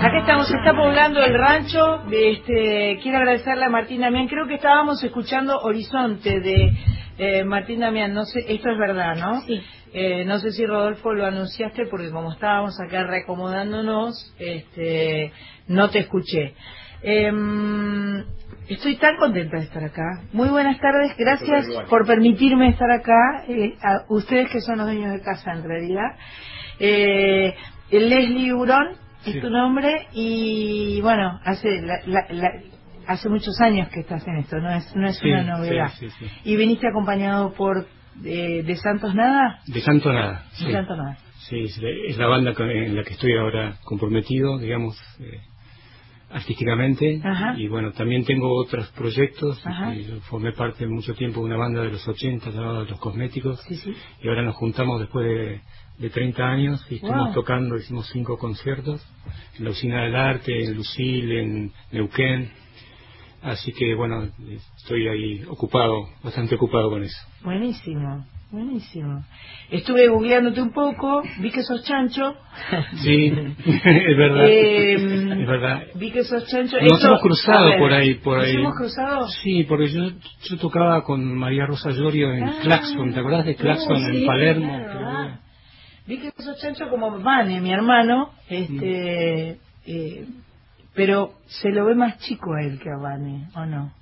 Acá 0.00 0.20
estamos, 0.20 0.48
se 0.48 0.56
está 0.56 0.72
poblando 0.74 1.20
el 1.20 1.34
rancho. 1.34 2.02
Este, 2.10 2.98
quiero 3.02 3.18
agradecerle 3.18 3.66
a 3.66 3.68
Martín 3.68 4.00
Damián. 4.00 4.26
Creo 4.26 4.46
que 4.46 4.54
estábamos 4.54 5.02
escuchando 5.04 5.58
Horizonte 5.58 6.40
de 6.40 6.72
eh, 7.18 7.44
Martín 7.44 7.80
Damián. 7.80 8.14
No 8.14 8.24
sé, 8.24 8.44
esto 8.48 8.70
es 8.70 8.78
verdad, 8.78 9.16
¿no? 9.16 9.42
Sí. 9.46 9.60
Eh, 9.92 10.24
no 10.26 10.38
sé 10.38 10.52
si 10.52 10.66
Rodolfo 10.66 11.12
lo 11.14 11.24
anunciaste 11.26 11.86
porque 11.86 12.10
como 12.10 12.32
estábamos 12.32 12.78
acá 12.80 13.04
reacomodándonos, 13.04 14.34
este, 14.38 15.32
no 15.66 15.88
te 15.90 16.00
escuché. 16.00 16.54
Em, 17.02 18.24
estoy 18.68 18.96
tan 18.96 19.16
contenta 19.16 19.56
de 19.56 19.64
estar 19.64 19.82
acá. 19.84 20.22
Muy 20.32 20.48
buenas 20.48 20.78
tardes, 20.80 21.12
gracias 21.16 21.66
por 21.88 22.06
permitirme 22.06 22.68
estar 22.68 22.90
acá. 22.90 23.44
eh, 23.48 23.74
a 23.82 24.04
ustedes 24.08 24.50
que 24.50 24.60
son 24.60 24.78
los 24.78 24.86
dueños 24.86 25.12
de 25.12 25.20
casa 25.22 25.52
en 25.52 25.64
realidad. 25.64 26.16
Eh, 26.78 27.54
Leslie 27.90 28.52
Hurón 28.52 28.88
es 29.24 29.32
Sí. 29.34 29.40
tu 29.40 29.48
nombre 29.50 30.06
y 30.12 31.00
bueno, 31.00 31.40
hace 31.44 31.80
la- 31.82 32.00
la- 32.06 32.26
la- 32.30 32.60
hace 33.08 33.28
muchos 33.28 33.60
años 33.60 33.88
que 33.88 34.00
estás 34.00 34.24
en 34.28 34.36
esto, 34.36 34.56
no 34.58 34.70
es 34.70 34.94
no 34.94 35.08
es 35.08 35.18
Sí, 35.18 35.28
una 35.30 35.42
novedad. 35.42 35.90
sí, 35.98 36.08
sí, 36.10 36.26
sí. 36.26 36.30
Y 36.44 36.56
viniste 36.56 36.86
acompañado 36.88 37.52
por 37.54 37.86
eh, 38.24 38.62
de 38.64 38.76
Santos 38.76 39.14
Nada, 39.14 39.60
De 39.66 39.80
Santo 39.80 40.12
Nada. 40.12 40.44
de 40.60 40.72
Santos 40.72 40.96
Nada. 40.96 41.18
Sí, 41.48 41.60
es 42.08 42.18
la, 42.18 42.26
banda 42.26 42.52
en 42.58 42.94
la 42.94 43.02
que 43.04 43.14
estoy 43.14 43.34
ahora 43.36 43.78
comprometido, 43.84 44.58
digamos, 44.58 44.96
eh, 45.20 45.40
artísticamente. 46.30 47.20
Ajá. 47.24 47.54
Y 47.56 47.68
bueno, 47.68 47.92
también 47.92 48.24
tengo 48.24 48.52
otros 48.54 48.86
proyectos. 48.90 49.58
Y 49.96 50.04
yo 50.04 50.20
formé 50.22 50.52
parte 50.52 50.86
mucho 50.86 51.14
tiempo 51.14 51.40
de 51.40 51.46
una 51.46 51.56
banda 51.56 51.82
de 51.82 51.90
los 51.90 52.06
80 52.06 52.50
llamada 52.50 52.84
Los 52.84 52.98
Cosméticos. 53.00 53.60
Y 54.22 54.28
ahora 54.28 54.42
nos 54.42 54.56
juntamos 54.56 55.00
después 55.00 55.24
de, 55.26 55.60
de 55.98 56.10
30 56.10 56.42
años 56.42 56.86
y 56.90 56.96
estuvimos 56.96 57.26
Wow. 57.26 57.34
tocando, 57.34 57.76
hicimos 57.76 58.08
cinco 58.12 58.36
conciertos 58.36 59.00
en 59.58 59.64
la 59.64 59.70
Usina 59.70 60.02
del 60.02 60.16
Arte, 60.16 60.64
en 60.64 60.74
Lucil, 60.74 61.32
en 61.32 61.72
Neuquén. 61.92 62.50
Así 63.42 63.72
que 63.72 63.94
bueno, 63.94 64.28
estoy 64.76 65.06
ahí 65.08 65.44
ocupado, 65.48 66.08
bastante 66.24 66.56
ocupado 66.56 66.90
con 66.90 67.04
eso. 67.04 67.16
Buenísimo, 67.44 68.26
buenísimo. 68.50 69.24
Estuve 69.70 70.08
googleándote 70.08 70.60
un 70.60 70.72
poco, 70.72 71.22
vi 71.38 71.50
que 71.50 71.62
sos 71.62 71.84
chancho. 71.84 72.34
Sí, 73.04 73.26
es 73.64 74.16
verdad. 74.16 74.44
Eh, 74.48 74.94
es 74.94 75.46
verdad. 75.46 75.82
Vi 75.94 76.10
que 76.10 76.24
sos 76.24 76.46
chancho. 76.48 76.76
Nos 76.80 76.92
Esto- 76.94 77.06
hemos 77.06 77.20
cruzado 77.22 77.64
ver, 77.66 77.78
por 77.78 77.92
ahí, 77.92 78.14
por 78.14 78.38
¿nos 78.38 78.46
ahí. 78.46 78.54
hemos 78.56 78.74
cruzado? 78.76 79.28
Sí, 79.28 79.62
porque 79.64 79.88
yo, 79.88 80.10
yo 80.42 80.56
tocaba 80.58 81.04
con 81.04 81.32
María 81.36 81.64
Rosa 81.66 81.90
Llorio 81.90 82.32
en 82.32 82.42
Ah, 82.44 82.54
Claxon, 82.62 83.12
¿te 83.14 83.20
acordás 83.20 83.46
de 83.46 83.54
Claxon 83.54 83.96
sí, 84.10 84.16
en 84.18 84.26
Palermo? 84.26 84.82
claro, 84.84 85.06
ah. 85.08 85.38
Vi 86.06 86.18
que 86.18 86.32
sos 86.42 86.58
chancho 86.60 86.88
como 86.88 87.20
Vane, 87.20 87.60
mi 87.60 87.70
hermano, 87.70 88.30
este, 88.48 89.58
eh, 89.86 90.24
pero 90.98 91.32
se 91.46 91.70
lo 91.70 91.86
ve 91.86 91.94
más 91.94 92.18
chico 92.18 92.52
a 92.54 92.62
él 92.62 92.78
que 92.78 92.90
a 92.90 92.96
Vane, 92.96 93.46
¿o 93.54 93.64
no? 93.64 93.92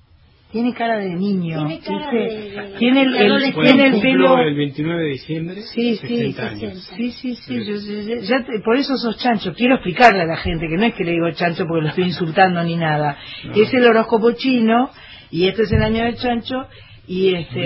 Tiene 0.50 0.72
cara 0.74 0.96
de 0.98 1.10
niño. 1.14 1.66
Tiene 1.66 1.80
cara 1.80 2.10
el, 2.12 3.14
el- 3.16 3.54
tiene 3.54 3.86
el 3.88 4.00
pelo... 4.00 4.38
el 4.38 4.54
29 4.54 5.02
de 5.02 5.08
diciembre, 5.08 5.62
Sí, 5.74 5.96
sí, 5.96 6.06
60 6.06 6.46
años. 6.48 6.72
60. 6.84 6.96
Sí, 6.96 7.12
sí, 7.12 7.34
sí, 7.34 7.54
yo- 7.66 7.74
yo- 7.76 8.02
yo- 8.08 8.20
ya 8.22 8.44
te- 8.44 8.60
por 8.60 8.76
eso 8.76 8.96
sos 8.96 9.18
chancho. 9.18 9.52
Quiero 9.54 9.74
explicarle 9.74 10.22
a 10.22 10.26
la 10.26 10.36
gente 10.36 10.66
que 10.68 10.76
no 10.76 10.84
es 10.84 10.94
que 10.94 11.04
le 11.04 11.12
digo 11.12 11.30
chancho 11.32 11.66
porque 11.66 11.82
lo 11.82 11.88
estoy 11.88 12.04
insultando 12.04 12.62
ni 12.62 12.76
nada. 12.76 13.18
No. 13.44 13.52
Es 13.54 13.74
el 13.74 13.84
horóscopo 13.86 14.32
chino 14.32 14.90
y 15.30 15.46
este 15.48 15.62
es 15.64 15.72
el 15.72 15.82
año 15.82 16.04
del 16.04 16.16
chancho 16.16 16.66
y 17.06 17.34
año, 17.34 17.38
este 17.40 17.60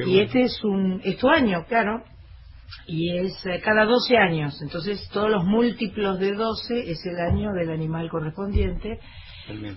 y 0.00 0.04
bueno. 0.04 0.20
este 0.22 0.42
es 0.42 0.64
un 0.64 1.00
es 1.04 1.16
tu 1.18 1.28
año, 1.28 1.64
claro. 1.68 2.02
Y 2.86 3.16
es 3.16 3.34
eh, 3.46 3.60
cada 3.64 3.84
12 3.84 4.16
años, 4.16 4.60
entonces 4.62 5.08
todos 5.12 5.30
los 5.30 5.44
múltiplos 5.44 6.18
de 6.18 6.32
12 6.34 6.90
es 6.90 7.04
el 7.06 7.18
año 7.18 7.52
del 7.52 7.70
animal 7.70 8.08
correspondiente. 8.10 8.98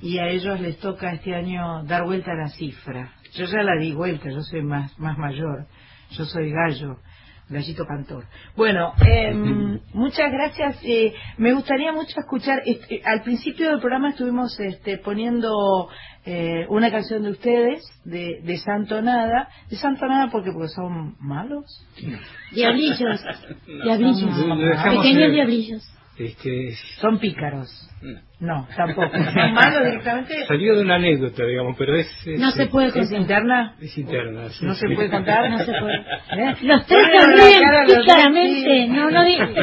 Y 0.01 0.17
a 0.17 0.29
ellos 0.29 0.59
les 0.61 0.77
toca 0.79 1.11
este 1.11 1.35
año 1.35 1.83
dar 1.83 2.05
vuelta 2.05 2.31
a 2.31 2.35
la 2.35 2.49
cifra. 2.49 3.13
Yo 3.33 3.45
ya 3.45 3.63
la 3.63 3.77
di 3.79 3.93
vuelta, 3.93 4.29
yo 4.29 4.41
soy 4.41 4.61
más, 4.61 4.97
más 4.97 5.17
mayor, 5.17 5.67
yo 6.11 6.25
soy 6.25 6.51
gallo, 6.51 6.99
gallito 7.49 7.85
cantor. 7.85 8.25
Bueno, 8.55 8.93
em, 9.05 9.79
muchas 9.93 10.31
gracias. 10.31 10.77
eh, 10.83 11.13
me 11.37 11.53
gustaría 11.53 11.91
mucho 11.91 12.19
escuchar, 12.19 12.61
este, 12.65 13.01
al 13.05 13.21
principio 13.23 13.69
del 13.69 13.79
programa 13.79 14.09
estuvimos 14.09 14.59
este, 14.59 14.97
poniendo 14.97 15.87
eh, 16.25 16.65
una 16.69 16.91
canción 16.91 17.23
de 17.23 17.31
ustedes, 17.31 17.83
de, 18.03 18.41
de 18.43 18.57
Santo 18.57 19.01
Nada, 19.01 19.49
de 19.69 19.75
Santo 19.77 20.05
Nada 20.07 20.29
porque, 20.31 20.51
porque 20.51 20.69
son 20.69 21.15
malos. 21.19 21.65
Diablillos. 22.51 23.21
Diablillos. 23.83 24.35
Pequeños 24.83 25.21
en- 25.21 25.31
diablillos. 25.33 25.93
Este, 26.19 26.73
Son 26.99 27.19
pícaros. 27.19 27.69
no. 28.01 28.19
No, 28.39 28.67
tampoco. 28.75 29.09
Son 29.11 29.53
malos 29.53 29.83
directamente. 29.85 30.45
Salió 30.47 30.75
de 30.75 30.81
una 30.83 30.95
anécdota, 30.95 31.43
digamos, 31.45 31.75
pero 31.77 31.95
es... 31.95 32.07
es- 32.27 32.39
No 32.39 32.51
se 32.51 32.67
puede 32.67 32.87
¿Es 32.87 32.93
contar. 32.93 33.19
interna? 33.19 33.75
Es 33.81 33.97
interna. 33.97 34.49
sí, 34.49 34.65
¿No 34.65 34.73
sí. 34.75 34.79
se 34.87 34.95
puede 34.95 35.09
contar? 35.09 35.49
No 35.49 35.57
se 35.59 35.65
puede. 35.65 35.95
¿Eh? 36.37 36.55
Los 36.63 36.85
tres 36.85 37.07
sonríen 37.21 38.63
sí. 38.63 38.87
No, 38.89 39.09
no, 39.11 39.21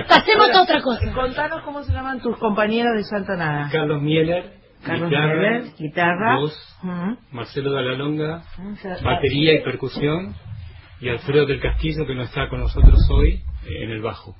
pasemos 0.08 0.50
a 0.54 0.62
otra 0.62 0.80
cosa. 0.80 1.12
Contanos 1.12 1.62
cómo 1.62 1.82
se 1.84 1.92
llaman 1.92 2.20
tus 2.20 2.36
compañeros 2.38 2.96
de 2.96 3.04
Santa 3.04 3.36
Nada. 3.36 3.68
Carlos 3.70 4.02
Mieler, 4.02 4.44
Carlos 4.84 5.08
guitarra, 5.10 5.34
Miller, 5.34 5.64
guitarra. 5.78 6.36
voz, 6.36 6.76
Ujú. 6.82 7.16
Marcelo 7.32 7.72
Dalalonga, 7.72 8.42
batería 9.02 9.54
y 9.54 9.62
percusión, 9.62 10.34
y 11.00 11.08
Alfredo 11.08 11.46
del 11.46 11.60
Castillo, 11.60 12.06
que 12.06 12.14
no 12.14 12.22
está 12.22 12.48
con 12.48 12.60
nosotros 12.60 12.98
hoy, 13.10 13.42
eh, 13.66 13.84
en 13.84 13.90
el 13.90 14.02
bajo. 14.02 14.34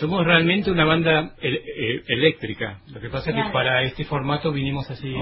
Somos 0.00 0.24
realmente 0.24 0.70
una 0.70 0.84
banda 0.84 1.34
el- 1.40 1.56
eh, 1.56 2.02
eléctrica. 2.08 2.78
Lo 2.88 3.00
que 3.00 3.08
pasa 3.08 3.30
es 3.30 3.34
Claro. 3.34 3.50
que 3.50 3.52
para 3.52 3.82
este 3.82 4.04
formato 4.04 4.52
vinimos 4.52 4.90
así 4.90 5.14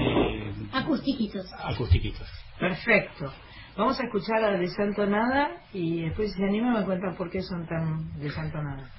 Acustiquitos. 0.73 1.45
acustiquitos. 1.63 2.27
Perfecto. 2.59 3.31
Vamos 3.77 3.99
a 3.99 4.03
escuchar 4.05 4.43
a 4.43 4.51
de 4.57 4.67
Santo 4.69 5.05
Nada 5.05 5.49
y 5.73 6.03
después 6.03 6.31
si 6.31 6.37
se 6.37 6.45
animan 6.45 6.73
me 6.79 6.85
cuentan 6.85 7.15
por 7.15 7.29
qué 7.29 7.41
son 7.41 7.67
tan 7.67 8.17
de 8.19 8.29
Santo 8.31 8.57
Nada. 8.61 8.89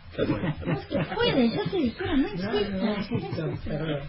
Puede, 1.14 1.50
ya 1.50 1.64
te 1.70 1.76
dijeron, 1.78 2.22
no 2.22 2.28
No, 2.28 2.52
no, 2.52 2.92
existe. 2.94 3.14
insisto, 3.16 3.54
perdón. 3.64 4.00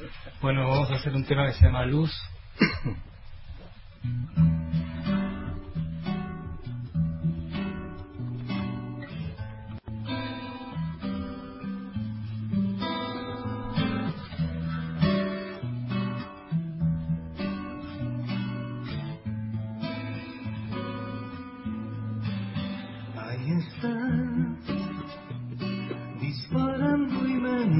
Bueno, 0.41 0.67
vamos 0.67 0.91
a 0.91 0.95
hacer 0.95 1.13
un 1.15 1.23
tema 1.25 1.47
que 1.47 1.53
se 1.53 1.65
llama 1.65 1.85
Luz. 1.85 2.11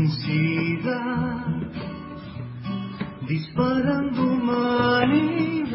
inmensidad, 0.08 1.46
disparando 3.28 4.22
humanidad. 4.24 5.74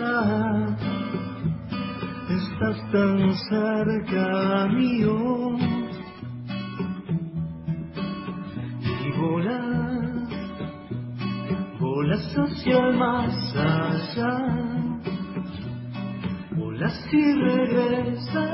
Estás 2.30 2.78
tan 2.92 3.34
cerca 3.50 4.66
mío 4.68 5.56
y 8.80 9.10
volas, 9.20 10.28
volas 11.78 12.36
hacia 12.36 12.78
el 12.78 12.96
más 12.96 13.56
allá. 13.56 14.34
Volas 16.56 16.98
y 17.12 17.34
regresarás 17.34 18.52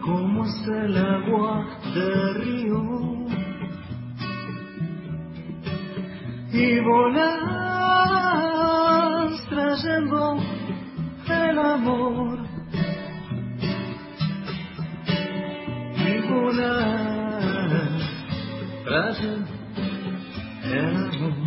como 0.00 0.44
es 0.44 0.66
el 0.68 0.96
agua 0.96 1.81
se 1.92 2.32
rió 2.38 2.82
y 6.52 6.80
volás 6.80 7.42
trayendo 9.48 10.38
el 11.28 11.58
amor 11.58 12.38
y 15.96 16.18
volás 16.28 17.12
trayendo 18.84 19.50
el 20.64 20.96
amor. 20.96 21.41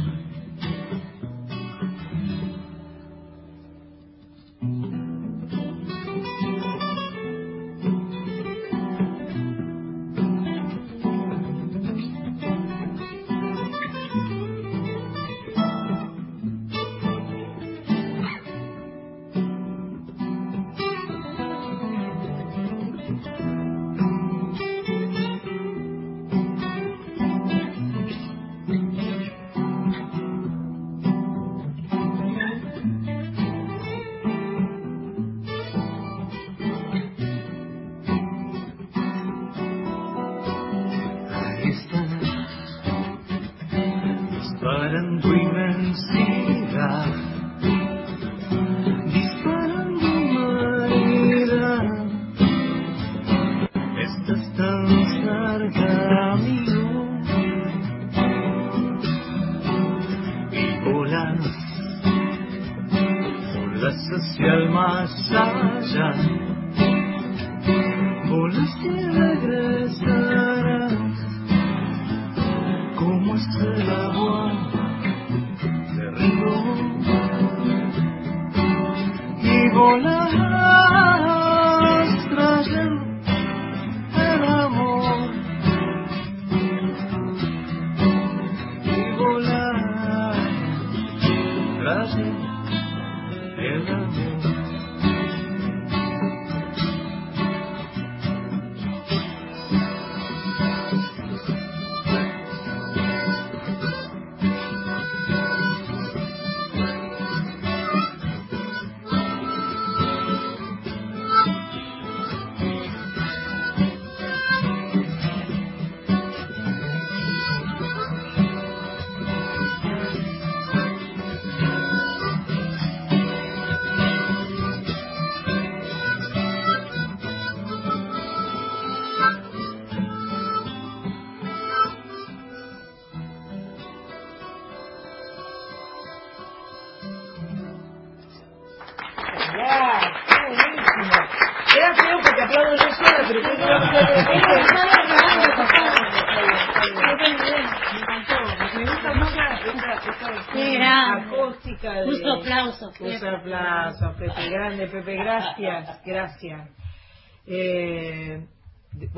Hacia 64.75 66.34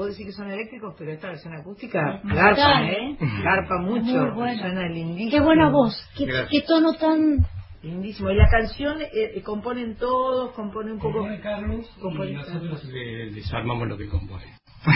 Vos 0.08 0.18
decís 0.18 0.28
que 0.28 0.42
son 0.42 0.50
eléctricos, 0.50 0.96
pero 0.98 1.12
esta 1.12 1.28
versión 1.28 1.54
acústica 1.54 2.22
garpa. 2.24 2.84
¿eh? 2.88 3.18
Garpa 3.44 3.78
mucho. 3.82 4.02
Muy 4.04 4.30
buena. 4.32 4.62
Suena 4.62 4.88
lindísimo. 4.88 5.32
Qué 5.32 5.40
buena 5.42 5.70
voz. 5.70 6.10
Qué, 6.18 6.26
qué 6.50 6.62
tono 6.66 6.94
tan... 6.94 7.46
Lindísimo. 7.84 8.32
Y 8.32 8.36
la 8.36 8.48
canción 8.50 9.02
eh, 9.02 9.10
eh, 9.14 9.42
componen 9.44 9.96
todos, 9.98 10.52
componen 10.54 10.94
un 10.94 11.00
poco... 11.00 11.20
Compone 11.20 11.40
Carlos 11.42 11.86
Compone 12.02 12.32
y 12.32 12.34
nosotros 12.36 12.84
le 12.86 13.32
desarmamos 13.32 13.88
lo 13.88 13.98
que 13.98 14.08
compone. 14.08 14.46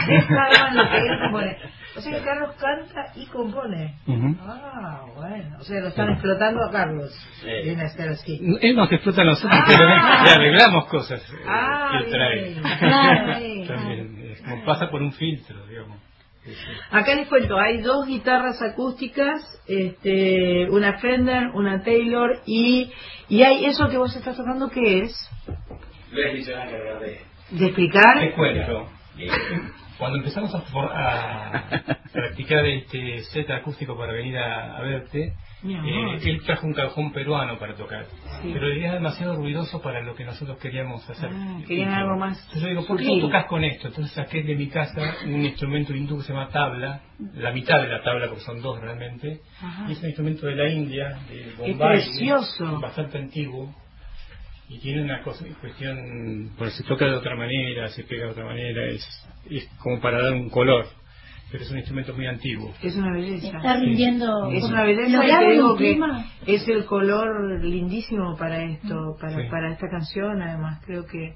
Descargan 0.08 0.76
lo 0.78 0.90
que 0.90 0.98
él 0.98 1.20
compone. 1.24 1.58
O 1.94 2.00
sea 2.00 2.18
que 2.18 2.24
Carlos 2.24 2.56
canta 2.56 3.12
y 3.18 3.26
compone. 3.26 3.96
Ujú. 4.08 4.34
Ah, 4.48 5.02
bueno. 5.14 5.58
O 5.60 5.64
sea, 5.66 5.82
lo 5.82 5.90
están 5.90 6.10
explotando 6.12 6.64
a 6.64 6.72
Carlos. 6.72 7.12
Eh. 7.46 7.64
Viene 7.66 7.84
a 7.84 7.90
ser 7.90 8.08
así. 8.08 8.40
Él 8.62 8.78
nos 8.78 8.90
explota 8.90 9.24
a 9.24 9.26
nosotros, 9.26 9.60
pero 9.68 9.86
le 9.86 9.94
arreglamos 10.32 10.86
cosas 10.86 11.22
eh, 11.22 11.36
Ah, 11.46 12.00
que 12.02 12.10
trae. 12.10 12.44
bien. 12.46 12.62
Claro, 12.80 13.40
bien, 13.40 13.68
También, 13.68 14.00
es 14.00 14.20
como 14.44 14.66
pasa 14.66 14.90
por 14.90 15.02
un 15.02 15.14
filtro, 15.14 15.66
digamos. 15.68 15.98
Acá 16.90 17.14
les 17.14 17.28
cuento, 17.28 17.60
hay 17.60 17.82
dos 17.82 18.08
guitarras 18.08 18.60
acústicas, 18.64 19.42
este, 19.68 20.68
una 20.72 20.98
Fender, 20.98 21.50
una 21.54 21.84
Taylor 21.84 22.42
y, 22.48 22.92
y 23.30 23.44
hay 23.44 23.66
eso 23.66 23.88
que 23.90 23.98
vos 23.98 24.16
estás 24.16 24.38
tocando 24.38 24.70
que 24.70 25.02
es 25.02 25.30
de, 26.12 27.22
de 27.52 27.66
explicar. 27.66 28.20
Te 28.20 28.32
cuento. 28.34 28.90
Eh, 29.20 29.30
Cuando 30.00 30.18
empezamos 30.18 30.54
a, 30.56 31.64
practicar 32.12 32.66
este 32.66 33.20
set 33.32 33.50
acústico 33.52 33.96
para 33.96 34.14
venir 34.14 34.38
a, 34.38 34.78
a 34.78 34.82
verte, 34.82 35.34
eh, 35.64 36.20
él 36.24 36.42
trajo 36.44 36.66
un 36.66 36.74
cajón 36.74 37.12
peruano 37.12 37.60
para 37.60 37.76
tocar. 37.76 38.06
Sí. 38.42 38.50
Pero 38.54 38.68
era 38.68 38.94
demasiado 38.94 39.36
ruidoso 39.36 39.82
para 39.82 40.02
lo 40.02 40.16
que 40.16 40.26
nosotros 40.26 40.58
queríamos 40.58 41.08
hacer. 41.10 41.30
Ah, 41.32 41.60
querían 41.68 41.94
algo 41.94 42.18
más 42.18 42.38
Entonces 42.40 42.62
yo 42.64 42.70
digo, 42.70 42.88
¿por 42.88 42.98
qué 42.98 43.06
no 43.06 43.20
tocas 43.20 43.46
con 43.46 43.64
esto? 43.64 43.90
Entonces 43.90 44.14
saqué 44.14 44.44
de 44.44 44.56
mi 44.56 44.68
casa 44.68 45.16
un 45.26 45.46
instrumento 45.46 45.94
hindú 45.96 46.18
que 46.18 46.24
se 46.24 46.34
llama 46.34 46.50
tabla, 46.50 47.02
la 47.36 47.52
mitad 47.52 47.80
de 47.82 47.88
la 47.88 48.02
tabla, 48.02 48.28
porque 48.28 48.44
son 48.44 48.62
dos 48.62 48.80
realmente. 48.80 49.42
Ajá. 49.62 49.86
Y 49.88 49.94
es 49.94 50.00
un 50.00 50.06
instrumento 50.08 50.48
de 50.48 50.56
la 50.56 50.70
India, 50.70 51.20
de 51.30 51.54
¡Qué 51.66 51.74
Bombay, 51.74 51.98
precioso! 51.98 52.80
bastante 52.80 53.18
antiguo. 53.20 53.74
Y 54.68 54.80
tiene 54.80 55.02
una 55.02 55.22
cosa, 55.22 55.46
cuestión, 55.60 56.52
porque 56.58 56.72
se 56.72 56.84
toca 56.84 57.06
de 57.06 57.16
otra 57.16 57.36
manera, 57.36 57.90
se 57.90 58.06
pega 58.06 58.28
de 58.28 58.32
otra 58.32 58.46
manera, 58.46 58.88
es, 58.88 59.06
es 59.50 59.70
como 59.80 60.00
para 60.00 60.22
dar 60.24 60.32
un 60.32 60.50
color. 60.50 60.86
Pero 61.52 61.64
es 61.65 61.72
un 61.72 61.78
instrumento 61.78 62.14
muy 62.14 62.28
antiguo. 62.28 62.73
Es 62.82 62.95
una 62.95 63.11
belleza. 63.14 63.57
Está 63.57 63.76
rindiendo... 63.78 64.52
Es 64.52 64.64
una 64.64 64.84
belleza 64.84 65.10
y 65.10 65.11
¿Lograron 65.11 65.40
te 65.48 65.52
digo 65.53 65.76
que 65.78 65.99
es 66.56 66.68
el 66.69 66.86
color 66.86 67.60
lindísimo 67.64 68.38
para 68.38 68.64
esto, 68.64 69.18
para, 69.19 69.36
Sí. 69.36 69.49
para 69.49 69.72
esta 69.73 69.90
canción. 69.90 70.41
Además, 70.41 70.80
creo 70.86 71.06
que 71.06 71.34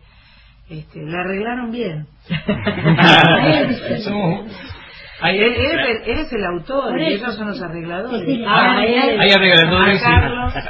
este, 0.70 1.02
la 1.04 1.20
arreglaron 1.20 1.72
bien. 1.72 2.08
Somos- 4.04 4.46
hay, 5.22 5.38
Él- 5.38 5.54
Eres, 6.06 6.32
el- 6.34 6.46
autor 6.46 7.00
y 7.00 7.06
ellos 7.14 7.36
son 7.36 7.48
los 7.48 7.62
arregladores. 7.62 8.26
Sí. 8.26 8.44
Ah, 8.46 8.76
Ah, 8.80 8.86
él. 8.86 9.20
hay 9.20 9.32
arregladores, 9.32 10.02
y, 10.02 10.06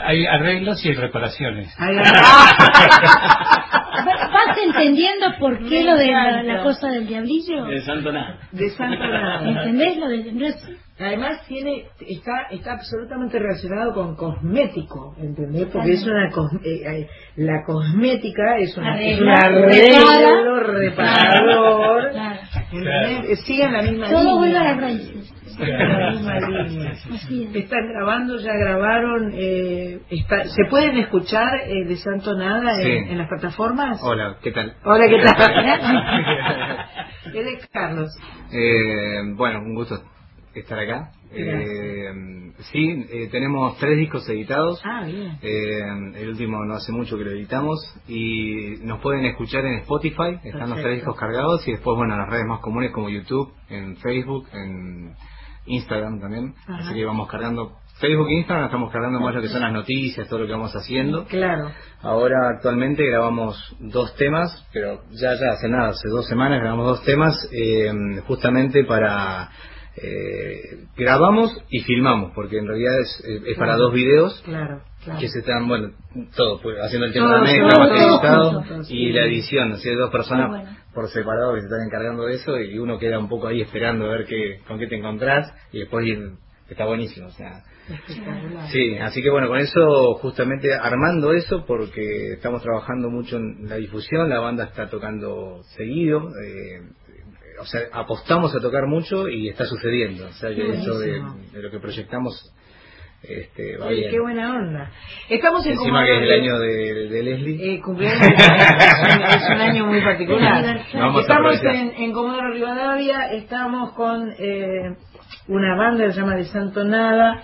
hay 0.06 0.26
arreglos 0.28 0.86
y 0.86 0.90
hay 0.90 0.96
reparaciones. 0.96 1.74
Hay- 1.80 1.96
Va- 1.96 2.02
¿Vas 2.02 3.65
entendiendo 4.66 5.28
por 5.40 5.58
qué 5.68 5.84
lo 5.84 5.96
de 5.98 6.12
la, 6.12 6.64
cosa 6.64 6.90
del 6.90 7.08
diablillo? 7.08 7.66
De 7.66 7.82
Santo 7.82 8.12
Nada. 8.12 8.40
de. 8.52 8.70
¿Entendés 9.50 9.98
lo 9.98 10.08
de... 10.10 10.32
no 10.34 10.46
es- 10.48 10.70
Además 10.98 11.46
tiene 11.46 11.88
está 12.08 12.48
está 12.52 12.72
absolutamente 12.72 13.38
relacionado 13.38 13.94
con 13.94 14.16
cosmético, 14.16 15.14
¿entendés? 15.20 15.66
Porque 15.66 15.92
es 15.92 16.06
una 16.08 16.28
eh, 16.30 16.32
eh, 16.64 17.08
la 17.36 17.66
cosmética 17.66 18.58
es, 18.60 18.78
una, 18.78 18.98
es 19.02 19.20
un 19.20 19.28
arreglo 19.28 20.60
repara. 20.62 21.42
reparador. 21.42 22.12
Claro. 22.12 22.40
Siguen 23.46 23.74
la 23.74 23.82
misma 23.82 24.08
Todo 24.08 24.20
línea. 24.20 24.36
vuelve 24.38 24.58
a 24.58 24.64
las 24.64 24.78
raíces. 24.78 25.34
La 25.60 26.12
misma 26.12 26.40
línea. 26.40 26.92
Están 27.54 27.88
grabando, 27.90 28.38
ya 28.40 28.54
grabaron. 28.54 29.32
Eh, 29.34 30.00
está- 30.10 30.46
¿Se 30.46 30.66
pueden 30.70 30.98
escuchar 30.98 31.48
eh, 31.68 31.86
de 31.86 31.96
Santo 31.98 32.36
Nada 32.38 32.82
en, 32.82 33.06
Sí. 33.06 33.12
en 33.12 33.18
las 33.18 33.28
plataformas? 33.30 34.00
Hola, 34.04 34.38
¿qué 34.42 34.52
tal? 34.52 34.76
Hola, 34.84 35.06
¿qué 35.08 35.20
tal? 35.24 36.86
Él 37.36 37.48
es 37.48 37.68
Carlos. 37.68 38.10
Eh, 38.52 39.22
bueno, 39.36 39.60
un 39.60 39.76
gusto 39.76 40.02
estar 40.54 40.80
acá. 40.80 41.12
Eh, 41.38 42.54
sí, 42.72 43.06
eh, 43.12 43.28
tenemos 43.30 43.78
tres 43.78 43.98
discos 43.98 44.28
editados. 44.30 44.82
Ah, 44.86 45.04
bien. 45.06 45.38
Eh, 45.42 46.22
el 46.22 46.30
último 46.30 46.64
no 46.64 46.76
hace 46.76 46.94
mucho 46.94 47.18
que 47.18 47.26
lo 47.26 47.32
editamos 47.32 47.78
y 48.08 48.78
nos 48.84 49.02
pueden 49.02 49.26
escuchar 49.26 49.66
en 49.66 49.80
Spotify, 49.80 50.40
están 50.44 50.70
los 50.70 50.80
tres 50.82 50.96
discos 50.96 51.18
cargados 51.18 51.68
y 51.68 51.72
después, 51.72 51.98
bueno, 51.98 52.14
en 52.14 52.20
las 52.22 52.30
redes 52.30 52.46
más 52.48 52.62
comunes 52.62 52.92
como 52.92 53.10
YouTube, 53.10 53.52
en 53.70 53.98
Facebook, 53.98 54.48
en 54.54 55.14
Instagram 55.66 56.20
también. 56.20 56.54
Ajá. 56.68 56.86
Así 56.86 56.94
que 56.94 57.06
vamos 57.06 57.30
cargando 57.30 57.78
Facebook 58.00 58.28
e 58.30 58.34
Instagram, 58.40 58.66
estamos 58.66 58.92
cargando 58.92 59.20
más 59.22 59.34
lo 59.34 59.42
que 59.42 59.48
son 59.48 59.62
las 59.62 59.72
noticias, 59.72 60.28
todo 60.28 60.40
lo 60.40 60.48
que 60.48 60.52
vamos 60.52 60.76
haciendo. 60.76 61.26
Claro. 61.26 61.72
Ahora 62.02 62.50
actualmente 62.56 63.06
grabamos 63.06 63.58
dos 63.80 64.16
temas, 64.16 64.68
pero 64.74 65.02
ya 65.12 65.34
ya 65.36 65.52
hace 65.54 65.70
nada, 65.70 65.90
hace 65.90 66.10
dos 66.10 66.28
semanas 66.28 66.60
grabamos 66.60 66.86
dos 66.86 67.04
temas 67.04 67.50
eh, 67.54 67.92
justamente 68.28 68.84
para 68.84 69.50
eh, 69.98 70.88
grabamos 70.98 71.58
y 71.70 71.80
filmamos, 71.82 72.34
porque 72.36 72.58
en 72.58 72.68
realidad 72.68 73.00
es, 73.00 73.58
para 73.58 73.78
dos 73.78 73.94
videos 73.94 74.42
Claro, 74.44 74.82
claro. 75.04 75.20
que 75.22 75.30
se 75.30 75.40
están, 75.40 75.66
bueno, 75.70 75.92
todo, 76.36 76.60
pues, 76.62 76.78
haciendo 76.84 77.08
el 77.08 77.14
tema 77.14 77.30
de 77.30 77.36
la 77.36 77.42
mezcla, 77.42 77.80
masterizado 77.80 78.64
y 78.90 79.14
la 79.14 79.26
edición, 79.26 79.72
así 79.72 79.88
de 79.88 79.96
dos 79.96 80.12
personas 80.12 80.50
bueno. 80.50 80.70
Por 80.96 81.10
separado 81.10 81.54
que 81.54 81.60
se 81.60 81.66
están 81.68 81.86
encargando 81.86 82.24
de 82.26 82.36
eso 82.36 82.60
y 82.60 82.80
uno 82.80 82.98
queda 82.98 83.20
un 83.20 83.30
poco 83.30 83.48
ahí 83.48 83.62
esperando 83.62 84.06
a 84.06 84.10
ver 84.18 84.26
qué, 84.26 84.62
con 84.68 84.80
qué 84.80 84.88
te 84.88 84.96
encontrás 84.96 85.54
y 85.72 85.80
después 85.80 86.06
ir- 86.06 86.38
está 86.70 86.86
buenísimo, 86.86 87.28
o 87.28 87.32
sea. 87.32 87.62
Sí, 88.72 88.98
así 88.98 89.22
que 89.22 89.30
bueno, 89.30 89.48
con 89.48 89.60
eso, 89.60 90.16
justamente 90.16 90.74
armando 90.74 91.34
eso, 91.34 91.66
porque 91.68 92.34
estamos 92.34 92.64
trabajando 92.64 93.10
mucho 93.12 93.38
en 93.38 93.70
la 93.70 93.76
difusión, 93.76 94.28
la 94.30 94.40
banda 94.40 94.64
está 94.64 94.90
tocando 94.90 95.62
seguido, 95.76 96.32
eh, 96.44 96.82
o 97.60 97.66
sea, 97.66 97.82
apostamos 97.94 98.56
a 98.56 98.60
tocar 98.60 98.88
mucho 98.88 99.30
y 99.30 99.50
está 99.50 99.66
sucediendo, 99.66 100.26
o 100.28 100.32
sea, 100.34 100.50
que 100.56 100.68
eso 100.72 100.98
de 101.54 101.62
lo 101.62 101.70
que 101.70 101.80
proyectamos 101.80 102.52
este, 103.24 103.78
va 103.78 103.88
Oye, 103.88 103.96
bien. 104.02 104.12
qué 104.12 104.20
buena 104.20 104.54
onda. 104.56 104.92
Estamos 105.30 105.66
en 105.66 105.72
Encima 105.74 106.06
que 106.06 106.12
es 106.16 106.22
el 106.22 106.28
Comodoro- 106.30 106.42
año 106.42 106.60
de, 106.60 106.94
de 107.10 107.24
Leslie. 107.24 107.74
Eh, 107.76 107.82
cumpleaños 107.82 108.20
Leslie. 108.22 109.28
es 109.36 109.50
un 109.50 109.62
año 109.62 109.86
muy 109.88 110.02
particular. 110.02 110.82
Vamos 110.94 111.22
estamos 111.22 111.64
en, 111.64 111.92
en 111.98 112.14
Comodoro 112.14 112.52
Rivadavia, 112.52 113.32
estamos 113.34 113.94
con 113.94 114.32
eh, 114.38 114.96
una 115.48 115.76
banda 115.76 116.06
que 116.06 116.14
se 116.14 116.20
llama 116.20 116.36
De 116.36 116.46
Santo 116.46 116.84
Nada, 116.84 117.42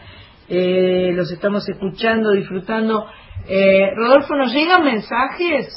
eh, 0.49 1.11
los 1.15 1.31
estamos 1.31 1.67
escuchando, 1.67 2.31
disfrutando. 2.31 3.07
Eh, 3.47 3.89
Rodolfo, 3.95 4.35
¿nos 4.35 4.53
llegan 4.53 4.83
mensajes? 4.83 5.67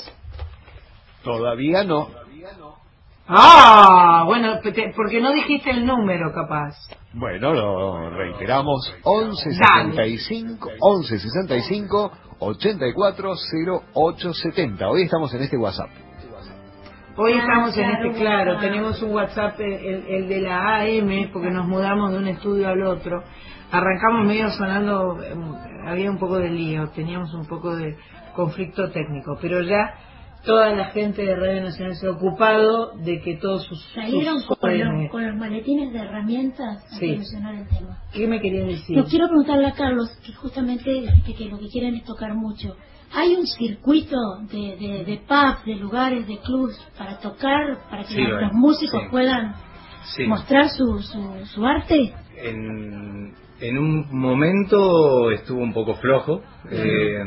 Todavía 1.23 1.85
no. 1.85 2.11
Ah, 3.27 4.25
bueno, 4.27 4.59
porque 4.97 5.21
no 5.21 5.33
dijiste 5.33 5.71
el 5.71 5.87
número, 5.87 6.33
capaz. 6.33 6.75
Bueno, 7.15 7.55
lo 7.55 8.11
reiteramos. 8.11 8.95
11 9.03 9.51
Dale. 9.59 9.91
65 9.93 10.69
11 10.81 11.19
65 11.19 12.13
84 12.41 13.35
08 13.95 14.35
70. 14.35 14.89
Hoy 14.91 15.03
estamos 15.03 15.33
en 15.35 15.43
este 15.43 15.57
WhatsApp. 15.57 15.89
Hoy 17.17 17.33
Ah, 17.35 17.39
estamos 17.39 17.79
en 17.79 17.91
este, 17.91 18.13
claro, 18.21 18.59
tenemos 18.59 19.01
un 19.01 19.13
WhatsApp, 19.15 19.59
el, 19.61 19.73
el- 19.73 20.07
el 20.09 20.29
de 20.29 20.41
la 20.41 20.81
AM, 20.81 21.31
porque 21.33 21.51
nos 21.51 21.67
mudamos 21.67 22.11
de 22.11 22.19
un 22.19 22.27
estudio 22.27 22.69
al 22.69 22.83
otro. 22.83 23.23
Arrancamos 23.71 24.27
medio 24.27 24.51
sonando, 24.51 25.23
eh, 25.23 25.35
había 25.87 26.11
un 26.11 26.19
poco 26.19 26.39
de 26.39 26.51
lío, 26.51 26.89
teníamos 26.91 27.33
un 27.33 27.47
poco 27.47 27.75
de 27.77 27.97
conflicto 28.35 28.91
técnico, 28.91 29.39
pero 29.41 29.63
ya 29.63 29.95
toda 30.45 30.75
la 30.75 30.87
gente 30.87 31.23
de 31.23 31.35
Radio 31.37 31.63
Nacional 31.63 31.97
se 31.97 32.07
ha 32.07 32.11
ocupado 32.11 32.93
de 32.99 33.21
que 33.23 33.37
todos 33.37 33.65
sus... 33.65 33.83
Salieron 33.95 34.41
sus 34.41 34.57
con 34.59 34.79
los, 34.79 35.11
con 35.11 35.27
los 35.27 35.37
maletines 35.37 35.93
de 35.93 35.99
herramientas 36.01 36.85
a 36.85 36.97
Sí. 36.99 37.13
solucionar 37.15 37.55
el 37.55 37.69
tema. 37.69 37.99
¿Qué 38.13 38.27
me 38.27 38.41
querían 38.41 38.69
decir? 38.69 38.97
Yo 38.97 39.05
quiero 39.07 39.27
preguntarle 39.29 39.67
a 39.67 39.73
Carlos, 39.73 40.11
que 40.25 40.33
justamente 40.35 41.05
que 41.27 41.45
lo 41.47 41.59
que 41.59 41.69
quieren 41.69 41.95
es 41.97 42.05
tocar 42.05 42.35
mucho. 42.35 42.77
¿Hay 43.13 43.35
un 43.37 43.47
circuito 43.47 44.17
de, 44.51 44.77
de, 44.77 45.05
de 45.05 45.21
pubs, 45.27 45.65
de 45.65 45.77
lugares, 45.77 46.27
de 46.27 46.39
clubs 46.39 46.77
para 46.99 47.19
tocar, 47.19 47.79
para 47.89 48.03
que 48.03 48.15
Sí, 48.15 48.23
los, 48.23 48.53
músicos 48.53 49.03
Sí. 49.03 49.09
puedan 49.11 49.55
Sí. 50.17 50.25
mostrar 50.25 50.69
su, 50.71 51.01
su, 51.01 51.47
su 51.47 51.65
arte? 51.65 52.13
en, 52.37 53.33
en 53.61 53.79
un 53.79 54.09
momento 54.19 55.31
estuvo 55.31 55.61
un 55.61 55.73
poco 55.73 55.95
flojo. 55.97 56.43
eh, 56.71 57.19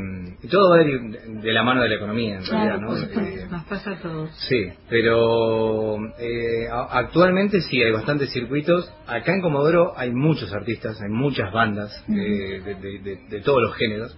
y 0.43 0.47
todo 0.47 0.69
va 0.71 0.77
de, 0.77 0.99
de 1.41 1.51
la 1.53 1.63
mano 1.63 1.81
de 1.83 1.89
la 1.89 1.95
economía, 1.95 2.37
en 2.37 2.43
Claro, 2.43 2.79
realidad, 2.79 2.79
¿no? 3.15 3.21
Eh, 3.27 3.47
nos 3.49 3.63
pasa 3.65 3.91
a 3.91 3.95
todos. 4.01 4.29
Sí, 4.49 4.69
pero 4.89 5.97
eh, 6.19 6.67
actualmente 6.91 7.61
sí 7.61 7.81
hay 7.81 7.91
bastantes 7.91 8.31
circuitos. 8.31 8.91
Acá 9.07 9.33
en 9.33 9.41
Comodoro 9.41 9.93
hay 9.97 10.11
muchos 10.11 10.53
artistas, 10.53 10.99
hay 11.01 11.09
muchas 11.09 11.51
bandas 11.53 11.91
eh, 12.09 12.61
de, 12.63 12.75
de- 12.75 12.99
de- 12.99 13.19
de 13.29 13.41
todos 13.41 13.61
los 13.61 13.75
géneros. 13.75 14.17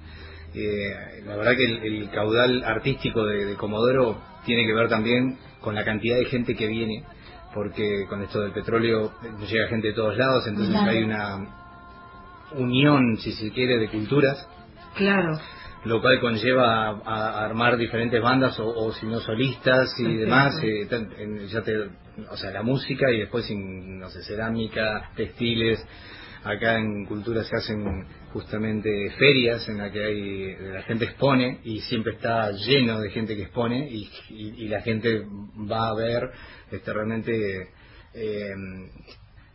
Eh, 0.55 0.91
la 1.25 1.35
verdad 1.35 1.55
que 1.55 1.65
el, 1.65 1.83
el 1.83 2.09
caudal 2.09 2.63
artístico 2.63 3.23
de, 3.25 3.53
Comodoro 3.55 4.19
tiene 4.45 4.65
que 4.65 4.73
ver 4.73 4.89
también 4.89 5.37
con 5.61 5.75
la 5.75 5.85
cantidad 5.85 6.17
de 6.17 6.25
gente 6.25 6.55
que 6.55 6.67
viene, 6.67 7.03
porque 7.53 8.05
con 8.09 8.23
esto 8.23 8.41
del 8.41 8.51
petróleo 8.51 9.11
llega 9.47 9.67
gente 9.67 9.89
de 9.89 9.93
todos 9.93 10.17
lados, 10.17 10.47
entonces 10.47 10.73
Claro. 10.73 10.89
hay 10.91 11.03
una 11.03 11.55
unión, 12.53 13.17
si 13.17 13.31
se 13.33 13.51
quiere, 13.51 13.77
de 13.77 13.89
culturas 13.89 14.47
Claro. 14.95 15.39
lo 15.85 16.01
cual 16.01 16.19
conlleva 16.19 16.87
a, 16.89 16.91
a 17.05 17.45
armar 17.45 17.77
diferentes 17.77 18.21
bandas 18.21 18.59
o, 18.59 18.67
o 18.67 18.91
si 18.93 19.05
no 19.05 19.19
solistas 19.19 19.89
y 19.99 20.15
demás 20.15 20.53
eh, 20.63 20.85
tan- 20.89 21.11
en- 21.17 21.47
ya 21.47 21.61
te, 21.61 21.73
o 22.29 22.35
sea 22.37 22.51
la 22.51 22.63
música 22.63 23.09
y 23.11 23.19
después 23.19 23.45
sin, 23.45 23.99
no 23.99 24.09
sé 24.09 24.23
cerámica 24.23 25.11
textiles 25.15 25.85
acá 26.43 26.77
en 26.77 27.05
cultura 27.05 27.43
se 27.43 27.55
hacen 27.55 28.05
justamente 28.33 28.89
ferias 29.17 29.67
en 29.69 29.77
la 29.77 29.91
que 29.91 30.03
hay 30.03 30.55
la 30.73 30.81
gente 30.83 31.05
expone 31.05 31.59
y 31.63 31.79
siempre 31.81 32.13
está 32.13 32.51
lleno 32.51 32.99
de 32.99 33.09
gente 33.11 33.35
que 33.35 33.43
expone 33.43 33.89
y, 33.89 34.09
y- 34.29 34.63
y 34.65 34.67
la 34.69 34.81
gente 34.81 35.23
va 35.71 35.89
a 35.89 35.95
ver 35.95 36.29
este 36.71 36.91
realmente 36.93 37.69
eh, 38.13 38.49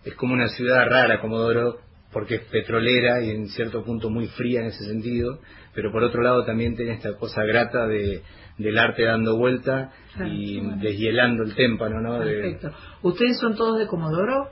es 0.04 0.14
como 0.14 0.34
una 0.34 0.48
ciudad 0.48 0.86
rara 0.88 1.20
Comodoro 1.20 1.78
porque 2.14 2.36
es 2.36 2.40
petrolera 2.44 3.20
y 3.20 3.30
en 3.30 3.48
cierto 3.48 3.84
punto 3.84 4.08
muy 4.08 4.28
fría 4.28 4.60
en 4.60 4.66
ese 4.68 4.86
sentido, 4.86 5.40
pero 5.74 5.92
por 5.92 6.02
otro 6.04 6.22
lado 6.22 6.44
también 6.46 6.76
tiene 6.76 6.92
esta 6.92 7.12
cosa 7.18 7.42
grata 7.44 7.86
de 7.86 8.22
del 8.56 8.78
arte 8.78 9.02
dando 9.04 9.36
vuelta 9.36 9.90
Claro, 10.14 10.30
y 10.32 10.60
bueno. 10.60 10.76
deshielando 10.80 11.42
el 11.42 11.54
témpano, 11.56 12.00
¿no? 12.00 12.20
De- 12.20 12.24
Perfecto. 12.40 12.70
¿Ustedes 13.02 13.38
son 13.40 13.56
todos 13.56 13.78
de 13.80 13.86
Comodoro? 13.88 14.48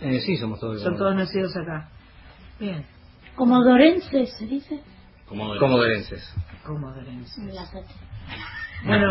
eh, 0.00 0.20
sí, 0.20 0.36
somos 0.38 0.60
todos 0.60 0.76
de 0.78 0.84
Son 0.84 0.92
Comodoro. 0.94 1.16
todos 1.16 1.26
nacidos 1.28 1.56
acá. 1.56 1.88
Bien. 2.60 2.86
Comodorense, 3.34 4.26
se 4.26 4.46
dice. 4.46 4.80
comodorenses. 5.26 6.32
Comodorenses. 6.64 7.54
Bueno, 8.86 9.08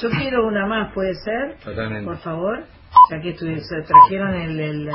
yo 0.00 0.10
quiero 0.10 0.46
una 0.46 0.66
más, 0.66 0.92
¿puede 0.94 1.14
ser? 1.16 1.56
Totalmente. 1.64 2.04
Por 2.06 2.18
favor. 2.18 2.64
Ya 3.10 3.20
que 3.20 3.32
trajeron 3.32 4.34
el, 4.34 4.60
el, 4.60 4.88
el- 4.88 4.92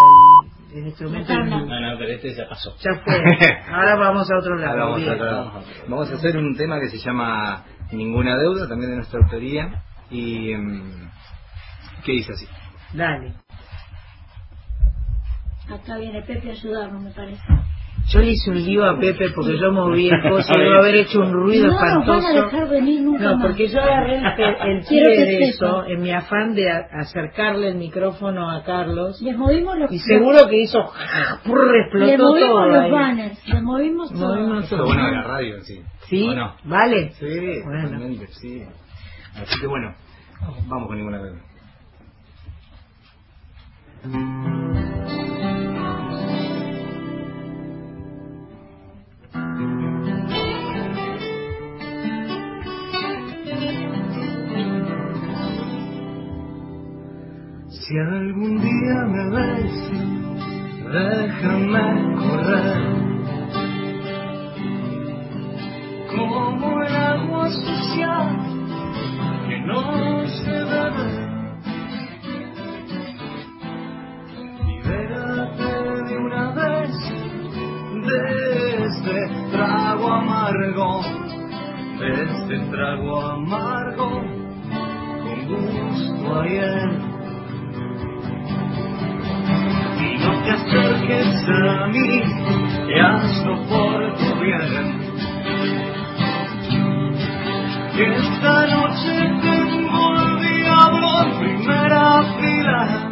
el 0.73 0.87
instrumento. 0.87 1.33
No, 1.33 1.65
no, 1.65 1.97
pero 1.97 2.11
este 2.13 2.33
ya 2.33 2.47
pasó. 2.47 2.75
Ya 2.77 3.01
fue. 3.03 3.15
Ahora 3.71 3.95
vamos 3.95 4.29
a 4.31 4.37
otro 4.37 4.55
lado. 4.55 4.77
Vamos, 4.77 5.07
a, 5.07 5.63
vamos 5.87 6.11
hacer 6.11 6.37
un 6.37 6.55
tema 6.55 6.79
que 6.79 6.89
se 6.89 6.97
llama 6.97 7.63
Ninguna 7.91 8.37
Deuda, 8.37 8.67
también 8.67 8.91
de 8.91 8.97
nuestra 8.97 9.19
autoría, 9.19 9.83
y 10.09 10.55
mm, 10.55 11.09
que 12.03 12.11
dice 12.13 12.33
así. 12.33 12.47
Dale. 12.93 13.33
Acá 15.69 15.97
viene 15.97 16.21
Pepe 16.23 16.49
a 16.49 16.51
ayudarnos, 16.51 17.01
me 17.01 17.11
parece. 17.11 17.43
Yo 18.09 18.19
le 18.19 18.31
hice 18.31 18.49
un 18.49 18.61
lío 18.65 18.83
a 18.83 18.99
Pepe 18.99 19.29
porque 19.33 19.57
yo 19.57 19.71
moví 19.71 20.09
el 20.09 20.21
coso, 20.29 20.51
debo 20.57 20.79
haber 20.81 20.95
hecho 20.95 21.19
un 21.21 21.31
ruido 21.31 21.67
no 21.67 21.71
nos 21.73 21.79
van 21.81 21.89
a 21.89 21.99
espantoso. 22.29 22.33
dejar 22.45 22.69
venir 22.69 23.01
nunca 23.03 23.23
No, 23.23 23.37
más. 23.37 23.47
porque 23.47 23.67
yo 23.69 23.79
agarré 23.81 24.17
el, 24.17 24.25
el 24.77 24.85
pie 24.85 25.01
de 25.07 25.25
sepa. 25.27 25.45
eso 25.45 25.85
en 25.85 26.01
mi 26.01 26.11
afán 26.11 26.53
de 26.53 26.69
a- 26.71 26.87
acercarle 26.91 27.69
el 27.69 27.75
micrófono 27.75 28.49
a 28.51 28.63
Carlos. 28.63 29.21
Les 29.21 29.37
movimos 29.37 29.77
los 29.77 29.91
Y 29.91 29.99
seguro 29.99 30.47
que 30.49 30.57
hizo... 30.61 30.79
Le 31.45 31.79
explotó 31.81 32.23
movimos 32.23 32.49
todo. 32.49 32.65
los 32.67 32.83
ahí. 32.83 32.91
banners, 32.91 33.47
le 33.47 33.61
movimos 33.61 34.11
todo. 34.13 34.35
Movimos 34.35 34.63
Esto 34.65 34.75
todo. 34.77 34.85
bueno 34.87 35.05
de 35.05 35.11
la 35.11 35.23
radio 35.23 35.55
en 35.55 35.63
sí. 35.63 35.81
¿Sí? 36.09 36.27
¿O 36.27 36.33
no? 36.33 36.55
¿Vale? 36.65 37.11
Sí, 37.13 37.61
Bueno. 37.63 37.99
sí. 38.31 38.63
Así 39.41 39.59
que 39.61 39.67
bueno, 39.67 39.95
vamos 40.67 40.87
con 40.87 40.97
Ninguna 40.97 41.19
Deuda. 41.23 41.39
Si 57.91 57.99
algún 57.99 58.57
día 58.61 59.03
me 59.03 59.29
ves 59.31 59.91
déjame 60.93 62.15
correr. 62.15 62.83
Como 66.15 66.81
el 66.83 66.95
agua 66.95 67.49
sucia 67.49 68.13
que 69.45 69.59
no 69.67 70.25
se 70.25 70.57
bebe. 70.71 71.09
Libérate 74.67 75.71
de 76.07 76.17
una 76.17 76.51
vez 76.51 76.91
de 78.07 78.85
este 78.85 79.17
trago 79.51 80.07
amargo, 80.13 81.01
de 81.99 82.23
este 82.23 82.57
trago 82.71 83.21
amargo, 83.21 84.09
con 85.23 85.45
gusto 85.49 86.39
a 86.39 87.10
no 90.21 90.43
te 90.43 90.51
acerques 90.51 91.49
a 91.49 91.87
mí, 91.87 92.21
y 92.89 92.99
hazlo 92.99 93.63
por 93.67 94.13
tu 94.17 94.39
bien. 94.41 95.01
Esta 97.97 98.67
noche 98.67 99.31
tengo 99.41 100.15
al 100.15 100.41
diablo 100.41 101.21
en 101.23 101.39
primera 101.39 102.23
fila. 102.39 103.10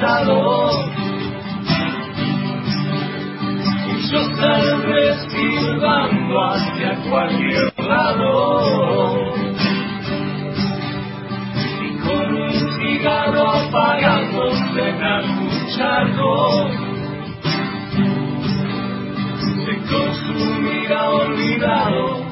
Y 0.00 0.06
yo 4.10 4.20
saldré 4.34 5.14
silbando 5.28 6.40
hacia 6.42 6.96
cualquier 7.10 7.72
lado. 7.76 9.34
Y 11.82 11.98
con 11.98 12.34
un 12.34 12.52
cigarro 12.78 13.44
apagándose 13.50 14.88
en 14.88 15.02
algún. 15.02 15.50
Se 19.64 19.74
consumirá 19.90 21.10
olvidado 21.10 22.29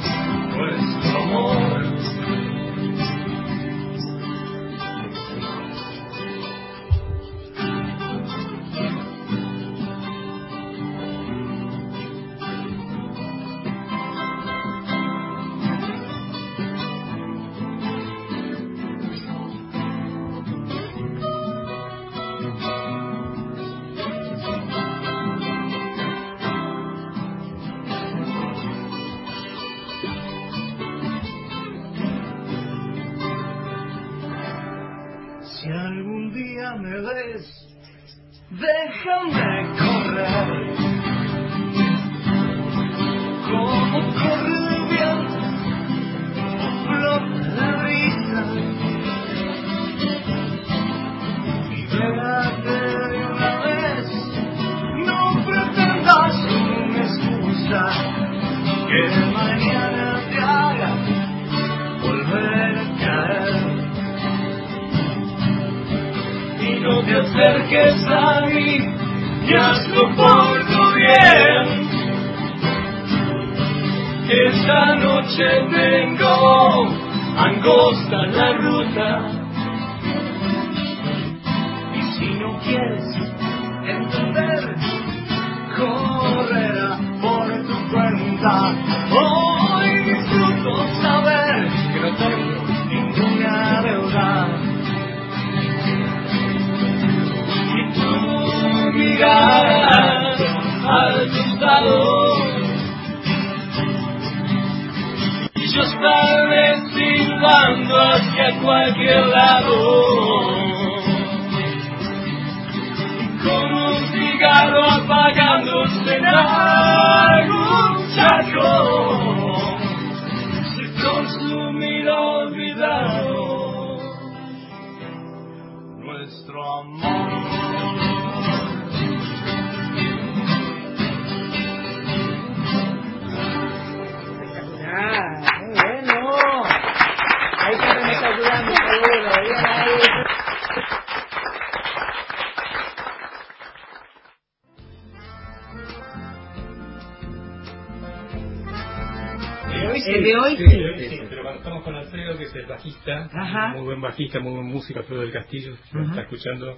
buen 153.98 154.10
bajista, 154.10 154.40
muy 154.40 154.52
buen 154.52 154.66
músico, 154.66 155.00
Alfredo 155.00 155.22
del 155.22 155.32
Castillo, 155.32 155.74
está 155.74 156.20
escuchando. 156.22 156.76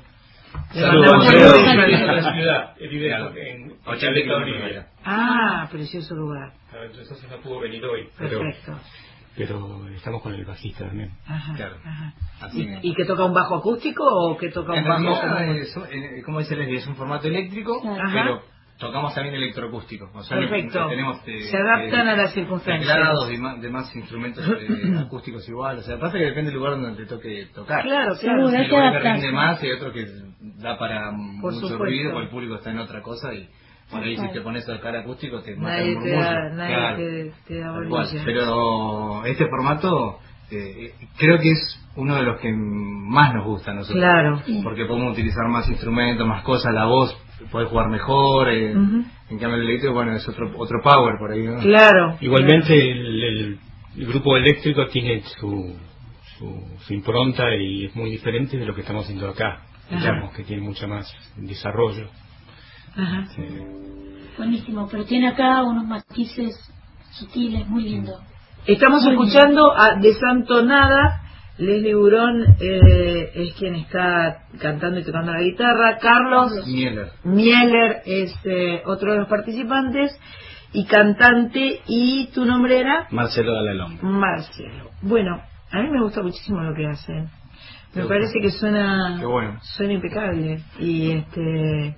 Saludos, 0.72 1.12
Alfredo, 1.28 2.06
la 2.06 2.32
ciudad, 2.34 2.74
vive 2.80 3.08
Claro. 3.08 3.32
en 3.36 3.72
80 3.86 4.14
de 4.14 4.22
kilómetros. 4.22 4.84
Ah, 5.04 5.68
precioso 5.70 6.14
lugar. 6.14 6.52
Claro, 6.70 6.86
Entonces 6.86 7.30
no 7.30 7.36
pudo 7.38 7.60
venir 7.60 7.84
hoy, 7.84 8.08
pero, 8.18 8.38
Perfecto. 8.40 8.72
pero 9.36 9.88
estamos 9.94 10.22
con 10.22 10.34
el 10.34 10.44
bajista 10.44 10.86
también. 10.86 11.10
Ajá, 11.26 11.54
Claro. 11.54 11.76
ajá. 11.84 12.14
Así 12.40 12.66
que- 12.66 12.78
¿Y 12.82 12.94
que 12.94 13.04
toca 13.04 13.24
un 13.26 13.34
bajo 13.34 13.56
acústico 13.56 14.02
o 14.04 14.36
que 14.36 14.48
toca 14.50 14.72
un 14.72 14.84
bajo 14.84 15.20
como- 15.20 15.36
es, 15.52 15.76
eh, 15.90 16.22
como 16.24 16.38
dice 16.40 16.56
Leslie, 16.56 16.78
es 16.78 16.86
un 16.86 16.96
formato 16.96 17.28
eléctrico, 17.28 17.80
Ajá. 17.86 18.10
pero 18.12 18.42
tocamos 18.80 19.14
también 19.14 19.34
electroacústico. 19.36 20.10
O 20.14 20.22
sea, 20.22 20.38
Perfecto. 20.38 20.88
tenemos 20.88 21.18
eh, 21.26 21.42
Se 21.50 21.56
adaptan 21.56 22.08
eh, 22.08 22.10
a 22.10 22.16
las 22.16 22.32
circunstancias. 22.32 22.88
teclados 22.96 23.32
y 23.32 23.36
más, 23.36 23.60
demás 23.60 23.94
instrumentos 23.94 24.44
eh, 24.48 24.96
acústicos 25.06 25.48
igual. 25.48 25.78
O 25.78 25.82
sea, 25.82 25.98
pasa 26.00 26.18
que 26.18 26.24
depende 26.24 26.50
del 26.50 26.58
lugar 26.58 26.80
donde 26.80 26.96
te 27.04 27.06
toque 27.06 27.46
tocar. 27.54 27.82
Claro, 27.84 28.14
claro. 28.20 28.48
Hay 28.48 28.56
hay 28.56 28.62
que 28.64 28.68
lugares 28.68 28.70
que 28.70 28.76
adaptarse. 28.76 29.20
rinde 29.26 29.32
más 29.36 29.62
y 29.62 29.66
hay 29.66 29.72
otros 29.72 29.92
que 29.92 30.06
da 30.62 30.78
para 30.78 31.10
mucho 31.12 31.52
supuesto. 31.60 31.78
ruido, 31.78 32.10
porque 32.12 32.24
el 32.24 32.30
público 32.30 32.54
está 32.56 32.70
en 32.70 32.78
otra 32.78 33.02
cosa 33.02 33.34
y 33.34 33.48
por 33.90 34.02
ahí 34.02 34.16
si 34.16 34.28
te 34.32 34.40
pones 34.40 34.68
a 34.68 34.76
tocar 34.76 34.96
acústico 34.96 35.40
te 35.42 35.56
mata 35.56 35.78
el 35.80 35.94
Nadie 35.96 36.02
te 36.04 36.16
da, 36.16 36.48
nadie 36.50 36.74
Claro. 36.74 36.96
te, 36.96 37.32
te 37.46 37.58
da 37.60 37.72
bolilla. 37.72 38.22
Pero 38.24 39.24
este 39.26 39.46
formato 39.48 40.18
eh, 40.50 40.94
creo 41.18 41.38
que 41.38 41.50
es 41.50 41.86
uno 41.96 42.14
de 42.16 42.22
los 42.22 42.40
que 42.40 42.52
más 42.52 43.34
nos 43.34 43.44
gusta 43.44 43.72
a 43.72 43.74
nosotros. 43.74 44.00
Claro. 44.00 44.40
Porque 44.62 44.84
podemos 44.86 45.12
utilizar 45.12 45.46
más 45.48 45.68
instrumentos, 45.68 46.26
más 46.26 46.42
cosas, 46.44 46.72
la 46.72 46.86
voz 46.86 47.16
puede 47.50 47.66
jugar 47.66 47.88
mejor. 47.88 48.48
eh. 48.50 48.72
En 48.72 49.38
cambio 49.38 49.56
el 49.56 49.62
eléctrico, 49.68 49.94
bueno, 49.94 50.14
es 50.16 50.28
otro 50.28 50.52
otro 50.56 50.80
power 50.82 51.16
por 51.18 51.32
ahí. 51.32 51.42
¿no? 51.42 51.58
Claro. 51.60 52.16
Igualmente 52.20 52.90
el, 52.90 53.22
el- 53.24 53.58
el 53.96 54.06
grupo 54.06 54.36
eléctrico 54.36 54.86
tiene 54.86 55.22
su, 55.40 55.74
su, 56.38 56.64
su 56.86 56.94
impronta 56.94 57.54
y 57.56 57.86
es 57.86 57.96
muy 57.96 58.10
diferente 58.10 58.56
de 58.56 58.64
lo 58.64 58.72
que 58.74 58.82
estamos 58.82 59.04
haciendo 59.04 59.28
acá, 59.28 59.62
Ajá. 59.90 59.98
digamos, 59.98 60.32
que 60.34 60.44
tiene 60.44 60.62
mucho 60.62 60.86
más 60.86 61.12
desarrollo. 61.36 62.08
Ajá. 62.96 63.26
Sí. 63.34 63.42
Buenísimo, 64.36 64.88
pero 64.90 65.04
tiene 65.04 65.28
acá 65.28 65.62
unos 65.64 65.84
matices 65.86 66.54
sutiles, 67.12 67.66
muy 67.68 67.82
lindo. 67.84 68.20
Estamos 68.66 69.02
Muy 69.04 69.12
escuchando 69.12 69.72
a 69.76 69.96
Desantonada. 70.00 71.22
Leslie 71.60 71.94
Burón 71.94 72.56
eh, 72.58 73.32
es 73.34 73.52
quien 73.54 73.74
está 73.74 74.44
cantando 74.58 74.98
y 74.98 75.04
tocando 75.04 75.32
la 75.32 75.42
guitarra. 75.42 75.98
Carlos 75.98 76.52
Mieler. 76.66 77.10
Mieler 77.22 78.02
es 78.06 78.34
eh, 78.44 78.82
otro 78.86 79.12
de 79.12 79.18
los 79.18 79.28
participantes 79.28 80.18
y 80.72 80.86
cantante. 80.86 81.82
¿Y 81.86 82.28
tu 82.28 82.46
nombre 82.46 82.80
era? 82.80 83.08
Marcelo 83.10 83.52
Dalalón. 83.52 83.98
Marcelo. 84.00 84.90
Bueno, 85.02 85.42
a 85.70 85.82
mí 85.82 85.90
me 85.90 86.00
gusta 86.02 86.22
muchísimo 86.22 86.62
lo 86.62 86.74
que 86.74 86.86
hacen. 86.86 87.28
Me 87.94 88.06
parece 88.06 88.40
que 88.40 88.52
suena, 88.52 89.20
bueno. 89.22 89.58
suena 89.62 89.92
impecable. 89.92 90.62
Y 90.78 91.10
este 91.10 91.96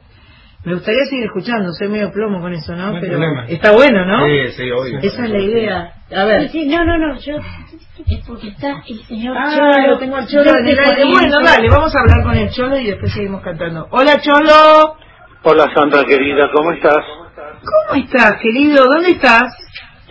me 0.64 0.74
gustaría 0.74 1.04
seguir 1.06 1.24
escuchando. 1.26 1.72
Soy 1.72 1.88
medio 1.88 2.10
plomo 2.12 2.40
con 2.40 2.52
eso, 2.52 2.72
¿no? 2.74 2.88
No 2.90 2.94
hay 2.96 3.00
Pero 3.00 3.18
problema. 3.18 3.46
está 3.48 3.72
bueno, 3.72 4.04
¿no? 4.04 4.24
Sí, 4.26 4.52
sí, 4.56 4.70
obvio. 4.70 4.98
Esa 5.02 5.24
es 5.24 5.30
la 5.30 5.38
idea. 5.38 5.92
A 6.14 6.24
ver. 6.24 6.48
Sí, 6.50 6.62
sí, 6.62 6.68
no, 6.68 6.84
no, 6.84 6.98
no, 6.98 7.18
yo, 7.18 7.36
es 7.36 8.26
porque 8.26 8.48
está 8.48 8.82
el 8.88 8.98
señor 9.04 9.36
Ah, 9.38 9.54
Cholo. 9.56 9.86
lo 9.88 9.98
tengo 9.98 10.16
al 10.16 10.26
Cholo 10.28 10.50
en 10.58 10.66
el 10.68 10.78
aire. 10.78 11.04
Bueno, 11.10 11.36
dale, 11.42 11.68
vamos 11.68 11.94
a 11.96 12.00
hablar 12.00 12.22
con 12.24 12.36
el 12.36 12.50
Cholo 12.50 12.78
y 12.78 12.86
después 12.86 13.12
seguimos 13.12 13.42
cantando. 13.42 13.88
Hola, 13.90 14.20
Cholo. 14.20 14.96
Hola 15.44 15.74
Sandra 15.74 16.04
querida, 16.04 16.50
¿cómo 16.52 16.70
estás? 16.70 17.04
¿Cómo 17.34 18.00
estás, 18.00 18.40
querido? 18.40 18.84
¿Dónde 18.84 19.10
estás? 19.10 19.42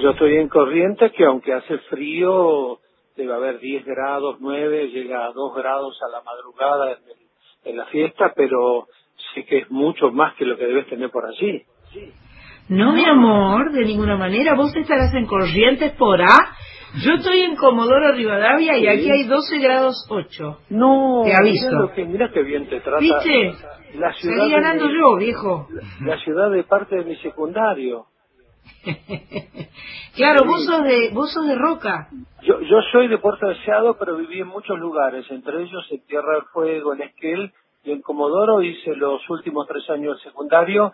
Yo 0.02 0.10
estoy 0.11 0.36
en 0.36 0.49
Corrientes, 0.49 1.11
que 1.15 1.23
aunque 1.26 1.53
hace 1.53 1.78
frío, 1.90 2.80
debe 3.15 3.34
haber 3.34 3.60
10 3.60 3.86
grados, 3.86 4.38
9, 4.41 4.88
llega 4.90 5.26
a 5.26 5.32
2 5.32 5.56
grados 5.56 5.98
a 6.06 6.10
la 6.11 6.22
madrugada 6.23 6.91
en, 6.91 6.98
en 7.72 7.78
la 7.78 7.86
fiesta, 7.86 8.34
pero 8.36 8.88
sí 9.34 9.44
que 9.45 9.60
es 9.60 9.72
mucho 9.72 10.12
más 10.12 10.36
que 10.36 10.45
lo 10.45 10.58
que 10.58 10.66
debes 10.66 10.88
tener 10.88 11.10
por 11.10 11.26
allí. 11.26 11.64
No, 12.70 12.94
mi 12.94 13.03
amor, 13.06 13.72
de 13.72 13.84
ninguna 13.86 14.16
manera. 14.18 14.53
Vos 14.56 14.76
estarás 14.76 15.14
en 15.14 15.26
Corrientes 15.26 15.91
por 15.94 16.22
A. 16.22 16.56
Yo 17.03 17.14
estoy 17.14 17.40
en 17.41 17.56
Comodoro 17.56 18.12
Rivadavia 18.14 18.78
y 18.78 18.88
aquí 18.88 19.10
hay 19.10 19.24
12 19.24 19.60
grados 19.60 20.06
8. 20.10 20.60
No, 20.70 21.22
Te 21.26 21.34
aviso. 21.34 21.68
Mira, 21.70 21.80
lo 21.82 21.94
que, 21.94 22.06
mira 22.06 22.32
qué 22.34 22.44
bien 22.44 22.68
te 22.68 22.80
trata. 22.82 22.99
¿Viste? 22.99 23.53
La 23.95 24.14
ciudad 24.14 24.38
Salí 24.38 24.52
ganando 24.52 24.88
mi- 24.88 24.94
yo, 24.94 25.16
viejo. 25.18 25.68
La 26.02 26.18
ciudad 26.20 26.49
de 26.52 26.64
parte 26.64 26.95
de 26.98 27.06
mi 27.06 27.16
secundario. 27.18 28.06
Claro, 30.16 30.40
Sí. 30.41 30.48
vos 30.48 30.66
sos 30.66 30.84
de, 30.84 31.10
vos 31.14 31.32
sos 31.34 31.48
de 31.48 31.56
Roca. 31.56 32.10
Yo, 32.44 32.60
yo 32.62 32.82
soy 32.91 33.08
de 33.08 33.18
Puerto 33.18 33.48
Deseado, 33.48 33.98
pero 33.98 34.18
viví 34.18 34.41
en 34.41 34.48
muchos 34.48 34.78
lugares, 34.78 35.26
entre 35.32 35.64
ellos 35.64 35.88
en 35.90 36.06
Tierra 36.06 36.34
del 36.36 36.44
Fuego, 36.53 36.94
en 36.94 37.02
Esquel 37.03 37.53
y 37.84 37.91
en 37.91 38.02
Comodoro. 38.02 38.62
Hice 38.62 38.95
los 38.95 39.22
últimos 39.30 39.68
tres 39.68 39.90
años 39.90 40.16
del 40.18 40.24
secundario. 40.24 40.91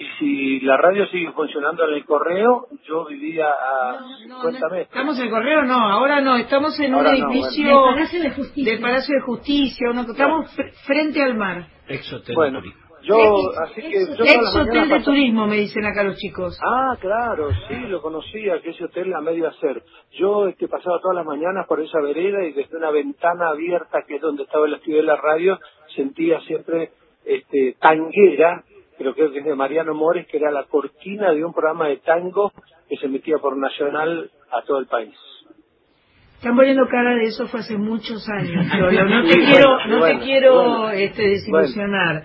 Y 0.00 0.06
si 0.20 0.60
la 0.60 0.76
radio 0.76 1.06
sigue 1.08 1.32
funcionando 1.32 1.84
en 1.88 1.94
el 1.94 2.04
correo, 2.04 2.66
yo 2.86 3.04
vivía 3.06 3.48
a 3.48 3.98
50 4.22 4.68
metros. 4.68 4.86
¿Estamos 4.88 5.18
en 5.18 5.24
el 5.24 5.30
correo? 5.30 5.62
No, 5.64 5.74
ahora 5.90 6.20
no. 6.20 6.36
Estamos 6.36 6.78
en 6.78 6.94
Ahora 6.94 7.10
un 7.10 7.20
no, 7.20 7.30
edificio 7.32 7.66
Del 7.66 7.94
Palacio 7.94 8.22
de 8.22 8.30
Justicia. 8.30 8.72
del 8.72 8.80
Palacio 8.80 9.14
de 9.16 9.20
Justicia. 9.22 9.90
uno- 9.90 10.02
estamos 10.02 10.56
fr- 10.56 10.72
frente 10.86 11.20
al 11.20 11.34
mar. 11.36 11.66
Ex 11.88 12.12
hotel 12.12 12.34
Bueno, 12.36 12.60
yo, 13.02 13.16
Ex- 13.18 13.58
así 13.70 13.80
que 13.80 14.02
ex 14.02 14.16
yo 14.18 14.24
Ex 14.24 14.56
hotel 14.56 14.88
de 14.88 15.00
turismo, 15.00 15.46
me 15.48 15.56
dicen 15.56 15.84
acá 15.84 16.04
los 16.04 16.16
chicos. 16.16 16.56
Ah, 16.64 16.96
claro, 17.00 17.48
sí, 17.66 17.74
lo 17.88 18.00
conocía, 18.00 18.60
que 18.60 18.70
ese 18.70 18.84
hotel 18.84 19.12
a 19.14 19.20
medio 19.20 19.48
hacer. 19.48 19.82
Yo 20.12 20.46
este, 20.46 20.68
pasaba 20.68 21.00
todas 21.00 21.16
las 21.16 21.26
mañanas 21.26 21.66
por 21.66 21.80
esa 21.80 22.00
vereda 22.00 22.44
y 22.44 22.52
desde 22.52 22.76
una 22.76 22.90
ventana 22.92 23.48
abierta, 23.48 24.02
que 24.06 24.16
es 24.16 24.20
donde 24.20 24.44
estaba 24.44 24.66
el 24.66 24.74
estudio 24.74 24.98
de 24.98 25.02
la 25.04 25.16
radio, 25.16 25.58
sentía 25.98 26.40
siempre 26.40 26.90
este, 27.24 27.76
tanguera, 27.80 28.64
creo 28.96 29.14
que 29.14 29.26
es 29.26 29.44
de 29.44 29.54
Mariano 29.54 29.94
Mores, 29.94 30.26
que 30.28 30.38
era 30.38 30.50
la 30.50 30.64
cortina 30.64 31.32
de 31.32 31.44
un 31.44 31.52
programa 31.52 31.88
de 31.88 31.98
tango 31.98 32.52
que 32.88 32.96
se 32.96 33.06
emitía 33.06 33.38
por 33.38 33.56
Nacional 33.56 34.30
a 34.50 34.62
todo 34.62 34.78
el 34.78 34.86
país. 34.86 35.14
Están 36.36 36.54
poniendo 36.56 36.86
cara 36.88 37.16
de 37.16 37.24
eso 37.24 37.46
fue 37.48 37.60
hace 37.60 37.76
muchos 37.76 38.26
años. 38.28 38.64
No 38.80 39.22
te 39.24 39.32
Sí, 39.32 39.40
quiero, 39.40 39.68
bueno, 39.74 39.86
no 39.88 39.98
bueno, 39.98 40.18
te 40.20 40.24
quiero 40.24 40.54
bueno. 40.54 40.90
este, 40.90 41.22
desilusionar. 41.28 42.22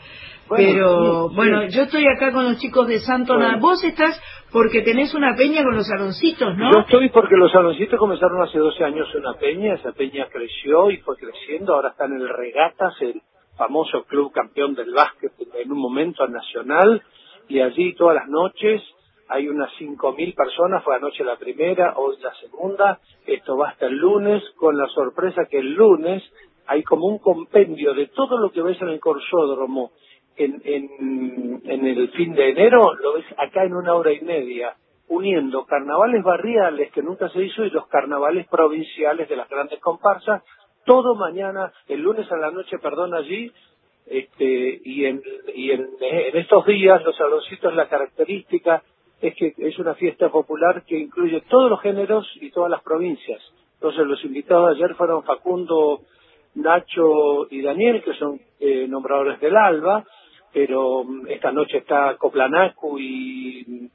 Pero 0.56 1.30
sí, 1.30 1.36
bueno, 1.36 1.62
sí. 1.68 1.76
yo 1.76 1.84
estoy 1.84 2.06
acá 2.08 2.32
con 2.32 2.44
los 2.44 2.58
chicos 2.60 2.88
de 2.88 3.00
Santo 3.00 3.34
Bueno. 3.34 3.48
Nada. 3.50 3.60
Vos 3.62 3.84
estás 3.84 4.22
porque 4.52 4.82
tenés 4.84 5.14
una 5.16 5.36
peña 5.36 5.64
con 5.64 5.76
los 5.76 5.88
saloncitos, 5.88 6.56
¿no? 6.58 6.72
Yo 6.72 6.80
estoy 6.82 7.10
porque 7.10 7.36
los 7.36 7.52
saloncitos 7.52 7.98
comenzaron 7.98 8.40
hace 8.44 8.60
12 8.60 8.84
años 8.84 9.08
una 9.16 9.34
peña, 9.34 9.74
esa 9.74 9.94
peña 9.94 10.28
creció 10.32 10.92
y 10.92 10.98
fue 10.98 11.16
creciendo, 11.18 11.74
ahora 11.74 11.90
está 11.90 12.06
en 12.06 12.14
el 12.22 12.30
Regatas, 12.30 12.94
el 13.02 13.20
famoso 13.58 14.04
club 14.04 14.32
campeón 14.32 14.76
del 14.76 14.94
básquet 14.94 15.32
en 15.56 15.72
un 15.72 15.80
momento 15.80 16.28
nacional, 16.28 17.02
y 17.48 17.60
allí 17.60 17.94
todas 17.96 18.16
las 18.16 18.28
noches 18.28 18.82
hay 19.30 19.48
unas 19.48 19.72
5.000 19.80 20.36
personas, 20.36 20.84
fue 20.84 20.96
anoche 20.96 21.24
la 21.24 21.38
primera, 21.38 21.94
hoy 21.98 22.18
la 22.22 22.34
segunda, 22.36 23.00
esto 23.26 23.58
va 23.58 23.70
hasta 23.70 23.88
el 23.88 23.96
lunes, 23.96 24.44
con 24.56 24.78
la 24.78 24.88
sorpresa 24.88 25.46
que 25.50 25.60
el 25.60 25.74
lunes 25.74 26.24
hay 26.68 26.84
como 26.84 27.08
un 27.08 27.20
compendio 27.20 27.94
de 27.94 28.08
todo 28.08 28.38
lo 28.38 28.52
que 28.52 28.62
ves 28.62 28.82
en 28.82 28.90
el 28.90 29.00
corsódromo 29.00 29.92
en, 30.36 30.62
en, 30.64 31.62
en 31.66 31.86
el 31.86 32.10
fin 32.10 32.34
de 32.34 32.50
enero, 32.50 32.94
lo 32.96 33.14
ves 33.14 33.26
acá 33.38 33.64
en 33.64 33.76
una 33.76 33.94
hora 33.94 34.12
y 34.12 34.22
media, 34.22 34.76
uniendo 35.08 35.66
carnavales 35.66 36.24
barriales 36.24 36.92
que 36.92 37.04
nunca 37.04 37.30
se 37.30 37.44
hizo 37.44 37.64
y 37.64 37.70
los 37.70 37.88
carnavales 37.88 38.48
provinciales 38.48 39.30
de 39.30 39.36
las 39.36 39.50
grandes 39.50 39.80
comparsas, 39.80 40.44
todo 40.86 41.16
mañana, 41.16 41.72
el 41.88 42.02
lunes 42.02 42.32
a 42.32 42.38
la 42.38 42.52
noche, 42.52 42.78
perdón, 42.80 43.14
allí, 43.14 43.52
este, 44.06 44.82
y 44.84 45.06
en, 45.06 45.22
y 45.56 45.72
en, 45.72 45.90
estos 46.34 46.66
días 46.66 47.04
los 47.04 47.16
saloncitos 47.16 47.74
la 47.74 47.88
característica 47.88 48.84
es 49.22 49.34
que 49.36 49.54
es 49.58 49.80
una 49.80 49.96
fiesta 49.96 50.30
popular 50.30 50.84
que 50.86 51.00
incluye 51.00 51.42
todos 51.50 51.70
los 51.70 51.82
géneros 51.82 52.28
y 52.42 52.52
todas 52.52 52.70
las 52.70 52.84
provincias. 52.84 53.42
Entonces 53.76 54.06
los 54.06 54.24
invitados 54.26 54.76
ayer 54.76 54.96
fueron 54.96 55.24
Facundo, 55.24 56.02
Nacho 56.56 57.48
y 57.50 57.62
Daniel, 57.62 58.04
que 58.04 58.14
son 58.14 58.40
eh, 58.60 58.86
nombradores 58.88 59.40
del 59.40 59.56
ALBA, 59.56 60.06
pero 60.54 61.04
mm, 61.04 61.28
esta 61.30 61.52
noche 61.52 61.78
está 61.78 62.16
Coplanacu 62.18 63.00
y, 63.00 63.90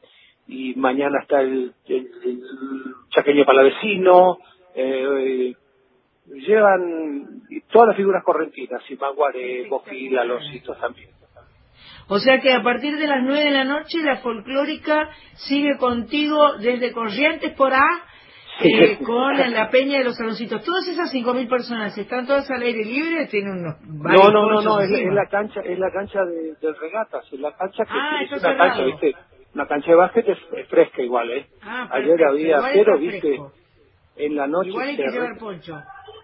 mañana 0.77 1.21
está 1.21 1.43
el 1.43 1.73
Chaqueño 3.11 3.45
Palavecino, 3.45 4.39
eh, 4.75 5.55
llevan 6.35 7.43
todas 7.71 7.89
las 7.89 7.97
figuras 7.97 8.23
correntinas, 8.25 8.83
Simaguare, 8.85 9.67
Bofila, 9.69 10.25
los 10.25 10.43
hitos 10.53 10.79
también. 10.81 11.11
O 12.09 12.19
sea 12.19 12.41
que 12.41 12.53
a 12.53 12.63
partir 12.63 12.97
de 12.97 13.07
las 13.07 13.23
9 13.23 13.45
de 13.45 13.51
la 13.51 13.65
noche 13.65 13.99
la 14.03 14.17
folclórica 14.19 15.11
sigue 15.35 15.77
contigo 15.79 16.55
desde 16.59 16.93
Corrientes 16.93 17.53
por 17.53 17.75
A 17.75 17.85
eh, 18.61 18.99
con 19.05 19.37
la 19.37 19.69
peña 19.71 19.99
de 19.99 20.05
los 20.05 20.17
saloncitos. 20.17 20.65
Todas 20.65 20.89
esas 20.89 21.13
5.000 21.15 21.49
personas 21.49 21.97
están 21.97 22.27
todas 22.27 22.51
al 22.51 22.63
aire 22.63 22.85
libre, 22.85 23.27
tienen 23.27 23.53
unos 23.59 23.81
No, 23.83 24.31
no, 24.31 24.51
no, 24.51 24.63
no, 24.63 24.81
es, 24.81 24.91
la 25.13 25.27
cancha, 25.27 25.61
es 25.61 25.79
la 25.79 25.91
cancha 25.93 26.25
de, 26.25 26.55
del 26.61 26.77
regatas, 26.81 27.25
es 27.31 27.39
la 27.41 27.55
cancha 27.55 27.85
que 27.85 27.91
Ah, 27.93 28.23
es 28.23 28.33
una 28.33 28.57
cancha, 28.57 28.85
viste, 28.85 29.15
una 29.55 29.67
cancha 29.67 29.91
de 29.91 29.97
básquet 29.97 30.29
es, 30.29 30.39
es 30.57 30.69
fresca 30.69 31.03
igual, 31.03 31.31
eh. 31.31 31.47
Ah, 31.63 31.89
Ayer 31.93 32.17
perfecto. 32.17 32.33
había 32.33 32.73
cero, 32.73 32.99
viste, 32.99 33.39
en 34.17 34.35
la 34.35 34.47
noche 34.47 34.71
Igual 34.71 34.89
hay 34.89 34.97
que 34.97 35.09
llevar 35.09 35.39
poncho. 35.39 35.79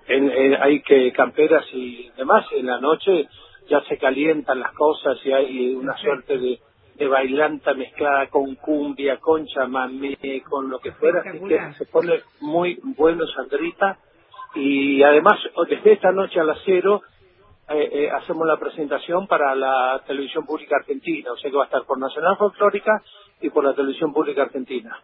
En- 0.09 0.31
en- 0.31 0.63
hay 0.63 0.81
que 0.83 1.13
camperas 1.13 1.65
y 1.73 2.11
demás, 2.17 2.47
en 2.53 2.67
la 2.67 2.79
noche 2.81 3.29
ya 3.69 3.81
se 3.85 3.97
calientan 3.99 4.61
las 4.61 4.73
cosas 4.73 5.19
y 5.25 5.33
hay 5.33 5.75
una 5.75 5.97
suerte 5.97 6.39
de, 6.39 6.61
de 6.97 7.09
bailanta 7.09 7.75
mezclada 7.75 8.29
con 8.29 8.55
cumbia, 8.57 9.19
con 9.19 9.47
chamamé, 9.47 10.17
con 10.49 10.69
lo 10.71 10.79
que 10.79 10.93
fuera, 10.93 11.21
así 11.21 11.39
que 11.49 11.55
se 11.79 11.87
pone 11.87 12.21
muy 12.41 12.79
bueno 12.83 13.27
Sandrita 13.27 13.99
y 14.55 15.03
además 15.03 15.39
desde 15.69 15.93
esta 15.93 16.13
noche 16.13 16.39
a 16.41 16.45
las 16.45 16.59
cero 16.65 17.03
eh, 17.71 17.89
eh, 17.93 18.11
hacemos 18.11 18.47
la 18.47 18.59
presentación 18.59 19.27
para 19.27 19.55
la 19.55 20.03
televisión 20.07 20.45
pública 20.45 20.77
argentina, 20.77 21.33
o 21.33 21.37
sea 21.39 21.51
que 21.51 21.57
va 21.57 21.63
a 21.63 21.67
estar 21.67 21.85
por 21.87 21.99
Nacional 21.99 22.37
Folclórica 22.37 23.03
y 23.41 23.49
por 23.49 23.65
la 23.65 23.73
televisión 23.75 24.13
pública 24.13 24.43
argentina. 24.43 25.01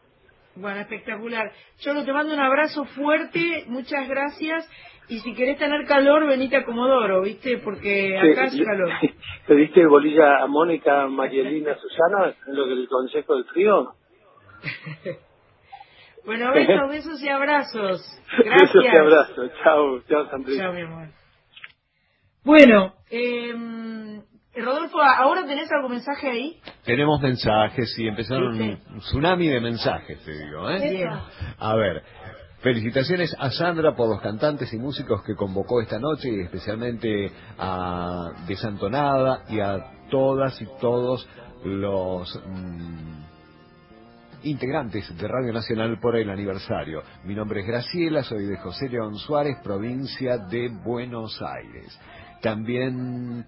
Bueno, 0.60 0.80
espectacular. 0.80 1.50
Cholo, 1.78 2.04
te 2.04 2.12
mando 2.12 2.34
un 2.34 2.40
abrazo 2.40 2.84
fuerte, 2.84 3.64
muchas 3.68 4.06
gracias. 4.08 4.68
Y 5.08 5.18
si 5.20 5.34
querés 5.34 5.58
tener 5.58 5.86
calor, 5.86 6.26
venite 6.26 6.56
a 6.56 6.64
Comodoro, 6.64 7.22
¿viste? 7.22 7.58
Porque 7.58 8.18
acá 8.18 8.50
Sí, 8.50 8.56
hace 8.56 8.64
calor. 8.64 8.90
¿Te 9.46 9.54
diste 9.54 9.86
bolilla 9.86 10.38
a 10.42 10.46
Mónica, 10.46 11.06
Marielina, 11.06 11.76
Susana 11.78 12.34
en 12.46 12.56
lo 12.56 12.66
del 12.66 12.86
Consejo 12.88 13.36
del 13.36 13.46
Trío? 13.46 13.94
Bueno, 16.22 16.52
besos, 16.52 16.88
besos 16.90 17.22
y 17.22 17.28
abrazos. 17.30 18.20
Besos 18.36 18.44
Gracias. 18.44 18.84
y 18.84 18.96
abrazo. 18.98 19.48
Chao, 19.64 20.00
chao, 20.02 20.28
Sandrita. 20.30 20.64
Chao, 20.64 20.72
mi 20.74 20.82
amor. 20.82 21.08
Bueno, 22.44 22.94
eh, 23.10 24.20
Rodolfo, 24.60 25.00
¿ahora 25.00 25.44
tenés 25.46 25.70
algún 25.72 25.92
mensaje 25.92 26.30
ahí? 26.30 26.60
Tenemos 26.84 27.20
mensajes 27.20 27.98
y 27.98 28.08
empezaron 28.08 28.60
un 28.60 29.00
tsunami 29.00 29.48
de 29.48 29.60
mensajes, 29.60 30.18
te 30.24 30.32
digo, 30.32 30.70
¿eh? 30.70 30.90
Bien. 30.90 31.10
A 31.58 31.74
ver, 31.74 32.02
Felicitaciones 32.62 33.34
a 33.38 33.50
Sandra 33.50 33.96
por 33.96 34.10
los 34.10 34.20
cantantes 34.20 34.70
y 34.74 34.76
músicos 34.76 35.22
que 35.22 35.34
convocó 35.34 35.80
esta 35.80 35.98
noche 35.98 36.28
y 36.28 36.40
especialmente 36.40 37.32
a 37.58 38.32
Desantonada 38.46 39.44
y 39.48 39.60
a 39.60 39.78
todas 40.10 40.60
y 40.60 40.66
todos 40.78 41.26
los 41.64 42.38
mm, 42.46 43.22
integrantes 44.42 45.16
de 45.16 45.26
Radio 45.26 45.54
Nacional 45.54 45.98
por 46.00 46.16
el 46.16 46.28
aniversario. 46.28 47.02
Mi 47.24 47.34
nombre 47.34 47.60
es 47.60 47.66
Graciela, 47.66 48.22
soy 48.24 48.44
de 48.44 48.58
José 48.58 48.90
León 48.90 49.16
Suárez, 49.16 49.56
provincia 49.64 50.36
de 50.36 50.68
Buenos 50.68 51.40
Aires. 51.40 51.98
También 52.42 53.46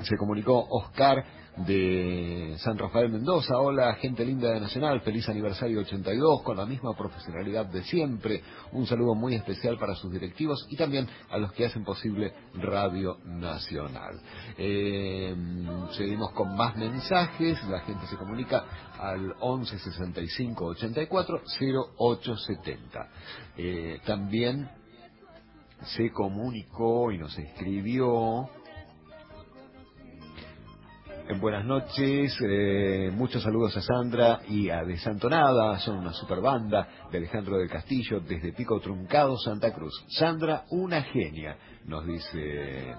se 0.00 0.16
comunicó 0.16 0.66
Oscar 0.70 1.24
de 1.56 2.54
San 2.58 2.78
Rafael 2.78 3.10
Mendoza. 3.10 3.58
Hola, 3.58 3.94
gente 3.96 4.24
linda 4.24 4.50
de 4.50 4.60
Nacional, 4.60 5.02
feliz 5.02 5.28
aniversario 5.28 5.80
82, 5.80 6.42
con 6.42 6.56
la 6.56 6.64
misma 6.64 6.94
profesionalidad 6.94 7.66
de 7.66 7.82
siempre. 7.84 8.42
Un 8.72 8.86
saludo 8.86 9.14
muy 9.14 9.34
especial 9.34 9.78
para 9.78 9.94
sus 9.94 10.10
directivos 10.10 10.66
y 10.70 10.76
también 10.76 11.06
a 11.30 11.36
los 11.36 11.52
que 11.52 11.66
hacen 11.66 11.84
posible 11.84 12.32
Radio 12.54 13.18
Nacional. 13.24 14.18
Eh, 14.56 15.34
seguimos 15.92 16.32
con 16.32 16.56
más 16.56 16.74
mensajes, 16.76 17.62
la 17.64 17.80
gente 17.80 18.06
se 18.06 18.16
comunica 18.16 18.64
al 18.98 19.34
11 19.40 19.78
65 19.78 20.64
84 20.64 21.42
0870. 21.58 23.08
Eh, 23.58 24.00
también 24.06 24.70
se 25.96 26.10
comunicó 26.10 27.12
y 27.12 27.18
nos 27.18 27.36
escribió 27.36 28.48
buenas 31.40 31.64
noches, 31.64 32.36
eh, 32.42 33.10
muchos 33.12 33.42
saludos 33.42 33.76
a 33.76 33.82
Sandra 33.82 34.40
y 34.48 34.70
a 34.70 34.82
Desantonada, 34.82 35.78
son 35.78 35.98
una 35.98 36.12
super 36.12 36.40
banda 36.40 36.86
de 37.10 37.18
Alejandro 37.18 37.58
del 37.58 37.68
Castillo 37.68 38.20
desde 38.20 38.52
Pico 38.52 38.80
Truncado, 38.80 39.36
Santa 39.38 39.72
Cruz. 39.72 40.04
Sandra, 40.08 40.64
una 40.70 41.02
genia, 41.02 41.56
nos 41.86 42.06
dice 42.06 42.94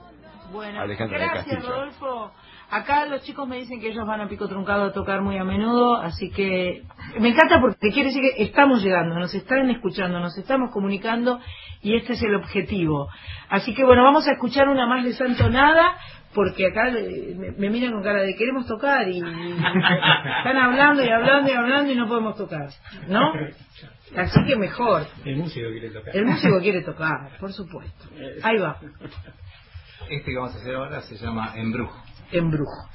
Bueno, 0.52 0.82
Alejandro 0.82 1.20
del 1.20 1.30
gracias 1.30 1.56
Castillo. 1.56 1.74
Rodolfo. 1.74 2.32
Acá 2.70 3.06
los 3.06 3.22
chicos 3.22 3.48
me 3.48 3.58
dicen 3.58 3.80
que 3.80 3.90
ellos 3.90 4.08
van 4.08 4.22
a 4.22 4.28
Pico 4.28 4.48
Truncado 4.48 4.86
a 4.86 4.94
tocar 4.94 5.22
muy 5.22 5.38
a 5.38 5.44
menudo, 5.44 5.96
así 5.96 6.32
que 6.32 6.84
me 7.20 7.30
encanta 7.30 7.60
porque 7.62 7.92
quiere 7.92 8.10
decir 8.10 8.22
que 8.22 8.44
estamos 8.44 8.82
llegando, 8.82 9.16
nos 9.20 9.34
están 9.36 9.70
escuchando, 9.70 10.20
nos 10.20 10.36
estamos 10.38 10.72
comunicando 10.72 11.40
y 11.82 11.96
este 11.96 12.14
es 12.14 12.24
el 12.24 12.34
objetivo. 12.36 13.10
Así 13.50 13.76
que 13.76 13.84
bueno, 13.84 14.04
vamos 14.04 14.28
a 14.28 14.32
escuchar 14.32 14.70
una 14.70 14.88
más 14.88 15.04
de 15.04 15.14
Santo 15.14 15.50
Nada 15.50 15.98
porque 16.34 16.68
acá 16.68 16.90
eh, 16.90 17.36
me, 17.38 17.52
me 17.52 17.70
miran 17.70 17.94
con 17.94 18.04
cara 18.04 18.22
de 18.22 18.36
queremos 18.36 18.66
tocar 18.68 19.08
y, 19.08 19.18
y 19.18 19.22
están 20.38 20.58
hablando 20.58 21.04
y 21.04 21.10
hablando 21.10 21.50
y 21.52 21.54
hablando 21.54 21.92
y 21.92 21.96
no 21.96 22.08
podemos 22.08 22.36
tocar, 22.36 22.70
¿no? 23.08 23.34
Así 24.16 24.44
que 24.46 24.56
mejor. 24.56 25.08
El 25.26 25.38
músico 25.38 25.70
quiere 25.72 25.90
tocar. 25.90 26.16
El 26.16 26.26
músico 26.26 26.60
quiere 26.60 26.82
tocar, 26.82 27.38
por 27.40 27.52
supuesto. 27.52 28.06
Ahí 28.44 28.58
va, 28.60 28.78
Este 30.10 30.32
que 30.32 30.38
vamos 30.38 30.54
a 30.56 30.58
hacer 30.60 30.76
ahora 30.76 31.02
se 31.02 31.16
llama 31.18 31.54
Embrujo. 31.56 32.00
embrujo. 32.32 32.90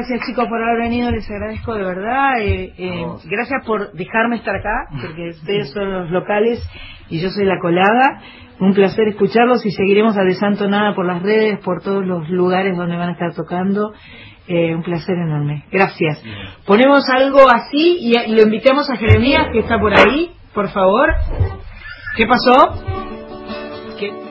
Gracias 0.00 0.26
chicos 0.26 0.46
por 0.48 0.62
haber 0.62 0.78
venido, 0.82 1.10
les 1.10 1.28
agradezco 1.30 1.74
de 1.74 1.82
verdad. 1.84 2.40
eh, 2.40 2.72
eh, 2.78 3.06
gracias 3.24 3.64
por 3.66 3.92
dejarme 3.92 4.36
estar 4.36 4.56
acá, 4.56 4.86
porque 5.00 5.30
ustedes 5.30 5.70
son 5.72 5.92
los 5.92 6.10
locales 6.10 6.58
y 7.10 7.20
yo 7.20 7.28
soy 7.30 7.44
la 7.44 7.58
colada. 7.60 8.22
Un 8.60 8.74
placer 8.74 9.08
escucharlos 9.08 9.64
y 9.64 9.70
seguiremos 9.70 10.16
a 10.16 10.22
De 10.22 10.34
Santo 10.34 10.68
Nada 10.68 10.94
por 10.94 11.06
las 11.06 11.22
redes, 11.22 11.58
por 11.60 11.82
todos 11.82 12.04
los 12.06 12.28
lugares 12.28 12.76
donde 12.76 12.96
van 12.96 13.10
a 13.10 13.12
estar 13.12 13.34
tocando. 13.34 13.92
Eh, 14.48 14.74
un 14.74 14.82
placer 14.82 15.16
enorme. 15.16 15.64
Gracias. 15.70 16.22
Ponemos 16.66 17.08
algo 17.08 17.48
así 17.48 17.98
y, 18.00 18.18
y 18.18 18.34
lo 18.36 18.42
invitamos 18.42 18.90
a 18.90 18.96
Jeremías 18.96 19.48
que 19.52 19.60
está 19.60 19.78
por 19.78 19.92
ahí, 19.94 20.32
por 20.54 20.68
favor. 20.70 21.10
¿Qué 22.16 22.26
pasó? 22.26 22.82
¿Qué? 23.98 24.29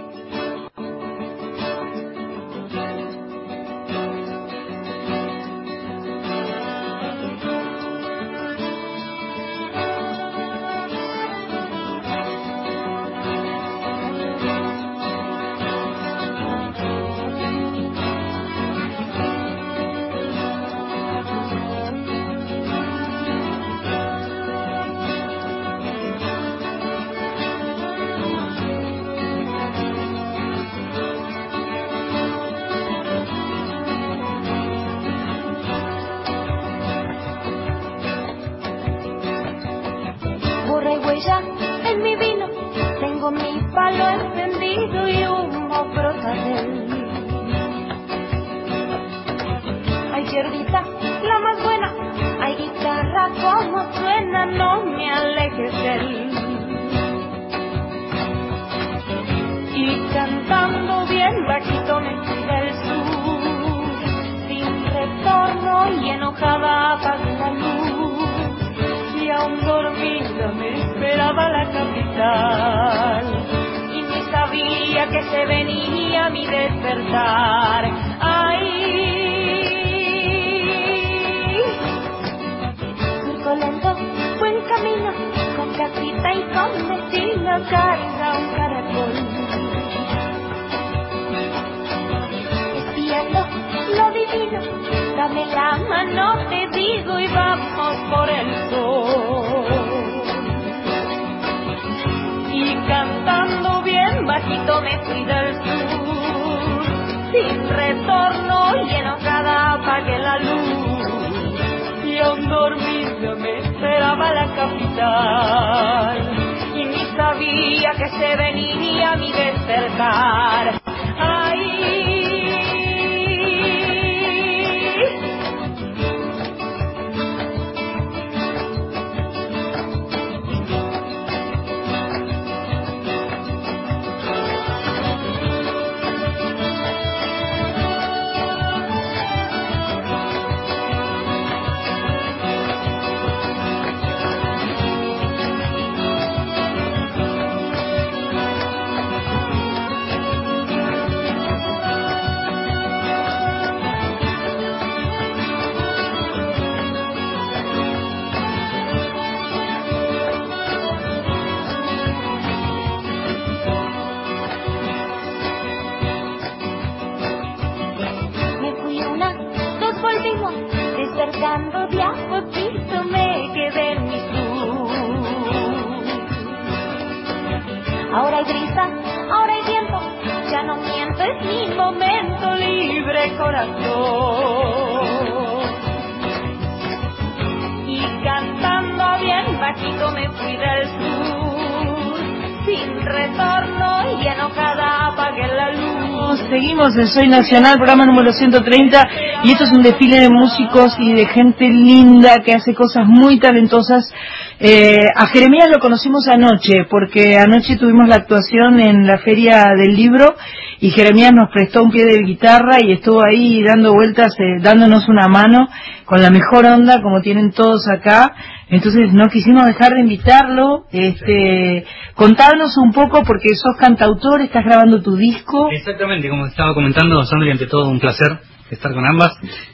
Soy 197.10 197.28
Nacional, 197.28 197.78
programa 197.78 198.06
número 198.06 198.32
130, 198.32 199.10
y 199.44 199.52
esto 199.52 199.64
es 199.64 199.72
un 199.72 199.82
desfile 199.82 200.20
de 200.20 200.30
músicos 200.30 200.96
y 201.00 201.14
de 201.14 201.26
gente 201.26 201.68
linda 201.68 202.38
que 202.46 202.54
hace 202.54 202.76
cosas 202.76 203.08
muy 203.08 203.40
talentosas. 203.40 204.14
Eh, 204.60 205.08
a 205.16 205.26
Jeremías 205.28 205.70
lo 205.72 205.80
conocimos 205.80 206.28
anoche, 206.28 206.86
porque 206.88 207.38
anoche 207.38 207.78
tuvimos 207.78 208.08
la 208.08 208.18
actuación 208.18 208.80
en 208.80 209.08
la 209.08 209.18
Feria 209.18 209.66
del 209.76 209.96
Libro, 209.96 210.36
y 210.82 210.92
Jeremías 210.92 211.32
nos 211.34 211.50
prestó 211.50 211.84
un 211.84 211.92
pie 211.92 212.06
de 212.06 212.20
guitarra 212.20 212.78
y 212.80 212.92
estuvo 212.92 213.26
ahí 213.26 213.64
dando 213.64 213.94
vueltas, 213.94 214.34
eh, 214.40 214.62
dándonos 214.62 215.10
una 215.10 215.28
mano, 215.28 215.68
con 216.06 216.22
la 216.22 216.30
mejor 216.30 216.66
onda, 216.66 217.02
como 217.02 217.22
tienen 217.22 217.52
todos 217.52 217.88
acá. 217.90 218.34
Entonces 218.70 219.12
no 219.14 219.28
quisimos 219.30 219.66
dejar 219.66 219.94
de 219.94 220.02
invitarlo. 220.02 220.86
Este, 220.92 221.86
contanos 222.14 222.78
un 222.78 222.92
poco, 222.92 223.24
porque 223.24 223.50
sos 223.56 223.76
cantautor, 223.80 224.42
estás 224.42 224.64
grabando 224.64 225.02
tu 225.02 225.16
disco. 225.16 225.70
Exactamente, 225.72 226.30
como 226.30 226.46
estaba 226.46 226.74
comentando, 226.74 227.24
Sandra, 227.24 227.52
ante 227.52 227.66
todo 227.68 227.90
un 227.90 228.00
placer 228.00 228.38
estar 228.70 228.94
con 228.94 229.06
ambas. 229.06 229.32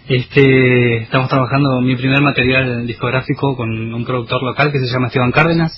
Este, 0.08 0.98
estamos 1.04 1.30
trabajando 1.30 1.82
mi 1.82 1.96
primer 1.96 2.22
material 2.22 2.88
discográfico 2.88 3.58
con 3.58 3.70
un 3.94 4.06
productor 4.06 4.42
local 4.44 4.72
que 4.72 4.80
se 4.80 4.88
llama 4.88 5.08
Esteban 5.08 5.32
Cárdenas. 5.32 5.74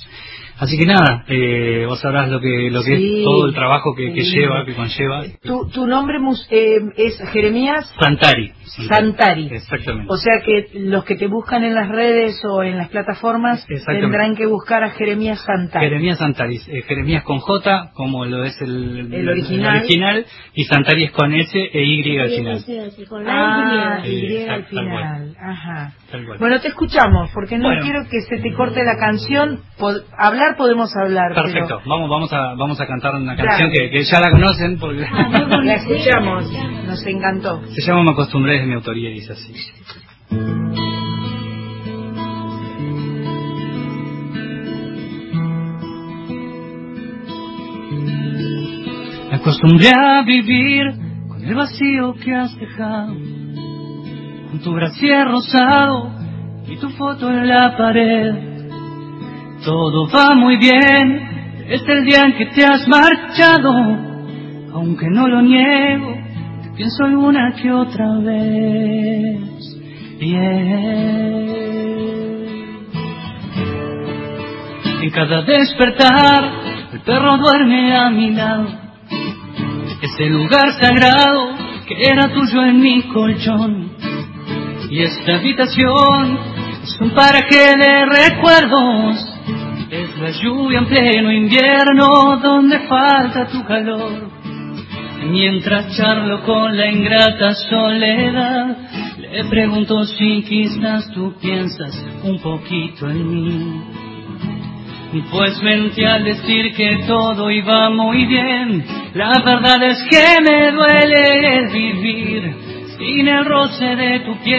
Así 0.60 0.77
que 0.77 0.85
nada, 0.85 1.23
eh, 1.27 1.85
vos 1.88 1.99
sabrás 1.99 2.30
lo 2.30 2.39
que 2.39 2.69
lo 2.72 2.81
que 2.84 2.98
Sí. 2.98 3.19
es 3.19 3.23
todo 3.23 3.48
el 3.48 3.53
trabajo 3.53 3.94
que, 3.95 4.11
que 4.14 4.23
Sí. 4.23 4.38
lleva, 4.39 4.65
que 4.65 4.73
conlleva. 4.73 5.23
Tu, 5.44 5.69
tu 5.69 5.85
nombre 5.85 6.18
eh, 6.49 6.80
es 6.98 7.18
Jeremías 7.31 7.91
Santari. 7.99 8.53
Santari. 8.68 9.48
Exactamente. 9.52 10.11
O 10.11 10.18
sea 10.18 10.34
que 10.45 10.69
los 10.80 11.03
que 11.06 11.15
te 11.15 11.27
buscan 11.27 11.64
en 11.64 11.73
las 11.73 11.89
redes 11.89 12.39
o 12.45 12.64
en 12.64 12.77
las 12.77 12.89
plataformas 12.89 13.65
tendrán 13.85 14.35
que 14.35 14.45
buscar 14.45 14.84
a 14.84 14.89
Jeremías 14.91 15.39
Santari. 15.45 15.85
Jeremías 15.88 16.18
Santari. 16.18 16.60
Eh, 16.68 16.81
Jeremías 16.88 17.23
con 17.23 17.39
J, 17.39 17.91
como 17.94 18.26
lo 18.26 18.44
es 18.44 18.60
el, 18.61 19.14
El 19.14 19.30
original. 19.30 19.77
original, 19.77 20.26
y 20.53 20.64
Santari 20.65 21.06
es 21.06 21.11
con 21.11 21.34
S 21.34 21.57
e 21.57 21.84
Y 21.84 22.18
al 22.19 22.30
final. 22.30 22.64
Con 23.10 23.23
la 23.26 23.34
Ah, 23.98 24.07
Y. 24.07 24.10
Y 24.10 24.48
al 24.48 24.64
final. 24.65 25.35
Ajá. 25.41 25.94
Bueno, 26.39 26.60
te 26.61 26.69
escuchamos, 26.69 27.30
porque 27.34 27.57
no 27.57 27.65
Bueno. 27.68 27.81
quiero 27.84 27.99
que 28.10 28.22
se 28.22 28.38
te 28.41 28.53
corte 28.53 28.84
la 28.84 28.98
canción. 28.98 29.61
Pod- 29.77 30.03
hablar 30.18 30.56
podemos 30.57 30.89
hablar, 30.95 31.34
Perfecto, 31.35 31.81
vamos 31.85 32.10
vamos 32.10 32.34
a 32.34 32.56
vamos 32.56 32.80
a 32.81 32.88
cantar 32.88 33.15
una 33.15 33.35
Claro. 33.35 33.49
canción 33.49 33.72
que, 33.72 33.89
que 33.91 34.03
ya 34.03 34.19
la 34.19 34.31
conocen 34.31 34.80
porque 34.80 35.06
pero 35.31 35.61
la 35.64 35.73
escuchamos. 35.76 36.52
Nos 36.85 37.06
encantó. 37.06 37.61
se 37.76 37.81
llama 37.81 38.03
Me 38.03 38.11
acostumbré 38.11 38.56
es 38.57 38.63
de 38.63 38.67
mi 38.67 38.73
autoría 38.73 39.09
dice 39.09 39.34
así. 39.34 39.53
Me 49.29 49.35
acostumbré 49.35 49.89
a 49.89 50.23
vivir 50.23 50.85
con 51.27 51.43
el 51.43 51.55
vacío 51.55 52.15
que 52.15 52.34
has 52.34 52.57
dejado, 52.57 53.13
con 54.49 54.59
tu 54.63 54.73
brasier 54.73 55.27
rosado 55.27 56.11
y 56.67 56.77
tu 56.77 56.89
foto 56.89 57.29
en 57.29 57.47
la 57.47 57.77
pared. 57.77 58.35
Todo 59.63 60.09
va 60.09 60.34
muy 60.35 60.57
bien 60.57 61.65
desde 61.67 61.93
el 61.93 62.05
día 62.05 62.25
en 62.25 62.38
que 62.38 62.45
te 62.47 62.65
has 62.65 62.88
marchado, 62.88 63.71
aunque 64.73 65.07
no 65.09 65.27
lo 65.27 65.41
niego, 65.41 66.16
pienso 66.77 67.03
alguna 67.03 67.53
que 67.59 67.71
otra 67.71 68.19
vez. 68.19 69.39
Bien. 70.19 71.57
En 75.01 75.09
cada 75.11 75.41
despertar, 75.41 76.51
el 76.93 76.99
perro 77.01 77.37
duerme 77.37 77.97
a 77.97 78.09
mi 78.11 78.31
lado. 78.31 78.67
Ese 80.01 80.25
lugar 80.29 80.73
sagrado 80.79 81.55
que 81.87 81.95
era 82.09 82.31
tuyo 82.31 82.63
en 82.63 82.79
mi 82.79 83.01
colchón. 83.03 83.91
Y 84.89 85.01
esta 85.01 85.35
habitación 85.35 86.39
es 86.83 87.01
un 87.01 87.09
paraje 87.11 87.75
de 87.75 88.05
recuerdos. 88.05 89.33
Es 89.89 90.17
la 90.19 90.31
lluvia 90.31 90.79
en 90.79 90.85
pleno 90.85 91.31
invierno 91.31 92.39
donde 92.41 92.79
falta 92.87 93.47
tu 93.47 93.63
calor. 93.63 94.36
Mientras 95.26 95.95
charlo 95.98 96.44
con 96.44 96.77
la 96.77 96.88
ingrata 96.88 97.53
soledad, 97.53 98.77
le 99.19 99.44
pregunto 99.45 100.06
si 100.06 100.44
quizás 100.44 101.11
tú 101.11 101.34
piensas 101.41 102.02
un 102.23 102.39
poquito 102.39 103.10
en 103.10 103.30
mí. 103.30 103.81
Pues 105.31 105.61
mentí 105.64 106.03
al 106.03 106.23
decir 106.23 106.73
que 106.76 107.03
todo 107.07 107.49
iba 107.49 107.89
muy 107.89 108.26
bien. 108.26 108.85
La 109.14 109.34
verdad 109.44 109.81
es 109.84 110.03
que 110.10 110.41
me 110.41 110.72
duele 110.72 111.57
el 111.57 111.68
vivir 111.69 112.56
sin 112.98 113.27
el 113.27 113.45
roce 113.45 113.95
de 113.95 114.19
tu 114.19 114.35
piel. 114.44 114.57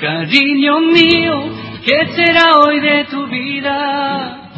Cariño 0.00 0.80
mío, 0.80 1.48
¿qué 1.84 2.06
será 2.14 2.58
hoy 2.58 2.80
de 2.80 3.04
tu 3.04 3.26
vida? 3.26 4.50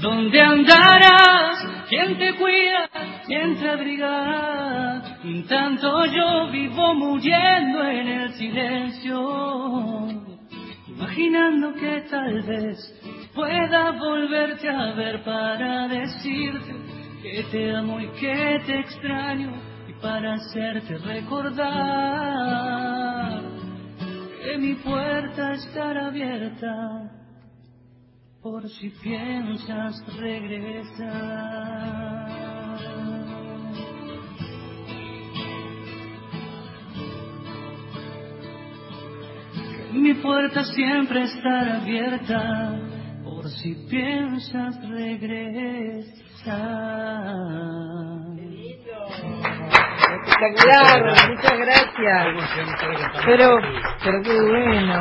¿Dónde 0.00 0.40
andarás? 0.40 1.67
¿Quién 1.88 2.18
te 2.18 2.34
cuida? 2.34 2.90
¿Quién 3.26 3.58
te 3.58 3.68
abriga? 3.68 5.02
En 5.24 5.46
tanto 5.46 6.04
yo 6.06 6.50
vivo 6.50 6.94
muriendo 6.94 7.82
en 7.84 8.08
el 8.08 8.32
silencio 8.34 10.08
imaginando 10.86 11.72
que 11.74 12.02
tal 12.10 12.42
vez 12.42 12.76
pueda 13.34 13.92
volverte 13.92 14.68
a 14.68 14.92
ver 14.92 15.22
para 15.22 15.88
decirte 15.88 16.74
que 17.22 17.44
te 17.50 17.74
amo 17.74 18.00
y 18.00 18.08
que 18.20 18.60
te 18.66 18.80
extraño 18.80 19.52
y 19.88 19.92
para 20.02 20.34
hacerte 20.34 20.98
recordar 20.98 21.72
que 24.44 24.58
mi 24.58 24.74
puerta 24.74 25.54
estará 25.54 26.08
abierta 26.08 27.17
por 28.42 28.68
si 28.68 28.90
piensas 28.90 30.02
regresar. 30.16 31.08
Mi 39.92 40.14
puerta 40.14 40.64
siempre 40.64 41.24
estará 41.24 41.76
abierta 41.82 42.78
por 43.24 43.48
si 43.48 43.74
piensas 43.90 44.88
regresar. 44.88 46.28
Espectacular, 50.26 51.02
muchas 51.30 51.58
gracias. 51.58 52.26
Pero, 53.24 53.58
pero 54.04 54.22
qué 54.22 54.40
bueno, 54.40 54.94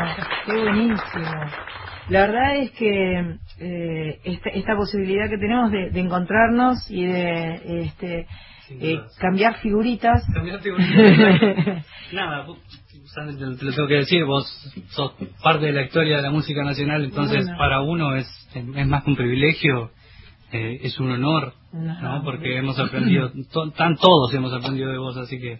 qué 0.45 0.53
buenísimo. 0.53 1.86
La 2.09 2.21
verdad 2.27 2.55
es 2.57 2.71
que 2.71 3.35
eh, 3.59 4.19
esta, 4.23 4.49
esta 4.49 4.75
posibilidad 4.75 5.29
que 5.29 5.37
tenemos 5.37 5.71
de, 5.71 5.89
de 5.89 5.99
encontrarnos 5.99 6.89
y 6.89 7.05
de 7.05 7.81
este, 7.85 8.27
eh, 8.69 8.99
cambiar 9.19 9.55
figuritas. 9.59 10.23
Cambiar 10.33 10.59
figuritas. 10.61 11.85
Nada, 12.13 12.45
te, 12.45 13.33
te 13.35 13.65
lo 13.65 13.73
tengo 13.73 13.87
que 13.87 13.93
decir, 13.95 14.23
vos 14.25 14.45
sos 14.89 15.13
parte 15.43 15.65
de 15.67 15.73
la 15.73 15.83
historia 15.83 16.17
de 16.17 16.23
la 16.23 16.31
música 16.31 16.63
nacional, 16.63 17.03
entonces 17.03 17.43
Bueno. 17.45 17.57
para 17.57 17.81
uno 17.81 18.15
es, 18.15 18.27
es 18.53 18.87
más 18.87 19.03
que 19.03 19.09
un 19.09 19.15
privilegio, 19.15 19.91
eh, 20.51 20.79
es 20.83 20.97
un 20.99 21.11
honor, 21.11 21.53
No. 21.73 22.01
¿no? 22.01 22.23
Porque 22.23 22.57
hemos 22.57 22.79
aprendido, 22.79 23.31
to- 23.51 23.71
tan 23.71 23.95
todos 23.97 24.33
hemos 24.33 24.53
aprendido 24.53 24.91
de 24.91 24.97
vos, 24.97 25.17
así 25.17 25.39
que, 25.39 25.59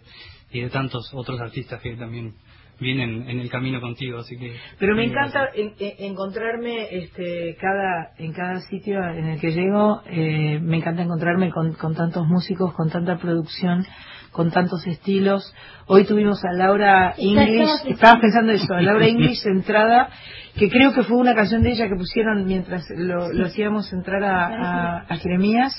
y 0.52 0.62
de 0.62 0.70
tantos 0.70 1.10
otros 1.14 1.40
artistas 1.42 1.82
que 1.82 1.96
también 1.98 2.34
vienen 2.80 3.30
en 3.30 3.40
el 3.40 3.50
camino 3.50 3.82
contigo, 3.82 4.20
así 4.20 4.38
que... 4.38 4.56
Pero 4.80 4.96
me 4.96 5.04
encanta 5.06 5.50
en- 5.56 5.74
en- 5.80 6.12
encontrarme 6.12 6.88
este, 6.92 7.56
cada, 7.60 8.12
en 8.18 8.34
cada 8.34 8.60
sitio 8.62 9.04
en 9.04 9.26
el 9.26 9.40
que 9.40 9.52
llego, 9.52 10.02
eh, 10.08 10.60
me 10.62 10.78
encanta 10.78 11.02
encontrarme 11.02 11.50
con, 11.52 11.74
con 11.74 11.96
tantos 11.96 12.28
músicos, 12.28 12.74
con 12.74 12.90
tanta 12.90 13.18
producción, 13.18 13.86
con 14.32 14.52
tantos 14.52 14.86
estilos. 14.86 15.54
Hoy 15.88 16.04
tuvimos 16.06 16.44
a 16.46 16.52
Laura 16.54 17.16
English, 17.18 17.60
estabas 17.62 17.86
estaba 17.88 18.22
pensando 18.22 18.52
eso, 18.52 18.74
a 18.74 18.82
Laura 18.82 19.08
English 19.14 19.46
entrada, 19.48 20.10
que 20.56 20.70
creo 20.70 20.94
que 20.94 21.04
fue 21.04 21.18
una 21.18 21.34
canción 21.36 21.64
de 21.64 21.72
ella 21.72 21.88
que 21.88 21.96
pusieron 21.96 22.46
mientras 22.46 22.84
lo, 22.96 23.32
lo 23.34 23.46
hacíamos 23.48 23.92
entrar 23.94 24.24
a, 24.24 24.48
a, 24.48 24.98
a 25.10 25.18
Jeremías. 25.18 25.74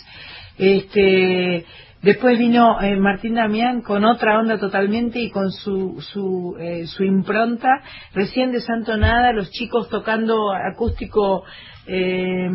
Este, 0.57 1.65
después 2.03 2.39
vino 2.39 2.81
eh, 2.81 2.97
Martín 2.97 3.35
Damián 3.35 3.83
con 3.83 4.05
otra 4.05 4.39
onda 4.39 4.59
totalmente 4.59 5.19
y 5.19 5.31
con 5.31 5.51
su, 5.51 6.01
su, 6.01 6.57
eh, 6.61 6.87
su 6.87 7.05
impronta. 7.05 7.69
Recién 8.15 8.53
de 8.53 8.61
Santo 8.61 8.97
Nada, 8.97 9.33
los 9.33 9.51
chicos 9.51 9.89
tocando 9.89 10.53
acústico 10.53 11.45
eh, 11.87 12.49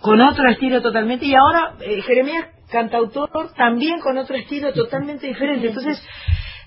con 0.00 0.20
otro 0.20 0.48
estilo 0.50 0.82
totalmente. 0.82 1.26
Y 1.26 1.34
ahora 1.34 1.74
eh, 1.80 2.02
Jeremías, 2.02 2.46
cantautor, 2.70 3.30
también 3.56 4.00
con 4.00 4.18
otro 4.18 4.36
estilo 4.36 4.72
totalmente 4.72 5.26
diferente. 5.26 5.68
Entonces, 5.68 6.02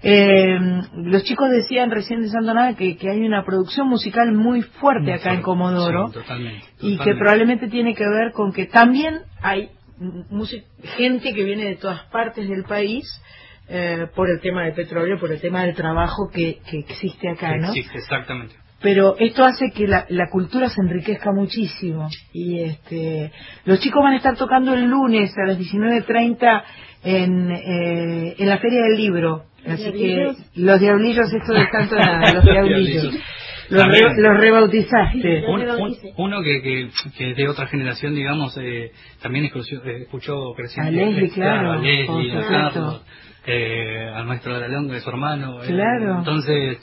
eh, 0.04 0.58
los 0.96 1.24
chicos 1.26 1.50
decían 1.52 1.92
recién 1.92 2.22
de 2.24 2.30
Santo 2.30 2.54
Nada 2.56 2.76
que, 2.76 2.98
que 2.98 3.10
hay 3.12 3.20
una 3.22 3.46
producción 3.46 3.88
musical 3.88 4.32
muy 4.32 4.64
fuerte 4.64 5.14
acá 5.14 5.34
en 5.34 5.44
Comodoro 5.44 6.08
Sí, 6.08 6.14
totalmente. 6.14 6.66
y 6.80 6.98
que 6.98 7.14
probablemente 7.14 7.68
tiene 7.68 7.94
que 7.94 8.06
ver 8.08 8.32
con 8.32 8.52
que 8.52 8.66
también 8.66 9.20
hay 9.44 9.70
gente 10.98 11.34
que 11.34 11.44
viene 11.44 11.66
de 11.66 11.76
todas 11.76 12.04
partes 12.06 12.48
del 12.48 12.64
país 12.64 13.06
eh, 13.68 14.08
por 14.16 14.30
el 14.30 14.40
tema 14.42 14.64
del 14.64 14.74
petróleo, 14.74 15.20
por 15.20 15.32
el 15.32 15.40
tema 15.40 15.64
del 15.64 15.76
trabajo 15.76 16.30
que, 16.34 16.60
que 16.70 16.80
existe 16.80 17.30
acá, 17.30 17.56
¿no? 17.58 17.72
Sí, 17.72 17.86
exactamente. 17.94 18.56
Pero 18.82 19.16
esto 19.20 19.44
hace 19.46 19.72
que 19.72 19.88
la, 19.88 20.06
la 20.10 20.28
cultura 20.30 20.68
se 20.70 20.82
enriquezca 20.82 21.32
muchísimo 21.32 22.10
y 22.34 22.62
este 22.62 23.32
los 23.66 23.80
chicos 23.80 24.04
van 24.04 24.14
a 24.14 24.18
estar 24.18 24.36
tocando 24.36 24.74
el 24.74 24.86
lunes 24.86 25.32
a 25.38 25.48
las 25.48 25.60
19.30 25.60 26.64
en, 27.04 27.52
eh, 27.52 28.36
en 28.40 28.50
la 28.50 28.58
Feria 28.58 28.82
del 28.82 28.98
Libro. 28.98 29.46
Así 29.68 29.92
que 29.92 30.34
los 30.56 30.80
diablillos, 30.80 31.32
esto 31.32 31.54
de 31.54 31.68
tanto 31.72 31.96
nada, 31.96 32.34
los 32.34 32.44
diablillos. 32.44 33.14
Los, 33.72 33.88
re- 33.88 34.22
los 34.22 34.38
rebautizaste. 34.40 35.46
Un- 35.48 35.62
un- 35.82 35.98
uno 36.18 36.42
que, 36.44 36.62
que, 36.62 36.90
que 37.18 37.32
es 37.32 37.38
de 37.38 37.48
otra 37.50 37.68
generación, 37.68 38.14
digamos, 38.16 38.56
eh, 38.58 38.92
también 39.22 39.46
escuchó, 39.46 39.84
escuchó 39.84 40.54
creciendo. 40.56 40.92
A 40.92 41.06
Leslie, 41.06 41.30
claro, 41.30 41.72
A 41.72 41.78
Leslie, 41.78 42.32
a. 42.38 42.48
Carlos, 42.50 43.04
eh, 43.46 44.12
al 44.14 44.26
maestro 44.26 44.54
de 44.54 44.60
la 44.62 44.68
Longa, 44.68 44.94
de 44.96 45.02
su 45.02 45.10
hermano. 45.10 45.64
eh, 45.64 45.68
entonces, 46.20 46.78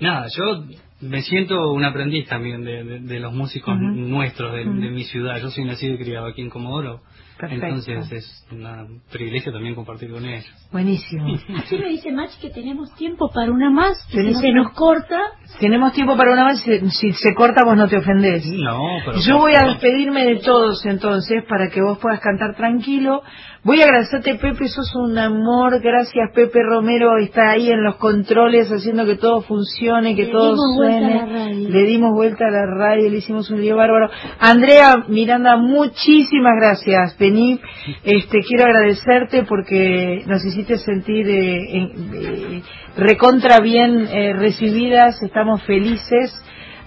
nada, 0.00 0.26
yo 0.36 0.64
me 1.00 1.22
siento 1.22 1.72
un 1.72 1.84
aprendiz 1.84 2.26
también 2.28 2.64
de, 2.64 2.82
de- 2.84 3.00
de 3.00 3.20
los 3.20 3.32
músicos 3.32 3.76
nuestros 3.78 4.52
de, 4.54 4.64
mi 4.64 5.04
ciudad. 5.04 5.38
Yo 5.40 5.50
soy 5.50 5.64
nacido 5.64 5.94
y 5.94 5.98
criado 5.98 6.26
aquí 6.26 6.40
en 6.42 6.50
Comodoro. 6.50 7.00
Perfecto. 7.38 7.66
Entonces 7.66 8.12
es 8.12 8.46
un 8.52 9.02
privilegio 9.10 9.52
también 9.52 9.74
compartir 9.74 10.10
con 10.10 10.24
ellos. 10.24 10.46
Buenísimo. 10.74 11.24
Así 11.56 11.78
me 11.78 11.88
dice 11.88 12.10
Mach 12.10 12.30
que 12.40 12.50
tenemos 12.50 12.92
tiempo 12.96 13.30
para 13.32 13.52
una 13.52 13.70
más, 13.70 13.96
si 14.08 14.16
Tenemos- 14.16 14.40
se 14.40 14.50
nos 14.52 14.72
corta, 14.72 15.20
Tenemos 15.60 15.92
tiempo 15.92 16.16
para 16.16 16.32
una 16.32 16.46
vez, 16.48 16.62
si, 16.62 16.90
si 16.90 17.12
se 17.12 17.32
corta 17.32 17.62
vos 17.64 17.76
no 17.76 17.86
te 17.86 17.96
ofendés. 17.98 18.44
No, 18.58 18.80
pero 19.04 19.18
Yo 19.20 19.38
voy 19.38 19.52
a 19.54 19.66
despedirme 19.68 20.24
de 20.24 20.36
todos 20.40 20.84
entonces 20.84 21.44
para 21.48 21.68
que 21.70 21.80
vos 21.80 21.98
puedas 21.98 22.18
cantar 22.18 22.56
tranquilo. 22.56 23.22
Voy 23.62 23.80
a 23.80 23.84
agradecerte 23.84 24.34
Pepe, 24.34 24.66
sos 24.68 24.94
un 24.96 25.16
amor, 25.16 25.80
gracias 25.80 26.30
Pepe 26.34 26.58
Romero, 26.62 27.16
está 27.18 27.52
ahí 27.52 27.70
en 27.70 27.82
los 27.84 27.96
controles 27.96 28.68
haciendo 28.70 29.06
que 29.06 29.14
todo 29.14 29.42
funcione, 29.42 30.16
que 30.16 30.24
Le 30.26 30.32
todo 30.32 30.50
dimos 30.54 30.76
vuelta 30.76 30.98
suene. 30.98 31.12
a 31.20 31.26
la 31.26 31.32
radio. 31.32 31.68
Le 31.70 31.82
dimos 31.84 32.10
vuelta 32.12 32.46
a 32.46 32.50
la 32.50 32.66
radio, 32.66 33.08
le 33.08 33.18
hicimos 33.18 33.48
un 33.50 33.60
lío 33.62 33.76
bárbaro. 33.76 34.10
Andrea 34.40 35.04
Miranda, 35.08 35.56
muchísimas 35.56 36.52
gracias. 36.60 37.16
Vení, 37.18 37.60
este, 38.02 38.40
quiero 38.40 38.64
agradecerte 38.64 39.44
porque 39.44 40.24
nos 40.26 40.44
hiciste 40.44 40.63
sentir 40.78 41.28
eh, 41.28 41.58
eh, 41.74 42.62
recontra 42.96 43.60
bien 43.60 44.08
eh, 44.10 44.32
recibidas, 44.32 45.22
estamos 45.22 45.62
felices. 45.64 46.34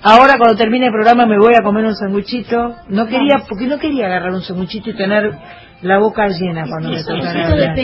Ahora 0.03 0.37
cuando 0.37 0.55
termine 0.55 0.87
el 0.87 0.91
programa 0.91 1.25
me 1.25 1.37
voy 1.37 1.53
a 1.59 1.63
comer 1.63 1.85
un 1.85 1.95
sanguchito. 1.95 2.75
No 2.89 3.07
quería, 3.07 3.43
porque 3.47 3.67
no 3.67 3.77
quería 3.79 4.05
agarrar 4.07 4.31
un 4.31 4.41
sanguchito 4.41 4.89
y 4.91 4.93
tener 4.93 5.33
la 5.81 5.97
boca 5.99 6.27
llena 6.27 6.65
cuando 6.67 6.89
me 6.89 7.03
tocara 7.03 7.47
hablar. 7.47 7.79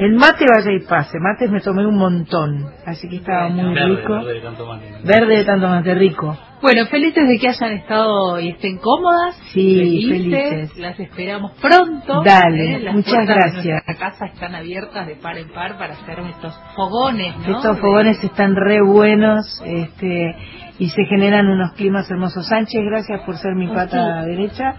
El 0.00 0.14
mate 0.14 0.44
vaya 0.50 0.72
y 0.72 0.80
pase, 0.80 1.18
mates 1.20 1.50
me 1.50 1.60
tomé 1.60 1.86
un 1.86 1.96
montón, 1.96 2.70
así 2.86 3.08
que 3.08 3.16
estaba 3.16 3.48
muy 3.48 3.74
Verde, 3.74 3.96
rico. 3.96 4.14
verde 4.14 4.34
de 4.34 4.40
tanto 4.40 4.66
mate. 4.66 4.86
Verde 5.04 5.36
de 5.36 5.44
tanto 5.44 5.68
mate 5.68 5.94
rico. 5.94 6.38
Bueno, 6.62 6.86
felices 6.86 7.28
de 7.28 7.38
que 7.38 7.48
hayan 7.48 7.72
estado 7.72 8.38
y 8.40 8.50
estén 8.50 8.78
cómodas. 8.78 9.34
Sí, 9.52 10.06
felices. 10.08 10.76
Las 10.78 10.98
esperamos 11.00 11.52
pronto. 11.60 12.22
Dale, 12.24 12.76
¿eh? 12.76 12.80
Las 12.80 12.94
muchas 12.94 13.12
puertas 13.14 13.26
de 13.26 13.34
gracias. 13.34 13.64
nuestra 13.86 13.94
casa 14.10 14.26
están 14.26 14.54
abiertas 14.54 15.06
de 15.08 15.16
par 15.16 15.36
en 15.38 15.48
par 15.52 15.76
para 15.76 15.94
hacer 15.94 16.20
estos 16.20 16.54
fogones, 16.76 17.36
¿no? 17.46 17.56
Estos 17.56 17.80
fogones 17.80 18.22
están 18.22 18.54
re 18.54 18.80
buenos 18.80 19.60
este, 19.66 20.34
y 20.78 20.88
se 20.88 21.04
generan 21.06 21.48
unos 21.48 21.72
climas 21.72 22.08
hermosos. 22.10 22.46
Sánchez, 22.46 22.80
gracias 22.88 23.20
por 23.22 23.36
ser 23.38 23.54
mi 23.56 23.66
pata 23.66 24.22
derecha. 24.24 24.76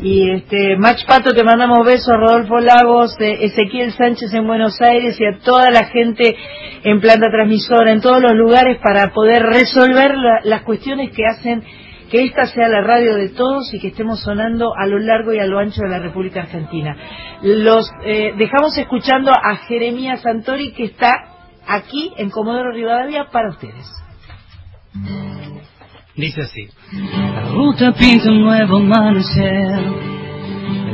Y 0.00 0.30
este, 0.30 0.76
Mach 0.76 1.04
Pato, 1.06 1.32
te 1.34 1.42
mandamos 1.42 1.84
besos, 1.84 2.14
Rodolfo 2.16 2.58
Lagos, 2.60 3.16
eh, 3.20 3.38
Ezequiel 3.46 3.90
Sánchez 3.92 4.32
en 4.32 4.46
Buenos 4.46 4.80
Aires 4.80 5.16
y 5.20 5.26
a 5.26 5.38
toda 5.40 5.70
la 5.72 5.86
gente 5.86 6.36
en 6.84 7.00
planta 7.00 7.26
transmisora, 7.30 7.90
en 7.90 8.00
todos 8.00 8.22
los 8.22 8.32
lugares 8.34 8.78
para 8.80 9.12
poder 9.12 9.42
resolver 9.42 10.16
la- 10.16 10.40
las 10.44 10.62
cuestiones 10.62 11.10
que 11.16 11.26
hacen 11.26 11.64
que 12.10 12.24
esta 12.24 12.46
sea 12.46 12.68
la 12.68 12.82
radio 12.82 13.16
de 13.16 13.30
todos 13.30 13.72
y 13.74 13.80
que 13.80 13.88
estemos 13.88 14.20
sonando 14.20 14.72
a 14.76 14.86
lo 14.86 14.98
largo 14.98 15.32
y 15.32 15.38
a 15.40 15.46
lo 15.46 15.58
ancho 15.58 15.80
de 15.82 15.88
la 15.88 15.98
República 15.98 16.42
Argentina. 16.42 16.96
Los 17.42 17.90
eh, 18.04 18.32
dejamos 18.36 18.76
escuchando 18.78 19.32
a 19.32 19.56
Jeremías 19.68 20.22
Santori 20.22 20.72
que 20.72 20.84
está 20.84 21.12
aquí 21.66 22.12
en 22.16 22.30
Comodoro 22.30 22.70
Rivadavia 22.70 23.26
para 23.32 23.50
ustedes. 23.50 23.86
Dice 26.14 26.42
así. 26.42 26.68
La 26.92 27.50
ruta 27.50 27.92
pinta 27.92 28.30
un 28.30 28.40
nuevo 28.42 28.76
amanecer. 28.76 29.80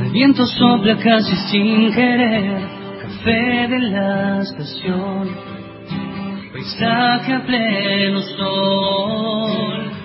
El 0.00 0.10
viento 0.10 0.46
sopla 0.46 0.96
casi 0.96 1.36
sin 1.50 1.92
querer. 1.92 2.60
Café 3.02 3.68
de 3.68 3.78
la 3.78 4.40
estación. 4.40 5.30
Paisaje 6.52 7.34
a 7.34 7.44
pleno 7.44 8.20
sol. 8.20 10.01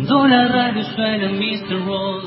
Prendo 0.00 0.26
la 0.26 0.48
radio, 0.48 0.82
suena 0.94 1.28
Mr. 1.28 1.84
Roll. 1.84 2.24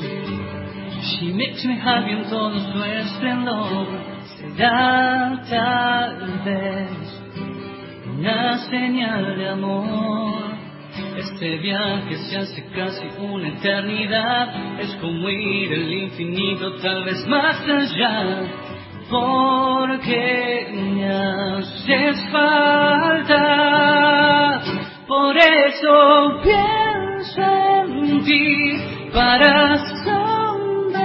She 1.02 1.32
makes 1.32 1.64
me 1.64 1.74
happy 1.74 2.12
en 2.12 2.22
todo 2.30 2.56
su 2.56 2.84
esplendor. 2.84 3.88
Será 4.38 5.42
tal 5.50 6.40
vez 6.44 7.22
una 8.16 8.58
señal 8.70 9.36
de 9.36 9.48
amor. 9.48 10.54
Este 11.16 11.58
viaje 11.58 12.16
se 12.28 12.36
hace 12.36 12.64
casi 12.76 13.08
una 13.18 13.48
eternidad, 13.48 14.78
es 14.78 14.94
como 15.00 15.28
ir 15.28 15.72
al 15.72 15.92
infinito, 15.92 16.76
tal 16.76 17.02
vez 17.02 17.26
más 17.26 17.60
allá, 17.68 18.42
porque 19.10 20.68
me 20.72 21.10
haces 21.10 22.24
falta. 22.30 23.64
Por 25.06 25.36
eso 25.36 26.40
pienso 26.42 27.42
en 27.82 28.24
ti 28.24 28.78
para 29.12 29.76
sonreír 30.02 31.04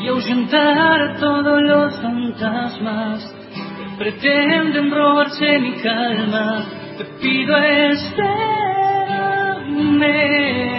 y 0.00 0.08
ahuyentar 0.08 1.18
todos 1.20 1.60
los 1.60 2.00
fantasmas 2.00 3.34
que 3.54 3.96
pretenden 3.98 4.90
robarse 4.90 5.58
mi 5.58 5.72
calma. 5.82 6.64
Te 6.96 7.04
pido 7.20 7.54
espérame, 7.58 8.16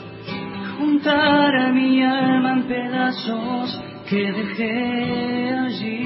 juntar 0.78 1.56
a 1.56 1.72
mi 1.72 2.02
alma 2.02 2.52
en 2.52 2.64
pedazos 2.64 3.93
que 4.08 4.32
dejé 4.32 5.54
allí 5.66 6.04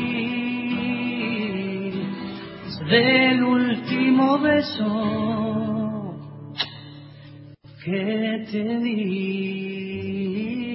del 2.91 3.43
último 3.43 4.39
beso 4.39 6.15
que 7.85 8.47
te 8.51 8.79
di. 8.79 10.68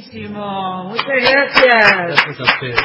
¡Qué 0.00 0.18
lindísimo! 0.18 0.84
Muchas 0.84 1.06
gracias. 1.06 2.06
Gracias 2.06 2.40
a 2.40 2.42
ustedes. 2.44 2.76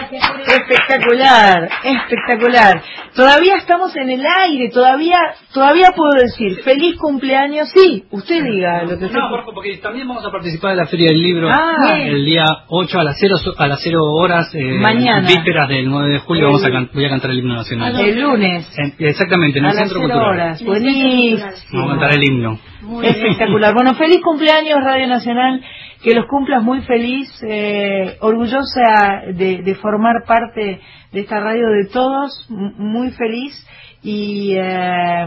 Espectacular, 0.47 1.69
espectacular. 1.83 2.81
Todavía 3.15 3.55
estamos 3.55 3.95
en 3.95 4.09
el 4.09 4.23
aire, 4.43 4.69
todavía, 4.69 5.17
todavía 5.53 5.91
puedo 5.95 6.11
decir 6.21 6.61
feliz 6.63 6.97
cumpleaños. 6.97 7.69
Sí, 7.73 8.03
usted 8.11 8.43
diga 8.43 8.83
lo 8.83 8.97
que 8.99 9.05
usted. 9.05 9.11
No, 9.17 9.29
por- 9.29 9.53
porque 9.53 9.77
también 9.77 10.07
vamos 10.07 10.25
a 10.25 10.31
participar 10.31 10.71
de 10.71 10.77
la 10.77 10.85
Feria 10.87 11.07
del 11.09 11.21
Libro 11.21 11.49
Ah. 11.49 11.97
el 12.01 12.25
día 12.25 12.43
8 12.67 12.99
a 12.99 13.03
las 13.03 13.17
0, 13.19 13.35
a 13.57 13.67
las 13.67 13.79
0 13.81 14.03
horas, 14.03 14.53
eh, 14.53 14.59
Mañana. 14.79 15.27
vísperas 15.27 15.69
del 15.69 15.89
9 15.89 16.09
de 16.13 16.19
julio, 16.19 16.45
vamos 16.47 16.65
a 16.65 16.71
can- 16.71 16.89
voy 16.93 17.05
a 17.05 17.09
cantar 17.09 17.31
el 17.31 17.39
himno 17.39 17.55
nacional. 17.55 17.97
El 17.99 18.19
lunes. 18.19 18.69
En- 18.77 18.95
exactamente, 19.07 19.59
en 19.59 19.65
a 19.65 19.69
el 19.69 19.75
las 19.75 19.83
Centro 19.83 20.01
Cultural. 20.01 20.29
horas. 20.29 20.63
Buenísimo. 20.63 21.45
Vamos 21.73 21.87
a 21.87 21.91
cantar 21.99 22.15
el 22.15 22.23
himno. 22.27 22.59
Espectacular. 23.03 23.73
Bueno, 23.73 23.95
feliz 23.95 24.19
cumpleaños 24.23 24.77
Radio 24.83 25.07
Nacional, 25.07 25.61
que 26.05 26.13
los 26.13 26.27
cumplas 26.27 26.61
muy 26.61 26.83
feliz, 26.83 27.27
eh, 27.41 28.17
orgullosa 28.21 29.23
de, 29.33 29.63
de 29.63 29.75
formar 29.75 30.23
parte 30.27 30.79
de 31.11 31.19
esta 31.19 31.39
radio 31.39 31.67
de 31.71 31.85
todos, 31.85 32.45
muy 32.47 33.09
feliz 33.09 33.53
y 34.03 34.53
eh, 34.55 35.25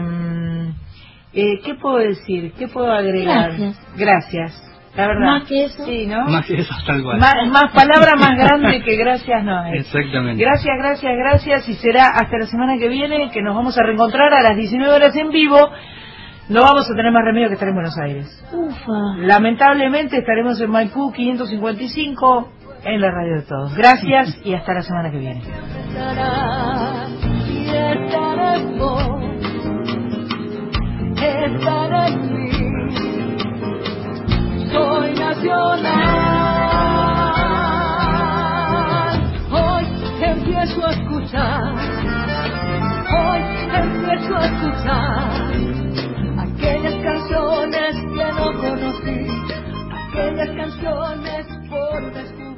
eh, 1.33 1.59
¿qué 1.65 1.75
puedo 1.75 1.97
decir? 1.97 2.53
¿Qué 2.57 2.69
puedo 2.69 2.89
agregar? 2.93 3.57
Gracias. 3.57 3.97
Gracias. 3.97 4.69
La 4.95 5.07
verdad. 5.07 5.25
Más 5.25 5.43
que 5.43 5.65
eso. 5.65 5.85
Sí, 5.85 6.05
¿no? 6.05 6.25
Más 6.27 6.45
que 6.45 6.61
eso, 6.61 6.73
tal 6.87 7.03
cual. 7.03 7.19
Más, 7.19 7.35
más 7.49 7.73
palabra 7.73 8.15
más 8.15 8.37
grande 8.37 8.81
que 8.81 8.95
gracias 8.95 9.43
no 9.43 9.59
hay. 9.59 9.79
Exactamente. 9.79 10.41
Gracias, 10.41 10.77
gracias, 10.77 11.11
gracias. 11.17 11.67
Y 11.67 11.73
será 11.73 12.05
hasta 12.15 12.37
la 12.37 12.45
semana 12.45 12.77
que 12.77 12.87
viene 12.87 13.29
que 13.31 13.41
nos 13.41 13.53
vamos 13.53 13.77
a 13.77 13.83
reencontrar 13.83 14.33
a 14.33 14.41
las 14.43 14.55
19 14.55 14.93
horas 14.93 15.13
en 15.17 15.29
vivo. 15.29 15.57
No 16.49 16.63
vamos 16.63 16.89
a 16.89 16.95
tener 16.95 17.11
más 17.11 17.23
remedio 17.23 17.47
que 17.47 17.53
estar 17.53 17.69
en 17.69 17.75
Buenos 17.75 17.95
Aires. 17.99 18.25
Ufa. 18.51 19.17
Lamentablemente 19.17 20.17
estaremos 20.17 20.59
en 20.59 20.71
Maipú 20.71 21.11
555 21.13 22.49
en 22.85 23.01
la 23.01 23.11
radio 23.11 23.35
de 23.35 23.43
todos. 23.43 23.75
Gracias 23.75 24.35
y 24.43 24.55
hasta 24.55 24.73
la 24.73 24.81
semana 24.81 25.11
que 25.11 25.19
viene. 25.19 25.43
y 27.47 27.67
estará 27.69 28.55
en 28.55 28.79
vos, 28.79 29.03
estará 31.21 32.07
en 32.07 32.33
mí. 32.33 32.49
Soy 34.71 35.13
nacional. 35.13 36.09
Hoy 39.51 39.85
empiezo 40.23 40.87
a 40.87 40.91
escuchar, 40.93 41.75
hoy 43.05 43.41
empiezo 43.71 44.35
a 44.35 44.45
escuchar 44.45 45.68
aquellas 46.69 47.03
canciones 47.03 47.95
que 47.95 48.31
no 48.33 48.53
conocí, 48.61 49.27
aquellas 49.91 50.55
canciones 50.55 51.47
por 51.67 52.13
descubrir. 52.13 52.48